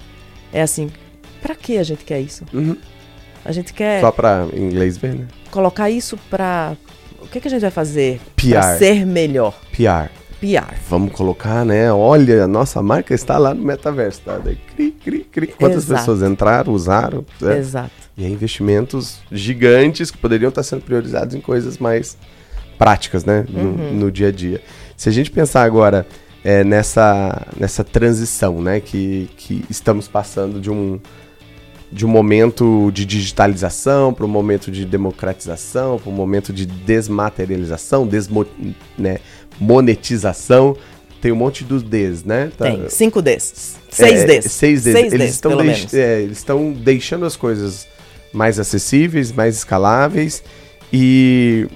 é 0.53 0.61
assim, 0.61 0.91
para 1.41 1.55
que 1.55 1.79
a 1.79 1.83
gente 1.85 2.05
quer 2.05 2.21
isso? 2.21 2.45
Uhum. 2.53 2.77
A 3.45 3.53
gente 3.53 3.73
quer. 3.73 4.01
Só 4.01 4.11
para 4.11 4.47
inglês 4.53 4.97
ver, 4.97 5.15
né? 5.15 5.27
Colocar 5.51 5.91
isso 5.91 6.19
para. 6.31 6.77
O 7.21 7.27
que, 7.27 7.41
que 7.41 7.49
a 7.49 7.51
gente 7.51 7.61
vai 7.61 7.71
fazer 7.71 8.21
para 8.37 8.79
ser 8.79 9.05
melhor? 9.05 9.59
PR. 9.73 10.11
PR. 10.41 10.75
Vamos 10.89 11.13
colocar, 11.13 11.65
né? 11.65 11.93
Olha, 11.93 12.45
a 12.45 12.49
nossa 12.49 12.81
marca 12.81 13.13
está 13.13 13.39
lá 13.39 13.53
no 13.53 13.63
metaverso, 13.63 14.23
tá? 14.25 14.39
Daí, 14.39 14.57
cri, 14.57 14.93
cri, 14.93 15.25
cri. 15.25 15.47
Quantas 15.49 15.85
Exato. 15.85 16.01
pessoas 16.01 16.23
entraram, 16.23 16.73
usaram? 16.73 17.25
Né? 17.41 17.59
Exato. 17.59 17.91
E 18.17 18.25
aí, 18.25 18.33
investimentos 18.33 19.21
gigantes 19.31 20.11
que 20.11 20.19
poderiam 20.19 20.49
estar 20.49 20.63
sendo 20.63 20.83
priorizados 20.83 21.35
em 21.35 21.41
coisas 21.41 21.79
mais 21.79 22.17
práticas, 22.79 23.25
né? 23.25 23.45
No, 23.49 23.61
uhum. 23.61 23.93
no 23.95 24.13
dia 24.13 24.29
a 24.29 24.33
dia. 24.33 24.63
Se 24.97 25.09
a 25.09 25.13
gente 25.13 25.31
pensar 25.31 25.65
agora 25.65 26.07
é, 26.45 26.63
nessa, 26.63 27.47
nessa 27.59 27.83
transição, 27.83 28.63
né? 28.63 28.81
Que, 28.81 29.29
que 29.37 29.65
estamos 29.69 30.07
passando 30.07 30.61
de 30.61 30.71
um, 30.71 31.01
de 31.91 32.05
um 32.05 32.09
momento 32.09 32.91
de 32.93 33.05
digitalização 33.05 34.13
para 34.13 34.25
um 34.25 34.29
momento 34.29 34.71
de 34.71 34.85
democratização, 34.85 35.99
para 35.99 36.11
um 36.11 36.15
momento 36.15 36.53
de 36.53 36.67
desmaterialização, 36.67 38.07
desmo, 38.07 38.47
né, 38.97 39.19
monetização. 39.59 40.77
Tem 41.21 41.33
um 41.33 41.37
monte 41.37 41.65
dos 41.65 41.83
Ds, 41.83 42.25
né? 42.25 42.53
Tá, 42.57 42.67
Tem, 42.67 42.89
cinco 42.89 43.21
Ds. 43.21 43.77
Seis 43.91 44.21
é, 44.21 44.27
Ds. 44.27 44.53
Seis 44.53 44.85
Ds. 44.85 44.93
Seis 44.93 45.13
eles, 45.13 45.27
Ds, 45.27 45.35
estão 45.35 45.57
deix, 45.57 45.95
é, 45.95 46.23
eles 46.23 46.39
estão 46.39 46.73
deixando 46.73 47.25
as 47.25 47.35
coisas 47.35 47.89
mais 48.33 48.59
acessíveis, 48.59 49.33
mais 49.33 49.57
escaláveis 49.57 50.45
e 50.93 51.67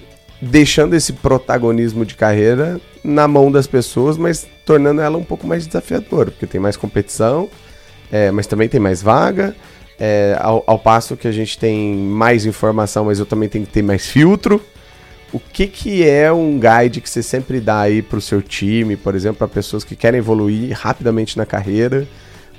deixando 0.41 0.95
esse 0.95 1.13
protagonismo 1.13 2.05
de 2.05 2.15
carreira 2.15 2.81
na 3.03 3.27
mão 3.27 3.51
das 3.51 3.67
pessoas, 3.67 4.17
mas 4.17 4.47
tornando 4.65 5.01
ela 5.01 5.17
um 5.17 5.25
pouco 5.25 5.47
mais 5.47 5.67
desafiadora, 5.67 6.31
porque 6.31 6.47
tem 6.47 6.61
mais 6.61 6.77
competição, 6.77 7.49
é, 8.11 8.31
mas 8.31 8.47
também 8.47 8.69
tem 8.69 8.79
mais 8.81 9.03
vaga. 9.03 9.57
É, 9.99 10.37
ao, 10.41 10.65
ao, 10.67 10.79
passo 10.79 11.17
que 11.17 11.29
a 11.29 11.33
gente 11.33 11.59
tem 11.59 11.95
mais 11.95 12.45
informação, 12.45 13.05
mas 13.05 13.19
eu 13.19 13.27
também 13.27 13.49
tenho 13.49 13.65
que 13.65 13.73
ter 13.73 13.83
mais 13.83 14.07
filtro. 14.07 14.61
O 15.33 15.39
que, 15.39 15.67
que 15.67 16.07
é 16.07 16.33
um 16.33 16.59
guide 16.59 17.01
que 17.01 17.09
você 17.09 17.23
sempre 17.23 17.61
dá 17.61 17.81
aí 17.81 18.03
para 18.03 18.19
o 18.19 18.21
seu 18.21 18.43
time, 18.43 18.97
por 18.97 19.15
exemplo, 19.15 19.39
para 19.39 19.49
pessoas 19.49 19.85
que 19.85 19.97
querem 19.97 20.19
evoluir 20.19 20.77
rapidamente 20.77 21.39
na 21.39 21.47
carreira, 21.47 22.07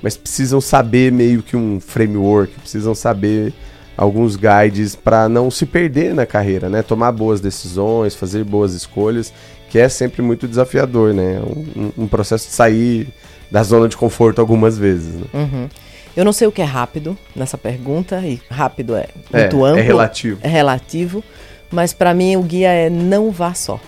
mas 0.02 0.16
precisam 0.16 0.60
saber 0.60 1.12
meio 1.12 1.42
que 1.42 1.56
um 1.56 1.78
framework, 1.80 2.52
precisam 2.60 2.94
saber 2.94 3.52
alguns 3.96 4.36
guides 4.36 4.96
para 4.96 5.28
não 5.28 5.50
se 5.50 5.66
perder 5.66 6.14
na 6.14 6.26
carreira, 6.26 6.68
né? 6.68 6.82
Tomar 6.82 7.12
boas 7.12 7.40
decisões, 7.40 8.14
fazer 8.14 8.42
boas 8.44 8.74
escolhas, 8.74 9.32
que 9.70 9.78
é 9.78 9.88
sempre 9.88 10.20
muito 10.20 10.48
desafiador, 10.48 11.14
né? 11.14 11.40
Um, 11.76 12.04
um 12.04 12.08
processo 12.08 12.48
de 12.48 12.54
sair 12.54 13.08
da 13.50 13.62
zona 13.62 13.88
de 13.88 13.96
conforto 13.96 14.40
algumas 14.40 14.76
vezes. 14.76 15.14
Né? 15.14 15.26
Uhum. 15.32 15.68
Eu 16.16 16.24
não 16.24 16.32
sei 16.32 16.46
o 16.46 16.52
que 16.52 16.62
é 16.62 16.64
rápido 16.64 17.18
nessa 17.34 17.58
pergunta, 17.58 18.20
e 18.20 18.40
rápido 18.48 18.94
é, 18.94 19.08
é 19.32 19.40
muito 19.40 19.66
é, 19.66 19.68
amplo. 19.68 19.80
É 19.80 19.82
relativo. 19.82 20.40
É 20.42 20.48
relativo, 20.48 21.24
mas 21.70 21.92
para 21.92 22.14
mim 22.14 22.36
o 22.36 22.42
guia 22.42 22.70
é 22.70 22.88
não 22.88 23.30
vá 23.30 23.52
só. 23.52 23.80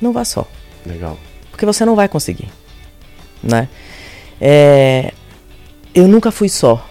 Não 0.00 0.12
vá 0.12 0.24
só. 0.24 0.46
Legal. 0.84 1.18
Porque 1.50 1.66
você 1.66 1.84
não 1.84 1.94
vai 1.94 2.08
conseguir, 2.08 2.48
né? 3.42 3.68
É, 4.40 5.12
eu 5.94 6.06
nunca 6.06 6.30
fui 6.30 6.48
só 6.48 6.86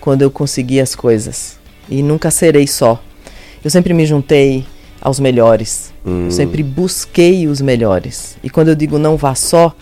quando 0.00 0.22
eu 0.22 0.30
consegui 0.30 0.80
as 0.80 0.94
coisas 0.94 1.58
e 1.88 2.02
nunca 2.02 2.30
serei 2.30 2.66
só. 2.66 3.02
Eu 3.62 3.70
sempre 3.70 3.92
me 3.92 4.06
juntei 4.06 4.66
aos 5.00 5.20
melhores. 5.20 5.92
Hum. 6.04 6.24
Eu 6.24 6.30
sempre 6.30 6.62
busquei 6.62 7.46
os 7.46 7.60
melhores. 7.60 8.36
E 8.42 8.48
quando 8.48 8.68
eu 8.68 8.74
digo 8.74 8.98
não 8.98 9.16
vá 9.16 9.34
só, 9.34 9.74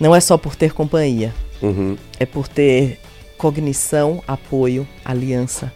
não 0.00 0.14
é 0.14 0.20
só 0.20 0.36
por 0.36 0.56
ter 0.56 0.72
companhia. 0.72 1.32
Uhum. 1.66 1.96
É 2.18 2.26
por 2.26 2.48
ter 2.48 2.98
cognição, 3.36 4.22
apoio, 4.26 4.86
aliança, 5.04 5.72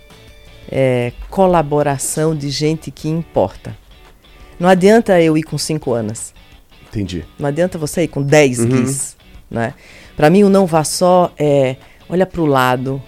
é, 0.70 1.12
colaboração 1.28 2.34
de 2.34 2.49
gente 2.51 2.91
que 2.91 3.09
importa. 3.09 3.76
Não 4.59 4.68
adianta 4.68 5.20
eu 5.20 5.36
ir 5.36 5.43
com 5.43 5.59
cinco 5.59 5.93
anos. 5.93 6.34
Entendi. 6.88 7.24
Não 7.38 7.49
adianta 7.49 7.78
você 7.78 8.05
ir 8.05 8.09
com 8.09 8.22
dez 8.22 8.59
uhum. 8.59 8.68
guis. 8.68 9.16
Né? 9.51 9.74
Para 10.16 10.30
mim, 10.30 10.45
o 10.45 10.49
não 10.49 10.66
vá 10.66 10.84
só 10.84 11.32
é 11.38 11.76
olha 12.11 12.26
para 12.26 12.41
o 12.41 12.47
lado, 12.47 13.01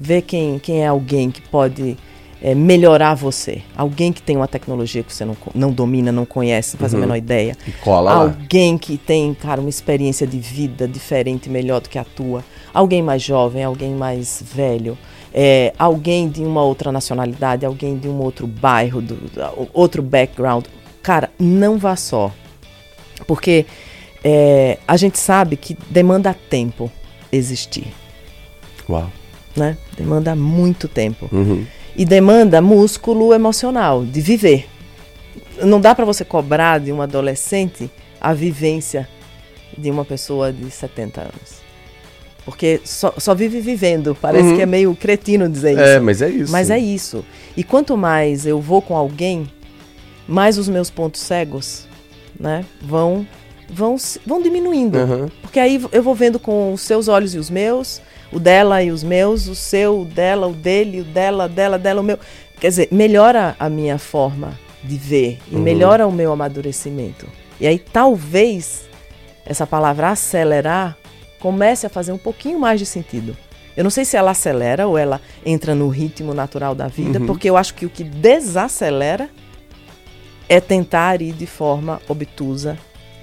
vê 0.00 0.22
quem, 0.22 0.58
quem 0.58 0.82
é 0.82 0.86
alguém 0.86 1.30
que 1.30 1.42
pode 1.42 1.96
é, 2.42 2.54
melhorar 2.54 3.14
você. 3.14 3.62
Alguém 3.76 4.12
que 4.12 4.20
tem 4.20 4.36
uma 4.36 4.48
tecnologia 4.48 5.02
que 5.02 5.12
você 5.12 5.24
não, 5.24 5.36
não 5.54 5.72
domina, 5.72 6.12
não 6.12 6.26
conhece, 6.26 6.74
não 6.74 6.80
faz 6.80 6.92
uhum. 6.92 6.98
a 6.98 7.02
menor 7.02 7.16
ideia. 7.16 7.56
E 7.66 7.72
cola 7.72 8.12
Alguém 8.12 8.74
lá. 8.74 8.78
que 8.78 8.98
tem, 8.98 9.34
cara, 9.34 9.60
uma 9.60 9.70
experiência 9.70 10.26
de 10.26 10.38
vida 10.38 10.86
diferente, 10.86 11.48
melhor 11.48 11.80
do 11.80 11.88
que 11.88 11.98
a 11.98 12.04
tua. 12.04 12.44
Alguém 12.72 13.02
mais 13.02 13.22
jovem, 13.22 13.64
alguém 13.64 13.94
mais 13.94 14.42
velho. 14.54 14.96
É, 15.32 15.72
alguém 15.78 16.28
de 16.28 16.42
uma 16.42 16.62
outra 16.62 16.90
nacionalidade, 16.90 17.66
alguém 17.66 17.98
de 17.98 18.08
um 18.08 18.20
outro 18.20 18.46
bairro, 18.46 19.02
do, 19.02 19.18
outro 19.72 20.02
background. 20.02 20.64
Cara, 21.02 21.30
não 21.38 21.78
vá 21.78 21.96
só. 21.96 22.32
Porque 23.26 23.66
é, 24.22 24.78
a 24.86 24.96
gente 24.96 25.18
sabe 25.18 25.56
que 25.56 25.76
demanda 25.90 26.34
tempo 26.34 26.90
existir. 27.32 27.86
Uau. 28.88 29.10
Né? 29.54 29.76
Demanda 29.96 30.34
muito 30.36 30.86
tempo. 30.86 31.28
Uhum 31.32 31.66
e 31.96 32.04
demanda 32.04 32.60
músculo 32.60 33.32
emocional, 33.32 34.04
de 34.04 34.20
viver. 34.20 34.66
Não 35.62 35.80
dá 35.80 35.94
para 35.94 36.04
você 36.04 36.24
cobrar 36.24 36.78
de 36.78 36.92
um 36.92 37.00
adolescente 37.00 37.90
a 38.20 38.34
vivência 38.34 39.08
de 39.76 39.90
uma 39.90 40.04
pessoa 40.04 40.52
de 40.52 40.70
70 40.70 41.20
anos. 41.22 41.66
Porque 42.44 42.80
só, 42.84 43.12
só 43.18 43.34
vive 43.34 43.60
vivendo. 43.60 44.14
Parece 44.14 44.50
uhum. 44.50 44.56
que 44.56 44.62
é 44.62 44.66
meio 44.66 44.94
cretino 44.94 45.48
dizer 45.48 45.70
é, 45.70 45.72
isso. 45.72 45.82
É, 45.82 46.00
mas 46.00 46.22
é 46.22 46.28
isso. 46.28 46.52
Mas 46.52 46.70
é 46.70 46.78
isso. 46.78 47.24
E 47.56 47.64
quanto 47.64 47.96
mais 47.96 48.46
eu 48.46 48.60
vou 48.60 48.80
com 48.80 48.96
alguém, 48.96 49.50
mais 50.28 50.56
os 50.56 50.68
meus 50.68 50.88
pontos 50.88 51.22
cegos 51.22 51.88
né, 52.38 52.64
vão, 52.80 53.26
vão, 53.68 53.96
vão 54.24 54.40
diminuindo. 54.40 54.98
Uhum. 54.98 55.28
Porque 55.42 55.58
aí 55.58 55.82
eu 55.90 56.02
vou 56.02 56.14
vendo 56.14 56.38
com 56.38 56.72
os 56.72 56.82
seus 56.82 57.08
olhos 57.08 57.34
e 57.34 57.38
os 57.38 57.50
meus, 57.50 58.00
o 58.36 58.38
dela 58.38 58.82
e 58.82 58.90
os 58.90 59.02
meus, 59.02 59.48
o 59.48 59.54
seu, 59.54 60.02
o 60.02 60.04
dela, 60.04 60.46
o 60.46 60.52
dele, 60.52 61.00
o 61.00 61.04
dela, 61.04 61.48
dela, 61.48 61.78
dela, 61.78 62.02
o 62.02 62.04
meu. 62.04 62.18
Quer 62.60 62.68
dizer, 62.68 62.88
melhora 62.92 63.56
a 63.58 63.70
minha 63.70 63.98
forma 63.98 64.52
de 64.84 64.96
ver 64.96 65.38
e 65.50 65.54
uhum. 65.54 65.62
melhora 65.62 66.06
o 66.06 66.12
meu 66.12 66.30
amadurecimento. 66.30 67.26
E 67.58 67.66
aí 67.66 67.78
talvez 67.78 68.90
essa 69.46 69.66
palavra 69.66 70.10
acelerar 70.10 70.98
comece 71.40 71.86
a 71.86 71.88
fazer 71.88 72.12
um 72.12 72.18
pouquinho 72.18 72.60
mais 72.60 72.78
de 72.78 72.84
sentido. 72.84 73.34
Eu 73.74 73.82
não 73.82 73.90
sei 73.90 74.04
se 74.04 74.18
ela 74.18 74.32
acelera 74.32 74.86
ou 74.86 74.98
ela 74.98 75.18
entra 75.44 75.74
no 75.74 75.88
ritmo 75.88 76.34
natural 76.34 76.74
da 76.74 76.88
vida, 76.88 77.18
uhum. 77.18 77.26
porque 77.26 77.48
eu 77.48 77.56
acho 77.56 77.72
que 77.72 77.86
o 77.86 77.90
que 77.90 78.04
desacelera 78.04 79.30
é 80.46 80.60
tentar 80.60 81.22
ir 81.22 81.32
de 81.32 81.46
forma 81.46 82.02
obtusa 82.06 82.76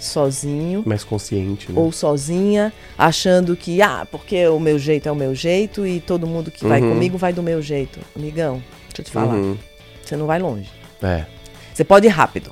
sozinho. 0.03 0.83
Mais 0.85 1.03
consciente, 1.03 1.71
né? 1.71 1.79
Ou 1.79 1.91
sozinha, 1.91 2.71
achando 2.97 3.55
que, 3.55 3.81
ah, 3.81 4.07
porque 4.09 4.47
o 4.47 4.59
meu 4.59 4.77
jeito 4.77 5.07
é 5.07 5.11
o 5.11 5.15
meu 5.15 5.33
jeito 5.33 5.85
e 5.85 5.99
todo 5.99 6.27
mundo 6.27 6.51
que 6.51 6.63
uhum. 6.63 6.69
vai 6.69 6.81
comigo 6.81 7.17
vai 7.17 7.33
do 7.33 7.41
meu 7.43 7.61
jeito. 7.61 7.99
Amigão, 8.15 8.61
deixa 8.87 9.01
eu 9.01 9.05
te 9.05 9.11
falar. 9.11 9.33
Uhum. 9.33 9.57
Você 10.03 10.15
não 10.15 10.25
vai 10.25 10.39
longe. 10.39 10.69
É. 11.01 11.25
Você 11.73 11.83
pode 11.83 12.05
ir 12.05 12.09
rápido, 12.09 12.51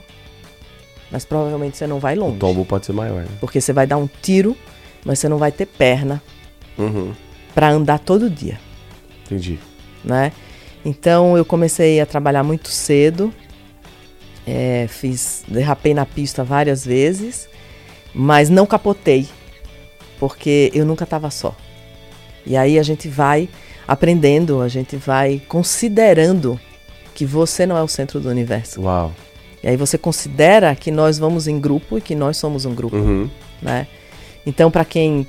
mas 1.11 1.25
provavelmente 1.25 1.77
você 1.77 1.85
não 1.85 1.99
vai 1.99 2.15
longe. 2.15 2.37
O 2.37 2.39
tombo 2.39 2.65
pode 2.65 2.85
ser 2.85 2.93
maior, 2.93 3.21
né? 3.21 3.29
Porque 3.39 3.61
você 3.61 3.71
vai 3.71 3.85
dar 3.85 3.97
um 3.97 4.09
tiro, 4.21 4.57
mas 5.05 5.19
você 5.19 5.29
não 5.29 5.37
vai 5.37 5.51
ter 5.51 5.65
perna 5.65 6.21
uhum. 6.77 7.13
para 7.53 7.69
andar 7.69 7.99
todo 7.99 8.29
dia. 8.29 8.59
Entendi. 9.25 9.59
Né? 10.03 10.31
Então 10.83 11.37
eu 11.37 11.45
comecei 11.45 11.99
a 12.01 12.05
trabalhar 12.05 12.43
muito 12.43 12.69
cedo 12.69 13.31
é, 14.51 14.85
fiz, 14.89 15.45
derrapei 15.47 15.93
na 15.93 16.05
pista 16.05 16.43
várias 16.43 16.85
vezes, 16.85 17.47
mas 18.13 18.49
não 18.49 18.65
capotei, 18.65 19.25
porque 20.19 20.69
eu 20.73 20.85
nunca 20.85 21.05
estava 21.05 21.31
só. 21.31 21.55
E 22.45 22.57
aí 22.57 22.77
a 22.77 22.83
gente 22.83 23.07
vai 23.07 23.47
aprendendo, 23.87 24.59
a 24.61 24.67
gente 24.67 24.97
vai 24.97 25.41
considerando 25.47 26.59
que 27.15 27.25
você 27.25 27.65
não 27.65 27.77
é 27.77 27.81
o 27.81 27.87
centro 27.87 28.19
do 28.19 28.27
universo. 28.27 28.81
Uau. 28.81 29.13
E 29.63 29.69
aí 29.69 29.77
você 29.77 29.97
considera 29.97 30.75
que 30.75 30.91
nós 30.91 31.17
vamos 31.17 31.47
em 31.47 31.57
grupo 31.57 31.97
e 31.97 32.01
que 32.01 32.13
nós 32.13 32.35
somos 32.35 32.65
um 32.65 32.75
grupo, 32.75 32.97
uhum. 32.97 33.29
né? 33.61 33.87
Então, 34.45 34.69
para 34.69 34.83
quem 34.83 35.25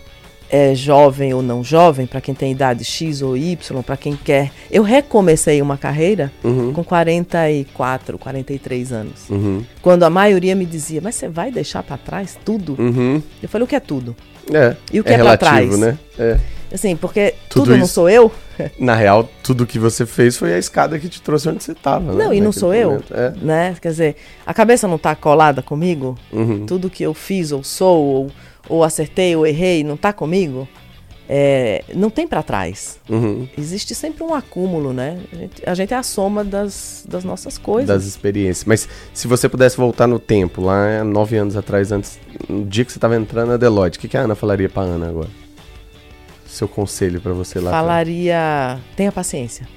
é 0.53 0.75
jovem 0.75 1.33
ou 1.33 1.43
não 1.43 1.65
jovem, 1.65 2.07
para 2.07 2.21
quem 2.21 2.35
tem 2.35 2.53
idade 2.53 2.85
X 2.85 3.23
ou 3.23 3.35
Y, 3.35 3.83
para 3.83 3.97
quem 3.97 4.15
quer. 4.15 4.53
Eu 4.71 4.83
recomecei 4.83 5.63
uma 5.63 5.79
carreira 5.79 6.31
uhum. 6.45 6.75
com 6.75 6.85
44, 6.85 8.19
43 8.19 8.93
anos. 8.93 9.31
Uhum. 9.31 9.65
Quando 9.81 10.03
a 10.03 10.11
maioria 10.11 10.55
me 10.55 10.67
dizia, 10.67 11.01
mas 11.03 11.15
você 11.15 11.27
vai 11.27 11.51
deixar 11.51 11.83
para 11.83 11.97
trás 11.97 12.39
tudo? 12.45 12.77
Uhum. 12.79 13.23
Eu 13.43 13.49
falei, 13.49 13.65
o 13.65 13.67
que 13.67 13.75
é 13.75 13.81
tudo? 13.81 14.15
É. 14.53 14.77
E 14.93 15.01
o 15.01 15.05
que 15.05 15.11
é, 15.11 15.15
é 15.15 15.19
para 15.19 15.37
trás? 15.39 15.79
né? 15.79 15.99
É. 16.19 16.39
Assim, 16.71 16.97
porque 16.97 17.35
tudo, 17.49 17.67
tudo 17.67 17.79
não 17.79 17.87
sou 17.87 18.11
eu. 18.11 18.31
Na 18.79 18.95
real, 18.95 19.29
tudo 19.43 19.67
que 19.67 19.79
você 19.79 20.05
fez 20.05 20.37
foi 20.37 20.53
a 20.53 20.59
escada 20.59 20.99
que 20.99 21.09
te 21.09 21.23
trouxe 21.23 21.49
onde 21.49 21.63
você 21.63 21.73
estava. 21.73 22.13
Né? 22.13 22.25
Não, 22.25 22.35
e 22.35 22.41
não 22.41 22.53
sou 22.53 22.75
momento. 22.75 23.11
eu. 23.11 23.17
É. 23.17 23.33
Né? 23.41 23.77
Quer 23.81 23.89
dizer, 23.89 24.17
a 24.45 24.53
cabeça 24.53 24.87
não 24.87 24.97
está 24.97 25.15
colada 25.15 25.63
comigo? 25.63 26.19
Uhum. 26.31 26.67
Tudo 26.67 26.91
que 26.91 27.03
eu 27.03 27.15
fiz 27.15 27.53
ou 27.53 27.63
sou 27.63 28.05
ou 28.05 28.31
ou 28.73 28.83
acertei 28.83 29.37
ou 29.37 29.47
errei, 29.47 29.85
não 29.85 29.97
está 29.97 30.14
comigo, 30.14 30.66
é, 31.29 31.85
não 31.95 32.09
tem 32.09 32.27
para 32.27 32.43
trás. 32.43 32.99
Uhum. 33.09 33.47
Existe 33.57 33.95
sempre 33.95 34.25
um 34.25 34.33
acúmulo, 34.33 34.95
né? 34.95 35.18
A 35.31 35.37
gente, 35.37 35.62
a 35.66 35.75
gente, 35.75 35.95
é 35.95 35.97
a 35.97 36.03
soma 36.03 36.43
das, 36.43 37.05
das 37.07 37.23
nossas 37.23 37.59
coisas. 37.59 37.87
Das 37.87 38.07
experiências. 38.07 38.64
Mas 38.64 38.89
se 39.12 39.29
você 39.29 39.47
pudesse 39.49 39.77
voltar 39.77 40.07
no 40.07 40.18
tempo, 40.18 40.62
lá 40.62 41.05
nove 41.05 41.37
anos 41.37 41.55
atrás, 41.55 41.93
antes, 41.93 42.18
no 42.49 42.64
dia 42.64 42.85
que 42.85 42.91
você 42.91 42.99
estava 42.99 43.14
entrando 43.14 43.51
na 43.51 43.57
Deloitte, 43.59 43.99
o 43.99 44.01
que, 44.01 44.09
que 44.09 44.16
a 44.16 44.23
Ana 44.23 44.35
falaria 44.35 44.70
para 44.70 44.83
Ana 44.83 45.09
agora? 45.11 45.29
Seu 46.47 46.68
conselho 46.68 47.20
para 47.20 47.33
você 47.33 47.61
lá? 47.61 47.70
Falaria, 47.70 48.35
pra... 48.35 48.79
tenha 48.97 49.12
paciência. 49.12 49.68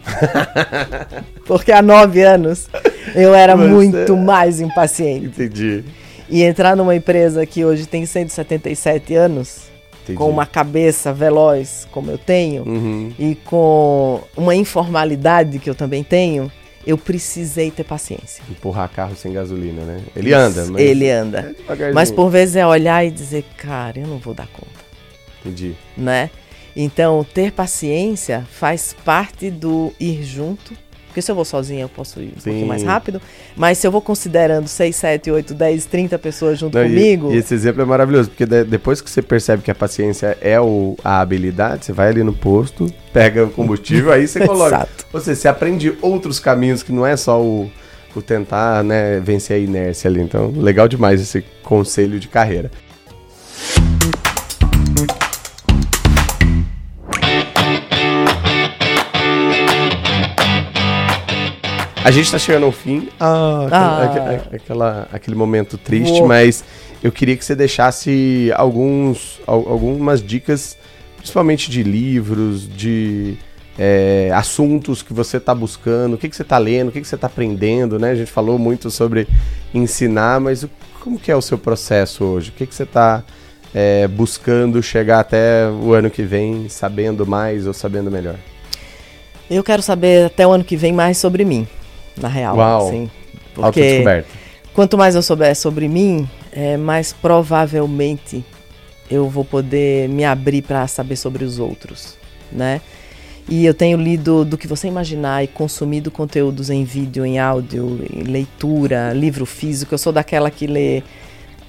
Porque 1.45 1.71
há 1.71 1.81
nove 1.81 2.21
anos 2.21 2.69
eu 3.13 3.33
era 3.33 3.55
você... 3.55 3.67
muito 3.67 4.17
mais 4.17 4.61
impaciente. 4.61 5.27
Entendi. 5.27 5.83
E 6.29 6.43
entrar 6.43 6.75
numa 6.75 6.95
empresa 6.95 7.45
que 7.45 7.63
hoje 7.63 7.85
tem 7.85 8.05
177 8.05 9.13
anos 9.13 9.63
Entendi. 10.03 10.17
com 10.17 10.29
uma 10.29 10.45
cabeça 10.45 11.13
veloz 11.13 11.87
como 11.91 12.11
eu 12.11 12.17
tenho 12.17 12.63
uhum. 12.63 13.13
e 13.17 13.35
com 13.35 14.21
uma 14.35 14.55
informalidade 14.55 15.59
que 15.59 15.69
eu 15.69 15.75
também 15.75 16.03
tenho, 16.03 16.51
eu 16.85 16.97
precisei 16.97 17.71
ter 17.71 17.83
paciência. 17.83 18.43
Empurrar 18.49 18.89
carro 18.89 19.15
sem 19.15 19.33
gasolina, 19.33 19.83
né? 19.83 20.01
Ele 20.15 20.33
anda, 20.33 20.65
mas. 20.65 20.81
Ele 20.81 21.09
anda. 21.09 21.55
É 21.67 21.91
mas 21.91 22.11
por 22.11 22.29
vezes 22.29 22.55
é 22.55 22.65
olhar 22.65 23.03
e 23.05 23.09
dizer, 23.09 23.43
cara, 23.57 23.99
eu 23.99 24.07
não 24.07 24.19
vou 24.19 24.33
dar 24.33 24.47
conta. 24.47 24.85
Entendi. 25.41 25.75
Né? 25.97 26.29
Então, 26.75 27.25
ter 27.33 27.51
paciência 27.51 28.45
faz 28.51 28.95
parte 29.05 29.49
do 29.49 29.93
ir 29.99 30.23
junto 30.23 30.73
porque 31.15 31.21
se 31.21 31.31
eu 31.31 31.35
vou 31.35 31.45
sozinha, 31.45 31.83
eu 31.83 31.87
posso 31.87 32.19
ir 32.19 32.33
um 32.35 32.41
Sim. 32.41 32.49
pouquinho 32.49 32.67
mais 32.67 32.83
rápido. 32.83 33.21
Mas 33.55 33.77
se 33.77 33.87
eu 33.87 33.91
vou 33.91 34.01
considerando 34.01 34.67
6, 34.67 34.93
7, 34.93 35.31
8, 35.31 35.53
10, 35.53 35.85
30 35.85 36.19
pessoas 36.19 36.59
junto 36.59 36.77
Não, 36.77 36.83
comigo. 36.83 37.31
E, 37.31 37.35
e, 37.35 37.37
esse 37.37 37.53
exemplo 37.53 37.81
é 37.81 37.85
maravilhoso, 37.85 38.27
porque 38.27 38.45
de, 38.45 38.65
depois 38.65 38.99
que 38.99 39.09
você 39.09 39.21
percebe 39.21 39.63
que 39.63 39.71
a 39.71 39.75
paciência 39.75 40.37
é 40.41 40.59
o, 40.59 40.97
a 41.01 41.21
habilidade, 41.21 41.85
você 41.85 41.93
vai 41.93 42.09
ali 42.09 42.21
no 42.21 42.33
posto, 42.33 42.93
pega 43.13 43.45
o 43.45 43.49
combustível, 43.49 44.11
aí 44.11 44.27
você 44.27 44.43
coloca. 44.45 44.75
Exato. 44.75 45.05
Ou 45.13 45.21
seja, 45.21 45.39
você 45.39 45.47
aprende 45.47 45.95
outros 46.01 46.37
caminhos 46.37 46.83
que 46.83 46.91
não 46.91 47.07
é 47.07 47.15
só 47.15 47.41
o, 47.41 47.71
o 48.13 48.21
tentar 48.21 48.83
né, 48.83 49.21
vencer 49.21 49.55
a 49.55 49.59
inércia 49.59 50.09
ali. 50.09 50.19
Então, 50.19 50.51
legal 50.51 50.85
demais 50.85 51.21
esse 51.21 51.45
conselho 51.63 52.19
de 52.19 52.27
carreira. 52.27 52.69
A 62.05 62.11
gente 62.11 62.31
tá 62.31 62.37
chegando 62.37 62.67
ao 62.67 62.71
fim. 62.71 63.09
Ah, 63.19 63.67
ah. 63.71 64.03
Aquela, 64.03 64.31
aquela, 64.53 65.07
aquele 65.11 65.35
momento 65.35 65.75
triste, 65.75 66.19
Boa. 66.19 66.27
mas 66.27 66.63
eu 67.01 67.11
queria 67.11 67.35
que 67.35 67.43
você 67.43 67.55
deixasse 67.55 68.51
alguns, 68.55 69.41
algumas 69.47 70.21
dicas, 70.21 70.77
principalmente 71.17 71.67
de 71.67 71.81
livros, 71.81 72.69
de 72.69 73.37
é, 73.75 74.29
assuntos 74.35 75.01
que 75.01 75.13
você 75.13 75.37
está 75.37 75.55
buscando, 75.55 76.13
o 76.13 76.17
que, 76.19 76.29
que 76.29 76.35
você 76.35 76.43
está 76.43 76.59
lendo, 76.59 76.89
o 76.89 76.91
que, 76.91 77.01
que 77.01 77.07
você 77.07 77.15
está 77.15 77.25
aprendendo, 77.25 77.97
né? 77.97 78.11
A 78.11 78.15
gente 78.15 78.31
falou 78.31 78.59
muito 78.59 78.91
sobre 78.91 79.27
ensinar, 79.73 80.39
mas 80.39 80.63
como 81.01 81.17
que 81.17 81.31
é 81.31 81.35
o 81.35 81.41
seu 81.41 81.57
processo 81.57 82.23
hoje? 82.23 82.51
O 82.51 82.53
que, 82.53 82.67
que 82.67 82.75
você 82.75 82.83
está 82.83 83.23
é, 83.73 84.07
buscando 84.07 84.79
chegar 84.83 85.21
até 85.21 85.67
o 85.71 85.91
ano 85.91 86.11
que 86.11 86.21
vem 86.21 86.69
sabendo 86.69 87.25
mais 87.25 87.65
ou 87.65 87.73
sabendo 87.73 88.11
melhor? 88.11 88.35
Eu 89.49 89.63
quero 89.63 89.81
saber 89.81 90.27
até 90.27 90.45
o 90.45 90.51
ano 90.51 90.63
que 90.63 90.77
vem 90.77 90.93
mais 90.93 91.17
sobre 91.17 91.43
mim 91.43 91.67
na 92.17 92.27
real. 92.27 92.55
Uau. 92.55 92.87
Assim, 92.87 93.09
porque 93.53 94.03
quanto 94.73 94.97
mais 94.97 95.15
eu 95.15 95.21
souber 95.21 95.55
sobre 95.55 95.87
mim, 95.87 96.27
é, 96.51 96.77
mais 96.77 97.13
provavelmente 97.13 98.43
eu 99.09 99.29
vou 99.29 99.45
poder 99.45 100.09
me 100.09 100.25
abrir 100.25 100.61
para 100.61 100.87
saber 100.87 101.15
sobre 101.15 101.43
os 101.43 101.59
outros, 101.59 102.17
né? 102.51 102.81
E 103.47 103.63
eu 103.63 103.75
tenho 103.75 103.97
lido 103.97 104.43
do 104.43 104.57
que 104.57 104.67
você 104.67 104.87
imaginar 104.87 105.43
e 105.43 105.47
consumido 105.47 106.09
conteúdos 106.09 106.71
em 106.71 106.83
vídeo, 106.83 107.23
em 107.23 107.37
áudio, 107.37 108.03
em 108.11 108.23
leitura, 108.23 109.13
livro 109.13 109.45
físico. 109.45 109.93
Eu 109.93 109.99
sou 109.99 110.11
daquela 110.11 110.49
que 110.49 110.65
lê 110.65 111.03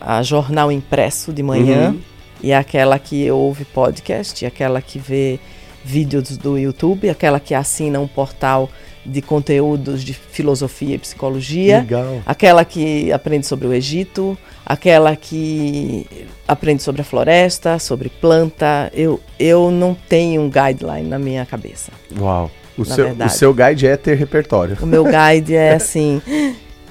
a 0.00 0.22
jornal 0.22 0.72
impresso 0.72 1.34
de 1.34 1.42
manhã 1.42 1.90
uhum. 1.90 2.00
e 2.42 2.52
aquela 2.52 2.98
que 2.98 3.30
ouve 3.30 3.66
podcast, 3.66 4.46
aquela 4.46 4.80
que 4.80 4.98
vê 4.98 5.38
vídeos 5.84 6.38
do 6.38 6.58
YouTube, 6.58 7.10
aquela 7.10 7.38
que 7.38 7.54
assina 7.54 8.00
um 8.00 8.08
portal 8.08 8.70
de 9.06 9.22
conteúdos 9.22 10.02
de 10.02 10.12
filosofia 10.12 10.96
e 10.96 10.98
psicologia. 10.98 11.78
Legal. 11.78 12.22
Aquela 12.26 12.64
que 12.64 13.12
aprende 13.12 13.46
sobre 13.46 13.66
o 13.66 13.72
Egito, 13.72 14.36
aquela 14.64 15.14
que 15.14 16.06
aprende 16.46 16.82
sobre 16.82 17.02
a 17.02 17.04
floresta, 17.04 17.78
sobre 17.78 18.08
planta. 18.08 18.90
Eu, 18.92 19.20
eu 19.38 19.70
não 19.70 19.94
tenho 19.94 20.42
um 20.42 20.50
guideline 20.50 21.08
na 21.08 21.18
minha 21.18 21.46
cabeça. 21.46 21.92
Uau. 22.18 22.50
O, 22.76 22.84
seu, 22.84 23.08
o 23.08 23.28
seu 23.30 23.54
guide 23.54 23.86
é 23.86 23.96
ter 23.96 24.16
repertório. 24.18 24.76
O 24.82 24.86
meu 24.86 25.02
guide 25.08 25.54
é 25.54 25.74
assim. 25.74 26.20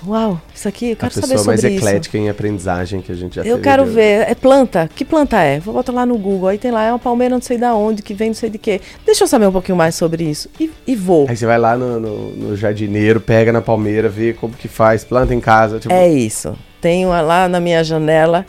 Uau, 0.08 0.40
isso 0.54 0.68
aqui, 0.68 0.92
eu 0.92 0.96
quero 0.96 1.14
saber 1.14 1.28
sobre 1.28 1.36
isso. 1.36 1.50
A 1.50 1.54
pessoa 1.54 1.70
mais 1.72 1.78
eclética 1.78 2.18
em 2.18 2.30
aprendizagem 2.30 3.02
que 3.02 3.12
a 3.12 3.16
gente 3.16 3.36
já 3.36 3.44
Eu 3.44 3.60
quero 3.60 3.86
ver, 3.86 4.30
é 4.30 4.36
planta, 4.36 4.90
que 4.94 5.04
planta 5.04 5.42
é? 5.42 5.60
Vou 5.60 5.74
botar 5.74 5.92
lá 5.92 6.06
no 6.06 6.18
Google, 6.18 6.50
aí 6.50 6.58
tem 6.58 6.72
lá, 6.72 6.84
é 6.84 6.92
uma 6.92 7.00
palmeira 7.00 7.34
não 7.34 7.42
sei 7.42 7.58
da 7.58 7.74
onde, 7.74 8.02
que 8.02 8.14
vem 8.14 8.28
não 8.28 8.36
sei 8.36 8.50
de 8.50 8.58
quê. 8.58 8.82
Deixa 9.06 9.24
eu 9.24 9.28
saber 9.28 9.48
um 9.48 9.52
pouquinho 9.52 9.78
mais 9.78 9.96
sobre 9.96 10.24
isso 10.24 10.50
e, 10.60 10.72
e 10.86 10.96
vou. 10.96 11.26
Aí 11.28 11.36
você 11.36 11.46
vai 11.46 11.58
lá 11.58 11.76
no, 11.76 12.00
no, 12.00 12.30
no, 12.32 12.56
jardineiro, 12.56 13.20
pega 13.20 13.52
na 13.52 13.62
palmeira, 13.62 14.08
vê 14.08 14.34
como 14.34 14.54
que 14.54 14.68
faz, 14.68 15.04
planta 15.04 15.34
em 15.34 15.40
casa. 15.40 15.80
Tipo... 15.80 15.94
É 15.94 16.08
isso. 16.08 16.56
Tenho 16.80 17.10
lá 17.10 17.50
na 17.50 17.60
minha 17.60 17.84
janela 17.84 18.46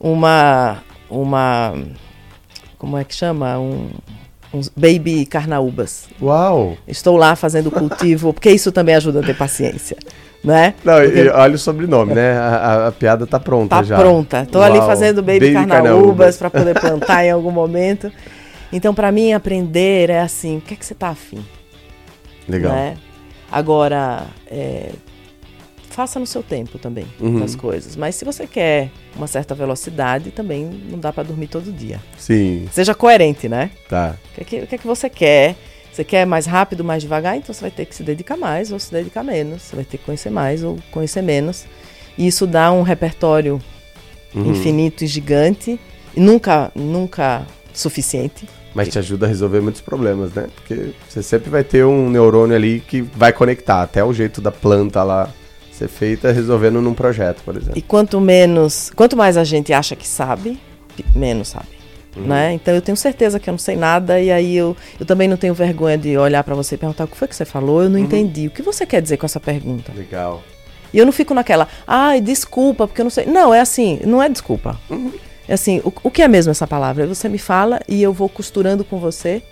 uma, 0.00 0.78
uma, 1.08 1.74
como 2.78 2.98
é 2.98 3.04
que 3.04 3.14
chama? 3.14 3.58
Um, 3.58 3.90
uns 4.52 4.68
baby 4.68 5.24
carnaúbas. 5.26 6.08
Uau! 6.20 6.76
Estou 6.88 7.16
lá 7.16 7.36
fazendo 7.36 7.70
cultivo, 7.70 8.32
porque 8.32 8.50
isso 8.50 8.72
também 8.72 8.94
ajuda 8.94 9.20
a 9.20 9.22
ter 9.22 9.36
paciência 9.36 9.96
né? 10.42 10.74
Não, 10.84 11.00
Porque... 11.00 11.18
e 11.18 11.28
olha 11.28 11.54
o 11.54 11.58
sobrenome, 11.58 12.14
né? 12.14 12.32
A, 12.38 12.48
a, 12.48 12.88
a, 12.88 12.92
piada 12.92 13.26
tá 13.26 13.40
pronta 13.40 13.76
tá 13.76 13.82
já. 13.82 13.96
Tá 13.96 14.02
pronta. 14.02 14.46
Tô 14.50 14.58
Uau. 14.58 14.70
ali 14.70 14.78
fazendo 14.80 15.22
baby, 15.22 15.52
baby 15.52 15.66
carnaúbas 15.66 16.36
para 16.36 16.50
poder 16.50 16.74
plantar 16.80 17.24
em 17.24 17.30
algum 17.30 17.50
momento. 17.50 18.10
Então, 18.72 18.94
para 18.94 19.10
mim, 19.12 19.32
aprender 19.32 20.10
é 20.10 20.20
assim, 20.20 20.58
o 20.58 20.60
que 20.60 20.74
é 20.74 20.76
que 20.76 20.84
você 20.84 20.94
tá 20.94 21.08
afim? 21.08 21.44
Legal. 22.48 22.72
Né? 22.72 22.96
Agora, 23.50 24.24
é, 24.48 24.90
faça 25.96 26.20
no 26.20 26.26
seu 26.26 26.42
tempo 26.42 26.78
também 26.78 27.06
uhum. 27.18 27.42
as 27.42 27.54
coisas. 27.54 27.96
Mas 27.96 28.14
se 28.16 28.24
você 28.24 28.46
quer 28.46 28.90
uma 29.16 29.26
certa 29.26 29.54
velocidade, 29.54 30.30
também 30.30 30.64
não 30.90 30.98
dá 30.98 31.10
para 31.12 31.22
dormir 31.22 31.46
todo 31.46 31.72
dia. 31.72 31.98
Sim. 32.18 32.68
Seja 32.70 32.94
coerente, 32.94 33.48
né? 33.48 33.70
Tá. 33.88 34.14
O 34.30 34.34
que, 34.34 34.40
é 34.40 34.44
que, 34.44 34.64
o 34.64 34.66
que, 34.66 34.74
é 34.74 34.78
que 34.78 34.86
você 34.86 35.08
quer? 35.08 35.56
Você 35.96 36.04
quer 36.04 36.26
mais 36.26 36.44
rápido, 36.44 36.84
mais 36.84 37.02
devagar, 37.02 37.38
então 37.38 37.54
você 37.54 37.62
vai 37.62 37.70
ter 37.70 37.86
que 37.86 37.94
se 37.94 38.02
dedicar 38.02 38.36
mais 38.36 38.70
ou 38.70 38.78
se 38.78 38.92
dedicar 38.92 39.24
menos. 39.24 39.62
Você 39.62 39.76
vai 39.76 39.84
ter 39.86 39.96
que 39.96 40.04
conhecer 40.04 40.28
mais 40.28 40.62
ou 40.62 40.76
conhecer 40.90 41.22
menos. 41.22 41.64
E 42.18 42.26
isso 42.26 42.46
dá 42.46 42.70
um 42.70 42.82
repertório 42.82 43.58
uhum. 44.34 44.50
infinito 44.50 45.04
e 45.04 45.06
gigante, 45.06 45.80
e 46.14 46.20
nunca, 46.20 46.70
nunca 46.74 47.46
suficiente. 47.72 48.46
Mas 48.74 48.88
te 48.90 48.98
ajuda 48.98 49.24
a 49.24 49.28
resolver 49.30 49.62
muitos 49.62 49.80
problemas, 49.80 50.34
né? 50.34 50.48
Porque 50.54 50.90
você 51.08 51.22
sempre 51.22 51.48
vai 51.48 51.64
ter 51.64 51.86
um 51.86 52.10
neurônio 52.10 52.54
ali 52.54 52.80
que 52.80 53.00
vai 53.00 53.32
conectar, 53.32 53.80
até 53.80 54.04
o 54.04 54.12
jeito 54.12 54.42
da 54.42 54.52
planta 54.52 55.02
lá 55.02 55.30
ser 55.72 55.88
feita 55.88 56.30
resolvendo 56.30 56.82
num 56.82 56.92
projeto, 56.92 57.42
por 57.42 57.56
exemplo. 57.56 57.78
E 57.78 57.80
quanto 57.80 58.20
menos, 58.20 58.92
quanto 58.94 59.16
mais 59.16 59.38
a 59.38 59.44
gente 59.44 59.72
acha 59.72 59.96
que 59.96 60.06
sabe, 60.06 60.60
menos 61.14 61.48
sabe. 61.48 61.75
Uhum. 62.16 62.22
Né? 62.22 62.54
Então 62.54 62.74
eu 62.74 62.80
tenho 62.80 62.96
certeza 62.96 63.38
que 63.38 63.48
eu 63.48 63.52
não 63.52 63.58
sei 63.58 63.76
nada 63.76 64.18
e 64.20 64.30
aí 64.30 64.56
eu, 64.56 64.74
eu 64.98 65.04
também 65.04 65.28
não 65.28 65.36
tenho 65.36 65.52
vergonha 65.52 65.98
de 65.98 66.16
olhar 66.16 66.42
para 66.42 66.54
você 66.54 66.74
e 66.74 66.78
perguntar 66.78 67.04
o 67.04 67.08
que 67.08 67.16
foi 67.16 67.28
que 67.28 67.36
você 67.36 67.44
falou, 67.44 67.82
eu 67.82 67.90
não 67.90 67.98
uhum. 67.98 68.06
entendi. 68.06 68.46
O 68.46 68.50
que 68.50 68.62
você 68.62 68.86
quer 68.86 69.02
dizer 69.02 69.18
com 69.18 69.26
essa 69.26 69.38
pergunta? 69.38 69.92
Legal. 69.94 70.42
E 70.92 70.98
eu 70.98 71.04
não 71.04 71.12
fico 71.12 71.34
naquela, 71.34 71.68
ai, 71.86 72.20
desculpa, 72.20 72.86
porque 72.86 73.02
eu 73.02 73.04
não 73.04 73.10
sei. 73.10 73.26
Não, 73.26 73.52
é 73.52 73.60
assim, 73.60 74.00
não 74.04 74.22
é 74.22 74.28
desculpa. 74.28 74.80
Uhum. 74.88 75.12
É 75.48 75.54
assim, 75.54 75.80
o, 75.84 75.92
o 76.02 76.10
que 76.10 76.22
é 76.22 76.28
mesmo 76.28 76.50
essa 76.50 76.66
palavra? 76.66 77.06
Você 77.06 77.28
me 77.28 77.38
fala 77.38 77.80
e 77.86 78.02
eu 78.02 78.12
vou 78.12 78.28
costurando 78.28 78.84
com 78.84 78.98
você, 78.98 79.42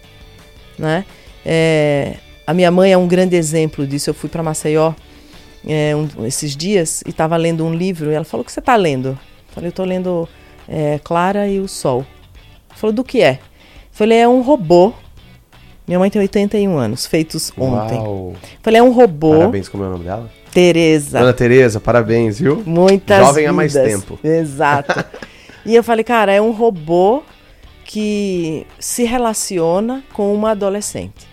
né? 0.79 1.05
É, 1.45 2.15
a 2.47 2.55
minha 2.55 2.71
mãe 2.71 2.93
é 2.93 2.97
um 2.97 3.07
grande 3.07 3.37
exemplo 3.37 3.87
disso. 3.87 4.11
Eu 4.11 4.15
fui 4.15 4.29
para 4.29 4.43
Maceió 4.43 4.95
é, 5.67 5.95
um, 5.95 6.27
esses 6.27 6.57
dias 6.57 7.03
e 7.07 7.11
estava 7.11 7.37
lendo 7.37 7.65
um 7.65 7.75
livro 7.75 8.11
e 8.11 8.15
ela 8.15 8.25
falou: 8.25 8.43
O 8.43 8.45
que 8.45 8.53
você 8.53 8.61
está 8.61 8.75
lendo? 8.75 9.11
Eu 9.11 9.19
falei: 9.55 9.69
Eu 9.69 9.71
estou 9.71 9.85
lendo 9.85 10.29
é, 10.69 10.99
Clara 11.03 11.47
e 11.49 11.61
o 11.61 11.69
Sol. 11.69 12.05
Falou, 12.75 12.93
do 12.93 13.05
que 13.05 13.21
é? 13.21 13.39
Falei, 13.91 14.19
é 14.19 14.29
um 14.29 14.41
robô. 14.41 14.93
Minha 15.87 15.99
mãe 15.99 16.11
tem 16.11 16.21
81 16.21 16.77
anos, 16.79 17.07
feitos 17.07 17.53
ontem. 17.57 17.99
Uau. 17.99 18.35
Falei, 18.63 18.81
é 18.81 18.83
um 18.83 18.93
robô. 18.93 19.39
Parabéns, 19.39 19.69
como 19.69 19.85
é 19.85 19.87
o 19.87 19.91
nome 19.91 20.05
dela? 20.05 20.31
Tereza. 20.51 21.19
Dona 21.19 21.33
Tereza, 21.33 21.81
parabéns, 21.81 22.39
viu? 22.39 22.63
Muitas 22.65 23.19
Jovem 23.19 23.43
vidas. 23.43 23.51
há 23.51 23.53
mais 23.53 23.73
tempo. 23.73 24.19
Exato. 24.23 25.05
e 25.67 25.75
eu 25.75 25.83
falei, 25.83 26.05
cara, 26.05 26.33
é 26.33 26.41
um 26.41 26.53
robô 26.53 27.23
que 27.85 28.67
se 28.79 29.05
relaciona 29.05 30.03
com 30.13 30.35
uma 30.35 30.53
adolescente. 30.53 31.27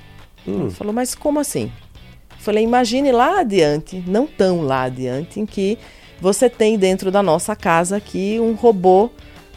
Hum. 0.48 0.64
Ele 0.64 0.72
falou, 0.72 0.92
mas 0.92 1.16
como 1.16 1.40
assim? 1.40 1.72
Falei, 2.40 2.64
imagine 2.64 3.12
lá 3.12 3.40
adiante, 3.40 4.04
não 4.08 4.26
tão 4.26 4.62
lá 4.62 4.84
adiante, 4.84 5.40
em 5.40 5.46
que 5.46 5.78
você 6.20 6.50
tem 6.50 6.78
dentro 6.78 7.12
da 7.12 7.22
nossa 7.22 7.56
casa 7.56 7.98
aqui 7.98 8.40
um 8.40 8.54
robô 8.54 9.12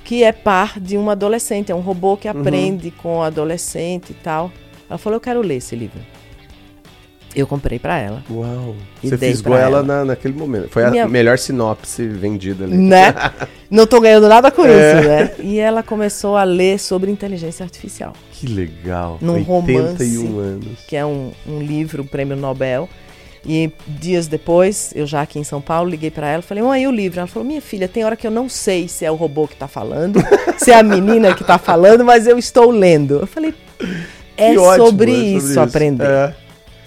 que 0.05 0.23
é 0.23 0.33
par 0.33 0.79
de 0.79 0.97
uma 0.97 1.13
adolescente, 1.13 1.73
é 1.73 1.75
um 1.75 1.81
robô 1.81 2.17
que 2.17 2.29
uhum. 2.29 2.41
aprende 2.41 2.89
uhum. 2.89 2.95
com 3.03 3.19
o 3.19 3.23
adolescente 3.23 4.11
e 4.11 4.15
tal. 4.15 4.53
Ela 4.89 4.99
falou: 4.99 5.17
Eu 5.17 5.21
quero 5.21 5.41
ler 5.41 5.57
esse 5.57 5.75
livro. 5.75 6.01
Eu 7.35 7.49
comprei 7.49 7.81
para 7.81 7.99
ela. 7.99 8.23
Uau! 8.31 8.77
Você 9.03 9.19
fisgou 9.19 9.57
ela, 9.57 9.79
ela. 9.79 9.83
Na, 9.83 10.05
naquele 10.05 10.35
momento. 10.35 10.69
Foi 10.69 10.89
Minha... 10.89 11.05
a 11.05 11.09
melhor 11.09 11.37
sinopse 11.37 12.07
vendida 12.07 12.65
ali. 12.65 12.77
Né? 12.77 13.13
Não 13.69 13.89
tô 13.89 14.01
ganhando 14.01 14.29
nada 14.29 14.53
com 14.53 14.65
é. 14.65 14.69
isso, 14.69 15.09
né? 15.09 15.35
E 15.41 15.59
ela 15.59 15.83
começou 15.83 16.37
a 16.37 16.45
ler 16.45 16.79
sobre 16.79 17.11
inteligência 17.11 17.65
artificial. 17.65 18.13
Que 18.31 18.47
legal! 18.47 19.19
Num 19.21 19.35
81 19.35 19.45
romance, 19.45 20.27
anos. 20.39 20.79
Que 20.87 20.95
é 20.95 21.05
um, 21.05 21.33
um 21.45 21.59
livro, 21.59 22.05
um 22.05 22.07
prêmio 22.07 22.37
Nobel. 22.37 22.89
E 23.47 23.71
dias 23.87 24.27
depois, 24.27 24.93
eu 24.95 25.07
já 25.07 25.23
aqui 25.23 25.39
em 25.39 25.45
São 25.45 25.61
Paulo, 25.61 25.91
liguei 25.91 26.11
para 26.11 26.29
ela 26.29 26.43
e 26.43 26.47
falei: 26.47 26.63
Mãe, 26.63 26.87
o 26.87 26.91
livro? 26.91 27.21
Ela 27.21 27.27
falou: 27.27 27.47
Minha 27.47 27.61
filha, 27.61 27.87
tem 27.87 28.05
hora 28.05 28.17
que 28.17 28.27
eu 28.27 28.31
não 28.31 28.49
sei 28.49 28.89
se 28.89 29.05
é 29.05 29.11
o 29.11 29.15
robô 29.15 29.47
que 29.47 29.57
tá 29.57 29.69
falando, 29.69 30.19
se 30.57 30.71
é 30.71 30.79
a 30.79 30.83
menina 30.83 31.35
que 31.35 31.45
tá 31.45 31.59
falando, 31.59 32.05
mas 32.05 32.27
eu 32.27 32.39
estou 32.39 32.71
lendo. 32.71 33.21
Eu 33.21 33.27
falei: 33.27 33.55
É, 34.37 34.57
ótimo, 34.59 34.87
sobre, 34.87 35.13
é 35.13 35.15
sobre, 35.15 35.37
isso, 35.37 35.61
aprender. 35.61 36.07
É. 36.07 36.35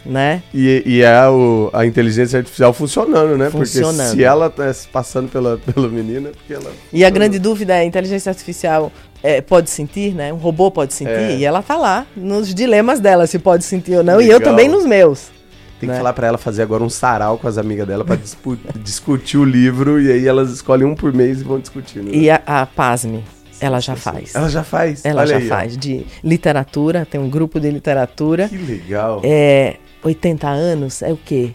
Né? 0.03 0.41
E, 0.53 0.83
e 0.85 1.01
é 1.01 1.27
o, 1.27 1.69
a 1.73 1.85
inteligência 1.85 2.39
artificial 2.39 2.71
funcionando, 2.71 3.37
né? 3.37 3.49
Funcionando. 3.49 3.97
Porque 3.97 4.15
se 4.15 4.23
ela 4.23 4.49
tá 4.49 4.73
passando 4.89 5.29
pela, 5.29 5.57
pela 5.73 5.89
menina, 5.89 6.29
porque 6.29 6.53
ela. 6.53 6.71
E 6.93 7.03
a 7.03 7.09
grande 7.09 7.37
dúvida 7.37 7.75
é: 7.75 7.81
a 7.81 7.85
inteligência 7.85 8.29
artificial 8.29 8.91
é, 9.21 9.41
pode 9.41 9.69
sentir, 9.69 10.15
né? 10.15 10.33
Um 10.33 10.37
robô 10.37 10.71
pode 10.71 10.93
sentir, 10.93 11.11
é. 11.11 11.35
e 11.35 11.45
ela 11.45 11.61
tá 11.61 11.75
lá 11.75 12.07
nos 12.15 12.55
dilemas 12.55 12.99
dela, 12.99 13.27
se 13.27 13.37
pode 13.37 13.65
sentir 13.65 13.97
ou 13.97 14.03
não, 14.03 14.17
Legal. 14.17 14.31
e 14.31 14.31
eu 14.31 14.41
também 14.41 14.67
nos 14.67 14.85
meus. 14.85 15.36
Tem 15.79 15.87
né? 15.87 15.93
que 15.93 15.99
falar 15.99 16.13
para 16.13 16.27
ela 16.27 16.37
fazer 16.37 16.63
agora 16.63 16.83
um 16.83 16.89
sarau 16.89 17.37
com 17.37 17.47
as 17.47 17.57
amigas 17.57 17.87
dela 17.87 18.03
para 18.03 18.17
discutir 18.81 19.37
o 19.37 19.43
livro 19.43 20.01
e 20.01 20.11
aí 20.11 20.27
elas 20.27 20.51
escolhem 20.51 20.87
um 20.87 20.95
por 20.95 21.13
mês 21.13 21.41
e 21.41 21.43
vão 21.43 21.59
discutindo. 21.59 22.13
E 22.13 22.29
a, 22.29 22.41
a 22.45 22.65
pasme, 22.65 23.23
ela 23.59 23.79
já 23.79 23.95
faz. 23.95 24.35
Ela 24.35 24.49
já 24.49 24.63
faz? 24.63 25.05
Ela 25.05 25.21
Olha 25.21 25.29
já 25.29 25.37
aí, 25.37 25.47
faz. 25.47 25.77
De 25.77 26.05
literatura, 26.23 27.05
tem 27.05 27.19
um 27.19 27.29
grupo 27.29 27.59
de 27.59 27.69
literatura. 27.69 28.49
Que 28.49 28.57
legal. 28.57 29.21
É, 29.23 29.77
80 30.03 30.47
anos 30.47 31.01
é 31.01 31.11
o 31.11 31.17
quê? 31.17 31.53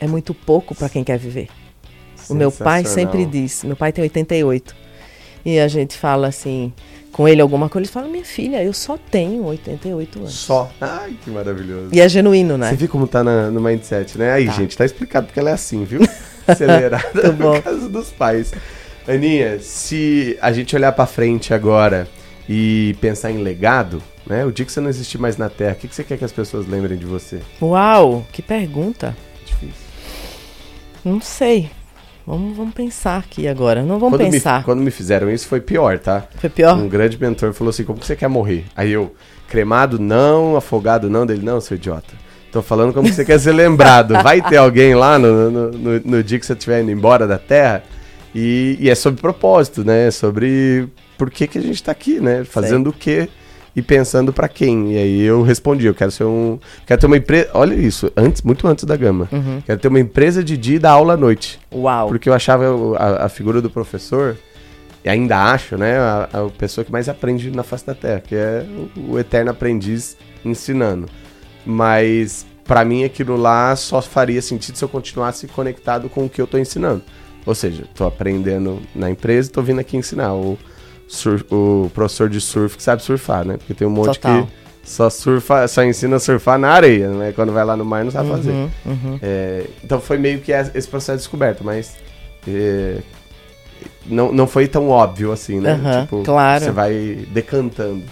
É 0.00 0.06
muito 0.06 0.32
pouco 0.34 0.74
para 0.74 0.88
quem 0.88 1.04
quer 1.04 1.18
viver. 1.18 1.48
O 2.28 2.34
meu 2.34 2.52
pai 2.52 2.84
sempre 2.84 3.26
diz, 3.26 3.64
meu 3.64 3.76
pai 3.76 3.92
tem 3.92 4.02
88. 4.02 4.74
E 5.44 5.58
a 5.58 5.68
gente 5.68 5.96
fala 5.96 6.28
assim, 6.28 6.72
com 7.20 7.28
ele 7.28 7.42
alguma 7.42 7.68
coisa, 7.68 7.84
ele 7.84 7.92
fala: 7.92 8.08
Minha 8.08 8.24
filha, 8.24 8.64
eu 8.64 8.72
só 8.72 8.96
tenho 8.96 9.44
88 9.44 10.20
anos. 10.20 10.32
Só? 10.32 10.72
Ai, 10.80 11.14
que 11.22 11.30
maravilhoso. 11.30 11.90
E 11.92 12.00
é 12.00 12.08
genuíno, 12.08 12.56
né? 12.56 12.70
Você 12.70 12.76
viu 12.76 12.88
como 12.88 13.06
tá 13.06 13.22
na, 13.22 13.50
no 13.50 13.60
mindset, 13.60 14.16
né? 14.16 14.32
Aí, 14.32 14.46
tá. 14.46 14.52
gente, 14.52 14.74
tá 14.74 14.86
explicado 14.86 15.26
porque 15.26 15.38
ela 15.38 15.50
é 15.50 15.52
assim, 15.52 15.84
viu? 15.84 16.00
Acelerada 16.48 17.30
no 17.38 17.60
caso 17.60 17.90
dos 17.90 18.08
pais. 18.08 18.54
Aninha, 19.06 19.58
se 19.60 20.38
a 20.40 20.50
gente 20.50 20.74
olhar 20.74 20.92
para 20.92 21.04
frente 21.04 21.52
agora 21.52 22.08
e 22.48 22.96
pensar 23.02 23.30
em 23.30 23.42
legado, 23.42 24.02
né? 24.26 24.46
O 24.46 24.50
dia 24.50 24.64
que 24.64 24.72
você 24.72 24.80
não 24.80 24.88
existir 24.88 25.18
mais 25.18 25.36
na 25.36 25.50
Terra, 25.50 25.72
o 25.72 25.76
que, 25.76 25.88
que 25.88 25.94
você 25.94 26.02
quer 26.02 26.16
que 26.16 26.24
as 26.24 26.32
pessoas 26.32 26.66
lembrem 26.66 26.96
de 26.96 27.04
você? 27.04 27.40
Uau, 27.60 28.26
que 28.32 28.40
pergunta. 28.40 29.14
Difícil. 29.44 29.74
Não 31.04 31.20
sei. 31.20 31.70
Vamos, 32.26 32.56
vamos 32.56 32.74
pensar 32.74 33.18
aqui 33.18 33.48
agora. 33.48 33.82
Não 33.82 33.98
vamos 33.98 34.18
quando 34.18 34.30
pensar. 34.30 34.58
Me, 34.58 34.64
quando 34.64 34.80
me 34.80 34.90
fizeram 34.90 35.30
isso 35.30 35.46
foi 35.46 35.60
pior, 35.60 35.98
tá? 35.98 36.24
Foi 36.36 36.50
pior? 36.50 36.76
Um 36.76 36.88
grande 36.88 37.20
mentor 37.20 37.52
falou 37.52 37.70
assim: 37.70 37.84
como 37.84 37.98
que 37.98 38.06
você 38.06 38.16
quer 38.16 38.28
morrer? 38.28 38.64
Aí 38.76 38.92
eu, 38.92 39.14
cremado 39.48 39.98
não, 39.98 40.56
afogado 40.56 41.10
não, 41.10 41.26
dele, 41.26 41.44
não, 41.44 41.60
seu 41.60 41.76
idiota. 41.76 42.14
Tô 42.52 42.62
falando 42.62 42.92
como 42.92 43.08
que 43.08 43.14
você 43.14 43.24
quer 43.24 43.38
ser 43.38 43.52
lembrado. 43.52 44.14
Vai 44.22 44.42
ter 44.42 44.56
alguém 44.56 44.94
lá 44.94 45.18
no, 45.18 45.50
no, 45.50 45.70
no, 45.70 46.00
no 46.00 46.22
dia 46.22 46.38
que 46.38 46.44
você 46.44 46.52
estiver 46.52 46.82
indo 46.82 46.90
embora 46.90 47.26
da 47.26 47.38
Terra. 47.38 47.82
E, 48.34 48.76
e, 48.80 48.90
é 48.90 48.94
sobre 48.94 49.20
propósito, 49.20 49.84
né? 49.84 50.08
É 50.08 50.10
sobre 50.10 50.88
por 51.16 51.30
que, 51.30 51.46
que 51.46 51.58
a 51.58 51.60
gente 51.62 51.82
tá 51.82 51.92
aqui, 51.92 52.20
né? 52.20 52.44
Fazendo 52.44 52.90
o 52.90 52.92
quê? 52.92 53.28
E 53.74 53.82
pensando 53.82 54.32
para 54.32 54.48
quem. 54.48 54.92
E 54.92 54.98
aí 54.98 55.20
eu 55.20 55.42
respondi, 55.42 55.86
eu 55.86 55.94
quero 55.94 56.10
ser 56.10 56.24
um, 56.24 56.58
quero 56.86 57.00
ter 57.00 57.06
uma 57.06 57.16
empresa, 57.16 57.50
olha 57.54 57.74
isso, 57.74 58.10
antes, 58.16 58.42
muito 58.42 58.66
antes 58.66 58.84
da 58.84 58.96
Gama. 58.96 59.28
Uhum. 59.30 59.62
Quero 59.64 59.80
ter 59.80 59.88
uma 59.88 60.00
empresa 60.00 60.42
de 60.42 60.56
dia 60.56 60.76
e 60.76 60.78
dar 60.78 60.92
aula 60.92 61.14
à 61.14 61.16
noite. 61.16 61.60
Uau. 61.72 62.08
Porque 62.08 62.28
eu 62.28 62.34
achava 62.34 62.64
a, 62.96 63.26
a 63.26 63.28
figura 63.28 63.60
do 63.60 63.70
professor 63.70 64.36
e 65.04 65.08
ainda 65.08 65.38
acho, 65.52 65.76
né, 65.76 65.98
a, 65.98 66.28
a, 66.32 66.50
pessoa 66.50 66.84
que 66.84 66.92
mais 66.92 67.08
aprende 67.08 67.50
na 67.50 67.62
face 67.62 67.86
da 67.86 67.94
Terra, 67.94 68.20
que 68.20 68.34
é 68.34 68.66
o, 68.96 69.12
o 69.12 69.18
eterno 69.18 69.50
aprendiz 69.50 70.16
ensinando. 70.44 71.06
Mas 71.64 72.46
para 72.64 72.84
mim 72.84 73.04
aquilo 73.04 73.36
lá 73.36 73.74
só 73.76 74.00
faria 74.00 74.40
sentido 74.40 74.76
se 74.76 74.84
eu 74.84 74.88
continuasse 74.88 75.46
conectado 75.48 76.08
com 76.08 76.26
o 76.26 76.28
que 76.28 76.40
eu 76.40 76.46
tô 76.46 76.58
ensinando. 76.58 77.02
Ou 77.46 77.54
seja, 77.54 77.84
tô 77.94 78.06
aprendendo 78.06 78.80
na 78.94 79.10
empresa 79.10 79.48
e 79.48 79.52
tô 79.52 79.62
vindo 79.62 79.80
aqui 79.80 79.96
ensinar. 79.96 80.34
Ou 80.34 80.58
sur, 81.10 81.44
o 81.50 81.90
professor 81.92 82.28
de 82.28 82.40
surf 82.40 82.76
que 82.76 82.82
sabe 82.82 83.02
surfar, 83.02 83.44
né? 83.44 83.56
Porque 83.56 83.74
tem 83.74 83.86
um 83.86 83.90
monte 83.90 84.14
Total. 84.14 84.46
que 84.46 84.52
só 84.84 85.10
surfa, 85.10 85.66
só 85.66 85.82
ensina 85.82 86.16
a 86.16 86.20
surfar 86.20 86.58
na 86.58 86.68
areia, 86.68 87.08
né? 87.08 87.32
Quando 87.32 87.52
vai 87.52 87.64
lá 87.64 87.76
no 87.76 87.84
mar 87.84 88.04
não 88.04 88.12
sabe 88.12 88.30
uhum, 88.30 88.36
fazer. 88.36 88.52
Uhum. 88.52 89.18
É, 89.20 89.66
então 89.82 90.00
foi 90.00 90.18
meio 90.18 90.40
que 90.40 90.52
esse 90.52 90.88
processo 90.88 91.18
de 91.18 91.22
descoberta, 91.24 91.64
mas 91.64 91.96
é, 92.46 92.98
não, 94.06 94.32
não 94.32 94.46
foi 94.46 94.68
tão 94.68 94.88
óbvio 94.88 95.32
assim, 95.32 95.58
né? 95.58 95.74
Uhum, 95.74 96.02
tipo, 96.02 96.22
claro. 96.22 96.64
Você 96.64 96.70
vai 96.70 97.26
decantando. 97.32 98.04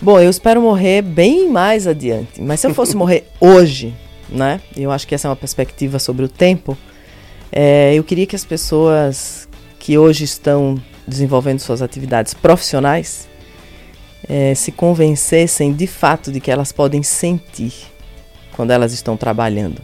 Bom, 0.00 0.18
eu 0.18 0.30
espero 0.30 0.60
morrer 0.60 1.02
bem 1.02 1.50
mais 1.50 1.86
adiante. 1.86 2.40
Mas 2.40 2.60
se 2.60 2.66
eu 2.66 2.74
fosse 2.74 2.96
morrer 2.96 3.28
hoje, 3.38 3.94
né? 4.28 4.60
Eu 4.74 4.90
acho 4.90 5.06
que 5.06 5.14
essa 5.14 5.28
é 5.28 5.30
uma 5.30 5.36
perspectiva 5.36 5.98
sobre 5.98 6.24
o 6.24 6.28
tempo. 6.28 6.76
É, 7.52 7.94
eu 7.94 8.02
queria 8.02 8.26
que 8.26 8.34
as 8.34 8.44
pessoas 8.44 9.46
que 9.78 9.98
hoje 9.98 10.24
estão 10.24 10.80
desenvolvendo 11.06 11.58
suas 11.60 11.82
atividades 11.82 12.34
profissionais, 12.34 13.28
é, 14.28 14.54
se 14.54 14.70
convencessem 14.70 15.72
de 15.72 15.86
fato 15.86 16.30
de 16.30 16.40
que 16.40 16.50
elas 16.50 16.72
podem 16.72 17.02
sentir 17.02 17.72
quando 18.52 18.70
elas 18.70 18.92
estão 18.92 19.16
trabalhando. 19.16 19.80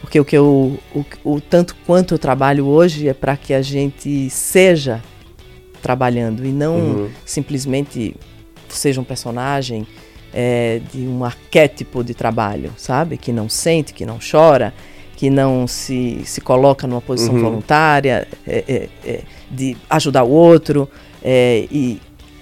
Porque 0.00 0.18
o 0.18 0.24
que 0.24 0.36
eu, 0.36 0.78
o, 0.94 1.04
o 1.24 1.40
tanto 1.40 1.76
quanto 1.86 2.14
eu 2.14 2.18
trabalho 2.18 2.66
hoje 2.66 3.08
é 3.08 3.14
para 3.14 3.36
que 3.36 3.54
a 3.54 3.62
gente 3.62 4.28
seja 4.28 5.02
trabalhando 5.80 6.44
e 6.44 6.52
não 6.52 6.76
uhum. 6.76 7.10
simplesmente 7.24 8.14
seja 8.68 9.00
um 9.00 9.04
personagem 9.04 9.86
é, 10.32 10.80
de 10.92 11.00
um 11.06 11.24
arquétipo 11.24 12.02
de 12.02 12.14
trabalho, 12.14 12.72
sabe? 12.76 13.16
Que 13.16 13.32
não 13.32 13.48
sente, 13.48 13.92
que 13.92 14.06
não 14.06 14.18
chora, 14.18 14.74
que 15.22 15.30
não 15.30 15.68
se, 15.68 16.20
se 16.24 16.40
coloca 16.40 16.84
numa 16.84 17.00
posição 17.00 17.32
uhum. 17.36 17.42
voluntária, 17.42 18.26
é, 18.44 18.64
é, 18.66 18.88
é 19.08 19.20
de 19.48 19.76
ajudar 19.88 20.24
o 20.24 20.30
outro. 20.30 20.88
É, 21.22 21.64
e 21.70 22.00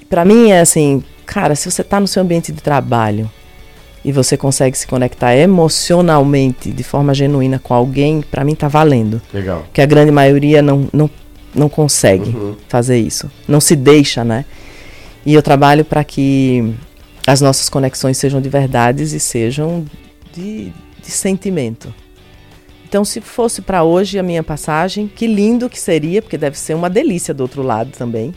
para 0.08 0.24
mim 0.24 0.50
é 0.50 0.60
assim, 0.60 1.04
cara, 1.26 1.54
se 1.54 1.70
você 1.70 1.82
está 1.82 2.00
no 2.00 2.08
seu 2.08 2.22
ambiente 2.22 2.50
de 2.50 2.62
trabalho 2.62 3.30
e 4.02 4.10
você 4.10 4.34
consegue 4.34 4.78
se 4.78 4.86
conectar 4.86 5.36
emocionalmente, 5.36 6.72
de 6.72 6.82
forma 6.82 7.12
genuína 7.12 7.58
com 7.58 7.74
alguém, 7.74 8.22
para 8.22 8.44
mim 8.44 8.54
tá 8.54 8.66
valendo. 8.66 9.20
Legal. 9.30 9.66
Que 9.74 9.82
a 9.82 9.86
grande 9.86 10.10
maioria 10.10 10.62
não, 10.62 10.88
não, 10.90 11.10
não 11.54 11.68
consegue 11.68 12.30
uhum. 12.30 12.56
fazer 12.66 12.96
isso. 12.96 13.30
Não 13.46 13.60
se 13.60 13.76
deixa, 13.76 14.24
né? 14.24 14.46
E 15.26 15.34
eu 15.34 15.42
trabalho 15.42 15.84
para 15.84 16.02
que 16.02 16.74
as 17.26 17.42
nossas 17.42 17.68
conexões 17.68 18.16
sejam 18.16 18.40
de 18.40 18.48
verdades 18.48 19.12
e 19.12 19.20
sejam 19.20 19.84
de, 20.32 20.72
de 21.04 21.10
sentimento. 21.10 21.92
Então, 22.90 23.04
se 23.04 23.20
fosse 23.20 23.62
para 23.62 23.84
hoje 23.84 24.18
a 24.18 24.22
minha 24.22 24.42
passagem, 24.42 25.06
que 25.06 25.24
lindo 25.24 25.70
que 25.70 25.78
seria, 25.78 26.20
porque 26.20 26.36
deve 26.36 26.58
ser 26.58 26.74
uma 26.74 26.90
delícia 26.90 27.32
do 27.32 27.40
outro 27.40 27.62
lado 27.62 27.92
também. 27.96 28.34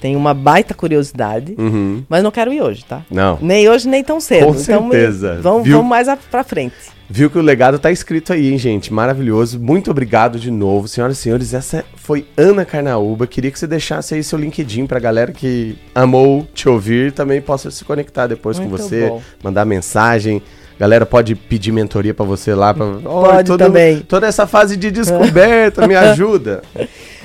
Tenho 0.00 0.16
uma 0.16 0.32
baita 0.32 0.72
curiosidade, 0.72 1.56
uhum. 1.58 2.04
mas 2.08 2.22
não 2.22 2.30
quero 2.30 2.52
ir 2.52 2.62
hoje, 2.62 2.84
tá? 2.84 3.04
Não. 3.10 3.40
Nem 3.42 3.68
hoje, 3.68 3.88
nem 3.88 4.04
tão 4.04 4.20
cedo. 4.20 4.46
Com 4.46 4.60
então, 4.60 4.88
certeza. 4.88 5.40
Vamos, 5.42 5.68
vamos 5.68 5.86
mais 5.86 6.06
a, 6.06 6.16
pra 6.16 6.44
frente. 6.44 6.76
Viu 7.10 7.28
que 7.28 7.36
o 7.36 7.42
legado 7.42 7.76
tá 7.76 7.90
escrito 7.90 8.32
aí, 8.32 8.52
hein, 8.52 8.58
gente? 8.58 8.92
Maravilhoso. 8.92 9.58
Muito 9.58 9.90
obrigado 9.90 10.38
de 10.38 10.50
novo. 10.50 10.86
Senhoras 10.86 11.18
e 11.18 11.20
senhores, 11.20 11.52
essa 11.52 11.84
foi 11.96 12.24
Ana 12.36 12.64
Carnaúba. 12.64 13.26
Queria 13.26 13.50
que 13.50 13.58
você 13.58 13.66
deixasse 13.66 14.14
aí 14.14 14.22
seu 14.22 14.38
LinkedIn 14.38 14.86
pra 14.86 15.00
galera 15.00 15.32
que 15.32 15.76
amou 15.92 16.46
te 16.54 16.68
ouvir 16.68 17.10
também 17.10 17.40
possa 17.40 17.68
se 17.68 17.84
conectar 17.84 18.28
depois 18.28 18.60
Muito 18.60 18.70
com 18.70 18.76
você, 18.76 19.08
bom. 19.08 19.20
mandar 19.42 19.64
mensagem. 19.64 20.40
Galera 20.82 21.06
pode 21.06 21.36
pedir 21.36 21.70
mentoria 21.70 22.12
para 22.12 22.24
você 22.24 22.56
lá. 22.56 22.74
Pra, 22.74 22.84
oh, 22.84 23.22
pode 23.22 23.46
todo, 23.46 23.56
também. 23.60 24.00
Toda 24.00 24.26
essa 24.26 24.48
fase 24.48 24.76
de 24.76 24.90
descoberta, 24.90 25.86
me 25.86 25.94
ajuda. 25.94 26.60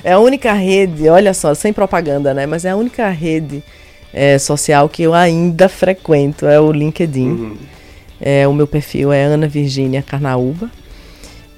É 0.04 0.12
a 0.12 0.20
única 0.20 0.52
rede, 0.52 1.08
olha 1.08 1.34
só, 1.34 1.52
sem 1.54 1.72
propaganda, 1.72 2.32
né? 2.32 2.46
Mas 2.46 2.64
é 2.64 2.70
a 2.70 2.76
única 2.76 3.08
rede 3.08 3.60
é, 4.14 4.38
social 4.38 4.88
que 4.88 5.02
eu 5.02 5.12
ainda 5.12 5.68
frequento, 5.68 6.46
é 6.46 6.60
o 6.60 6.70
LinkedIn. 6.70 7.30
Uhum. 7.30 7.56
É, 8.20 8.46
o 8.46 8.54
meu 8.54 8.68
perfil 8.68 9.12
é 9.12 9.24
Ana 9.24 9.48
Virgínia 9.48 10.02
Carnaúba. 10.02 10.70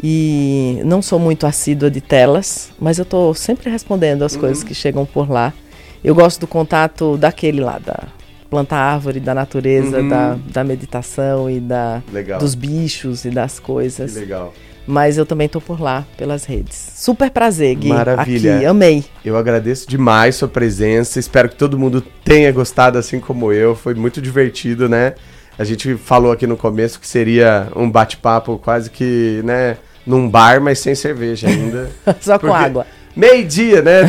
E 0.03 0.81
não 0.83 1.03
sou 1.03 1.19
muito 1.19 1.47
assídua 1.47 1.91
de 1.91 2.01
telas, 2.01 2.71
mas 2.81 2.97
eu 2.97 3.03
estou 3.03 3.35
sempre 3.35 3.69
respondendo 3.69 4.23
as 4.23 4.33
uhum. 4.33 4.41
coisas 4.41 4.65
que 4.65 4.75
chegam 4.75 5.05
por 5.05 5.31
lá. 5.31 5.53
Eu 6.03 6.15
gosto 6.15 6.41
do 6.41 6.47
contato 6.47 7.19
daquele 7.19 7.61
lá, 7.61 7.79
da 7.79 8.05
planta 8.51 8.77
árvore, 8.77 9.21
da 9.21 9.33
natureza, 9.33 10.01
uhum. 10.01 10.09
da, 10.09 10.37
da 10.53 10.65
meditação 10.65 11.49
e 11.49 11.61
da, 11.61 12.03
dos 12.39 12.57
bichos 12.57 13.25
e 13.25 13.31
das 13.31 13.61
coisas. 13.61 14.13
Que 14.13 14.19
legal. 14.19 14.53
Mas 14.87 15.17
eu 15.17 15.25
também 15.25 15.49
tô 15.49 15.61
por 15.61 15.81
lá, 15.81 16.05
pelas 16.17 16.45
redes. 16.45 16.93
Super 16.97 17.31
prazer, 17.31 17.77
Gui. 17.77 17.91
Maravilha. 17.91 18.57
Aqui, 18.57 18.67
amei. 18.67 19.05
Eu 19.25 19.37
agradeço 19.37 19.89
demais 19.89 20.35
sua 20.35 20.49
presença. 20.49 21.21
Espero 21.21 21.49
que 21.49 21.55
todo 21.55 21.79
mundo 21.79 22.03
tenha 22.25 22.51
gostado 22.51 22.99
assim 22.99 23.21
como 23.21 23.53
eu. 23.53 23.77
Foi 23.77 23.95
muito 23.95 24.21
divertido, 24.21 24.89
né? 24.89 25.15
A 25.57 25.63
gente 25.63 25.95
falou 25.97 26.33
aqui 26.33 26.47
no 26.47 26.57
começo 26.57 26.99
que 26.99 27.07
seria 27.07 27.69
um 27.77 27.89
bate-papo 27.89 28.59
quase 28.59 28.91
que, 28.91 29.43
né, 29.45 29.77
num 30.05 30.29
bar, 30.29 30.61
mas 30.61 30.81
sem 30.81 30.95
cerveja 30.95 31.47
ainda. 31.47 31.91
Só 32.21 32.39
com 32.39 32.53
água. 32.53 32.87
Meio-dia, 33.15 33.83
né? 33.83 34.01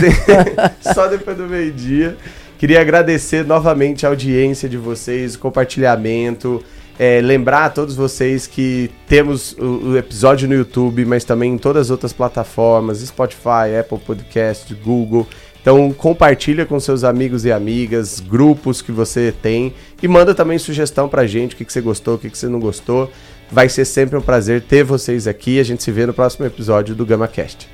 Só 0.93 1.07
depois 1.07 1.35
do 1.37 1.43
meio-dia. 1.43 2.17
Queria 2.61 2.79
agradecer 2.79 3.43
novamente 3.43 4.05
a 4.05 4.09
audiência 4.09 4.69
de 4.69 4.77
vocês, 4.77 5.33
o 5.33 5.39
compartilhamento. 5.39 6.63
É, 6.99 7.19
lembrar 7.19 7.65
a 7.65 7.69
todos 7.71 7.95
vocês 7.95 8.45
que 8.45 8.91
temos 9.07 9.53
o, 9.53 9.63
o, 9.65 9.97
episódio 9.97 10.47
no 10.47 10.53
YouTube, 10.53 11.03
mas 11.03 11.23
também 11.23 11.53
em 11.53 11.57
todas 11.57 11.87
as 11.87 11.89
outras 11.89 12.13
plataformas, 12.13 12.99
Spotify, 12.99 13.75
Apple 13.79 13.97
Podcast, 13.97 14.71
Google. 14.75 15.27
Então 15.59 15.91
compartilha 15.91 16.63
com 16.63 16.79
seus 16.79 17.03
amigos 17.03 17.45
e 17.45 17.51
amigas, 17.51 18.19
grupos 18.19 18.79
que 18.79 18.91
você 18.91 19.33
tem 19.41 19.73
e 19.99 20.07
manda 20.07 20.35
também 20.35 20.59
sugestão 20.59 21.09
pra 21.09 21.25
gente, 21.25 21.55
o 21.55 21.57
que, 21.57 21.65
que 21.65 21.73
você 21.73 21.81
gostou, 21.81 22.13
o 22.13 22.19
que, 22.19 22.29
que 22.29 22.37
você 22.37 22.47
não 22.47 22.59
gostou. 22.59 23.11
Vai 23.51 23.69
ser 23.69 23.85
sempre 23.85 24.19
um 24.19 24.21
prazer 24.21 24.61
ter 24.61 24.83
vocês 24.83 25.25
aqui. 25.25 25.59
A 25.59 25.63
gente 25.63 25.81
se 25.81 25.91
vê 25.91 26.05
no 26.05 26.13
próximo 26.13 26.45
episódio 26.45 26.93
do 26.93 27.07
GamaCast. 27.07 27.67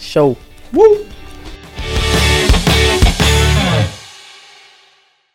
Show! 0.00 0.38
Uh! 0.74 1.21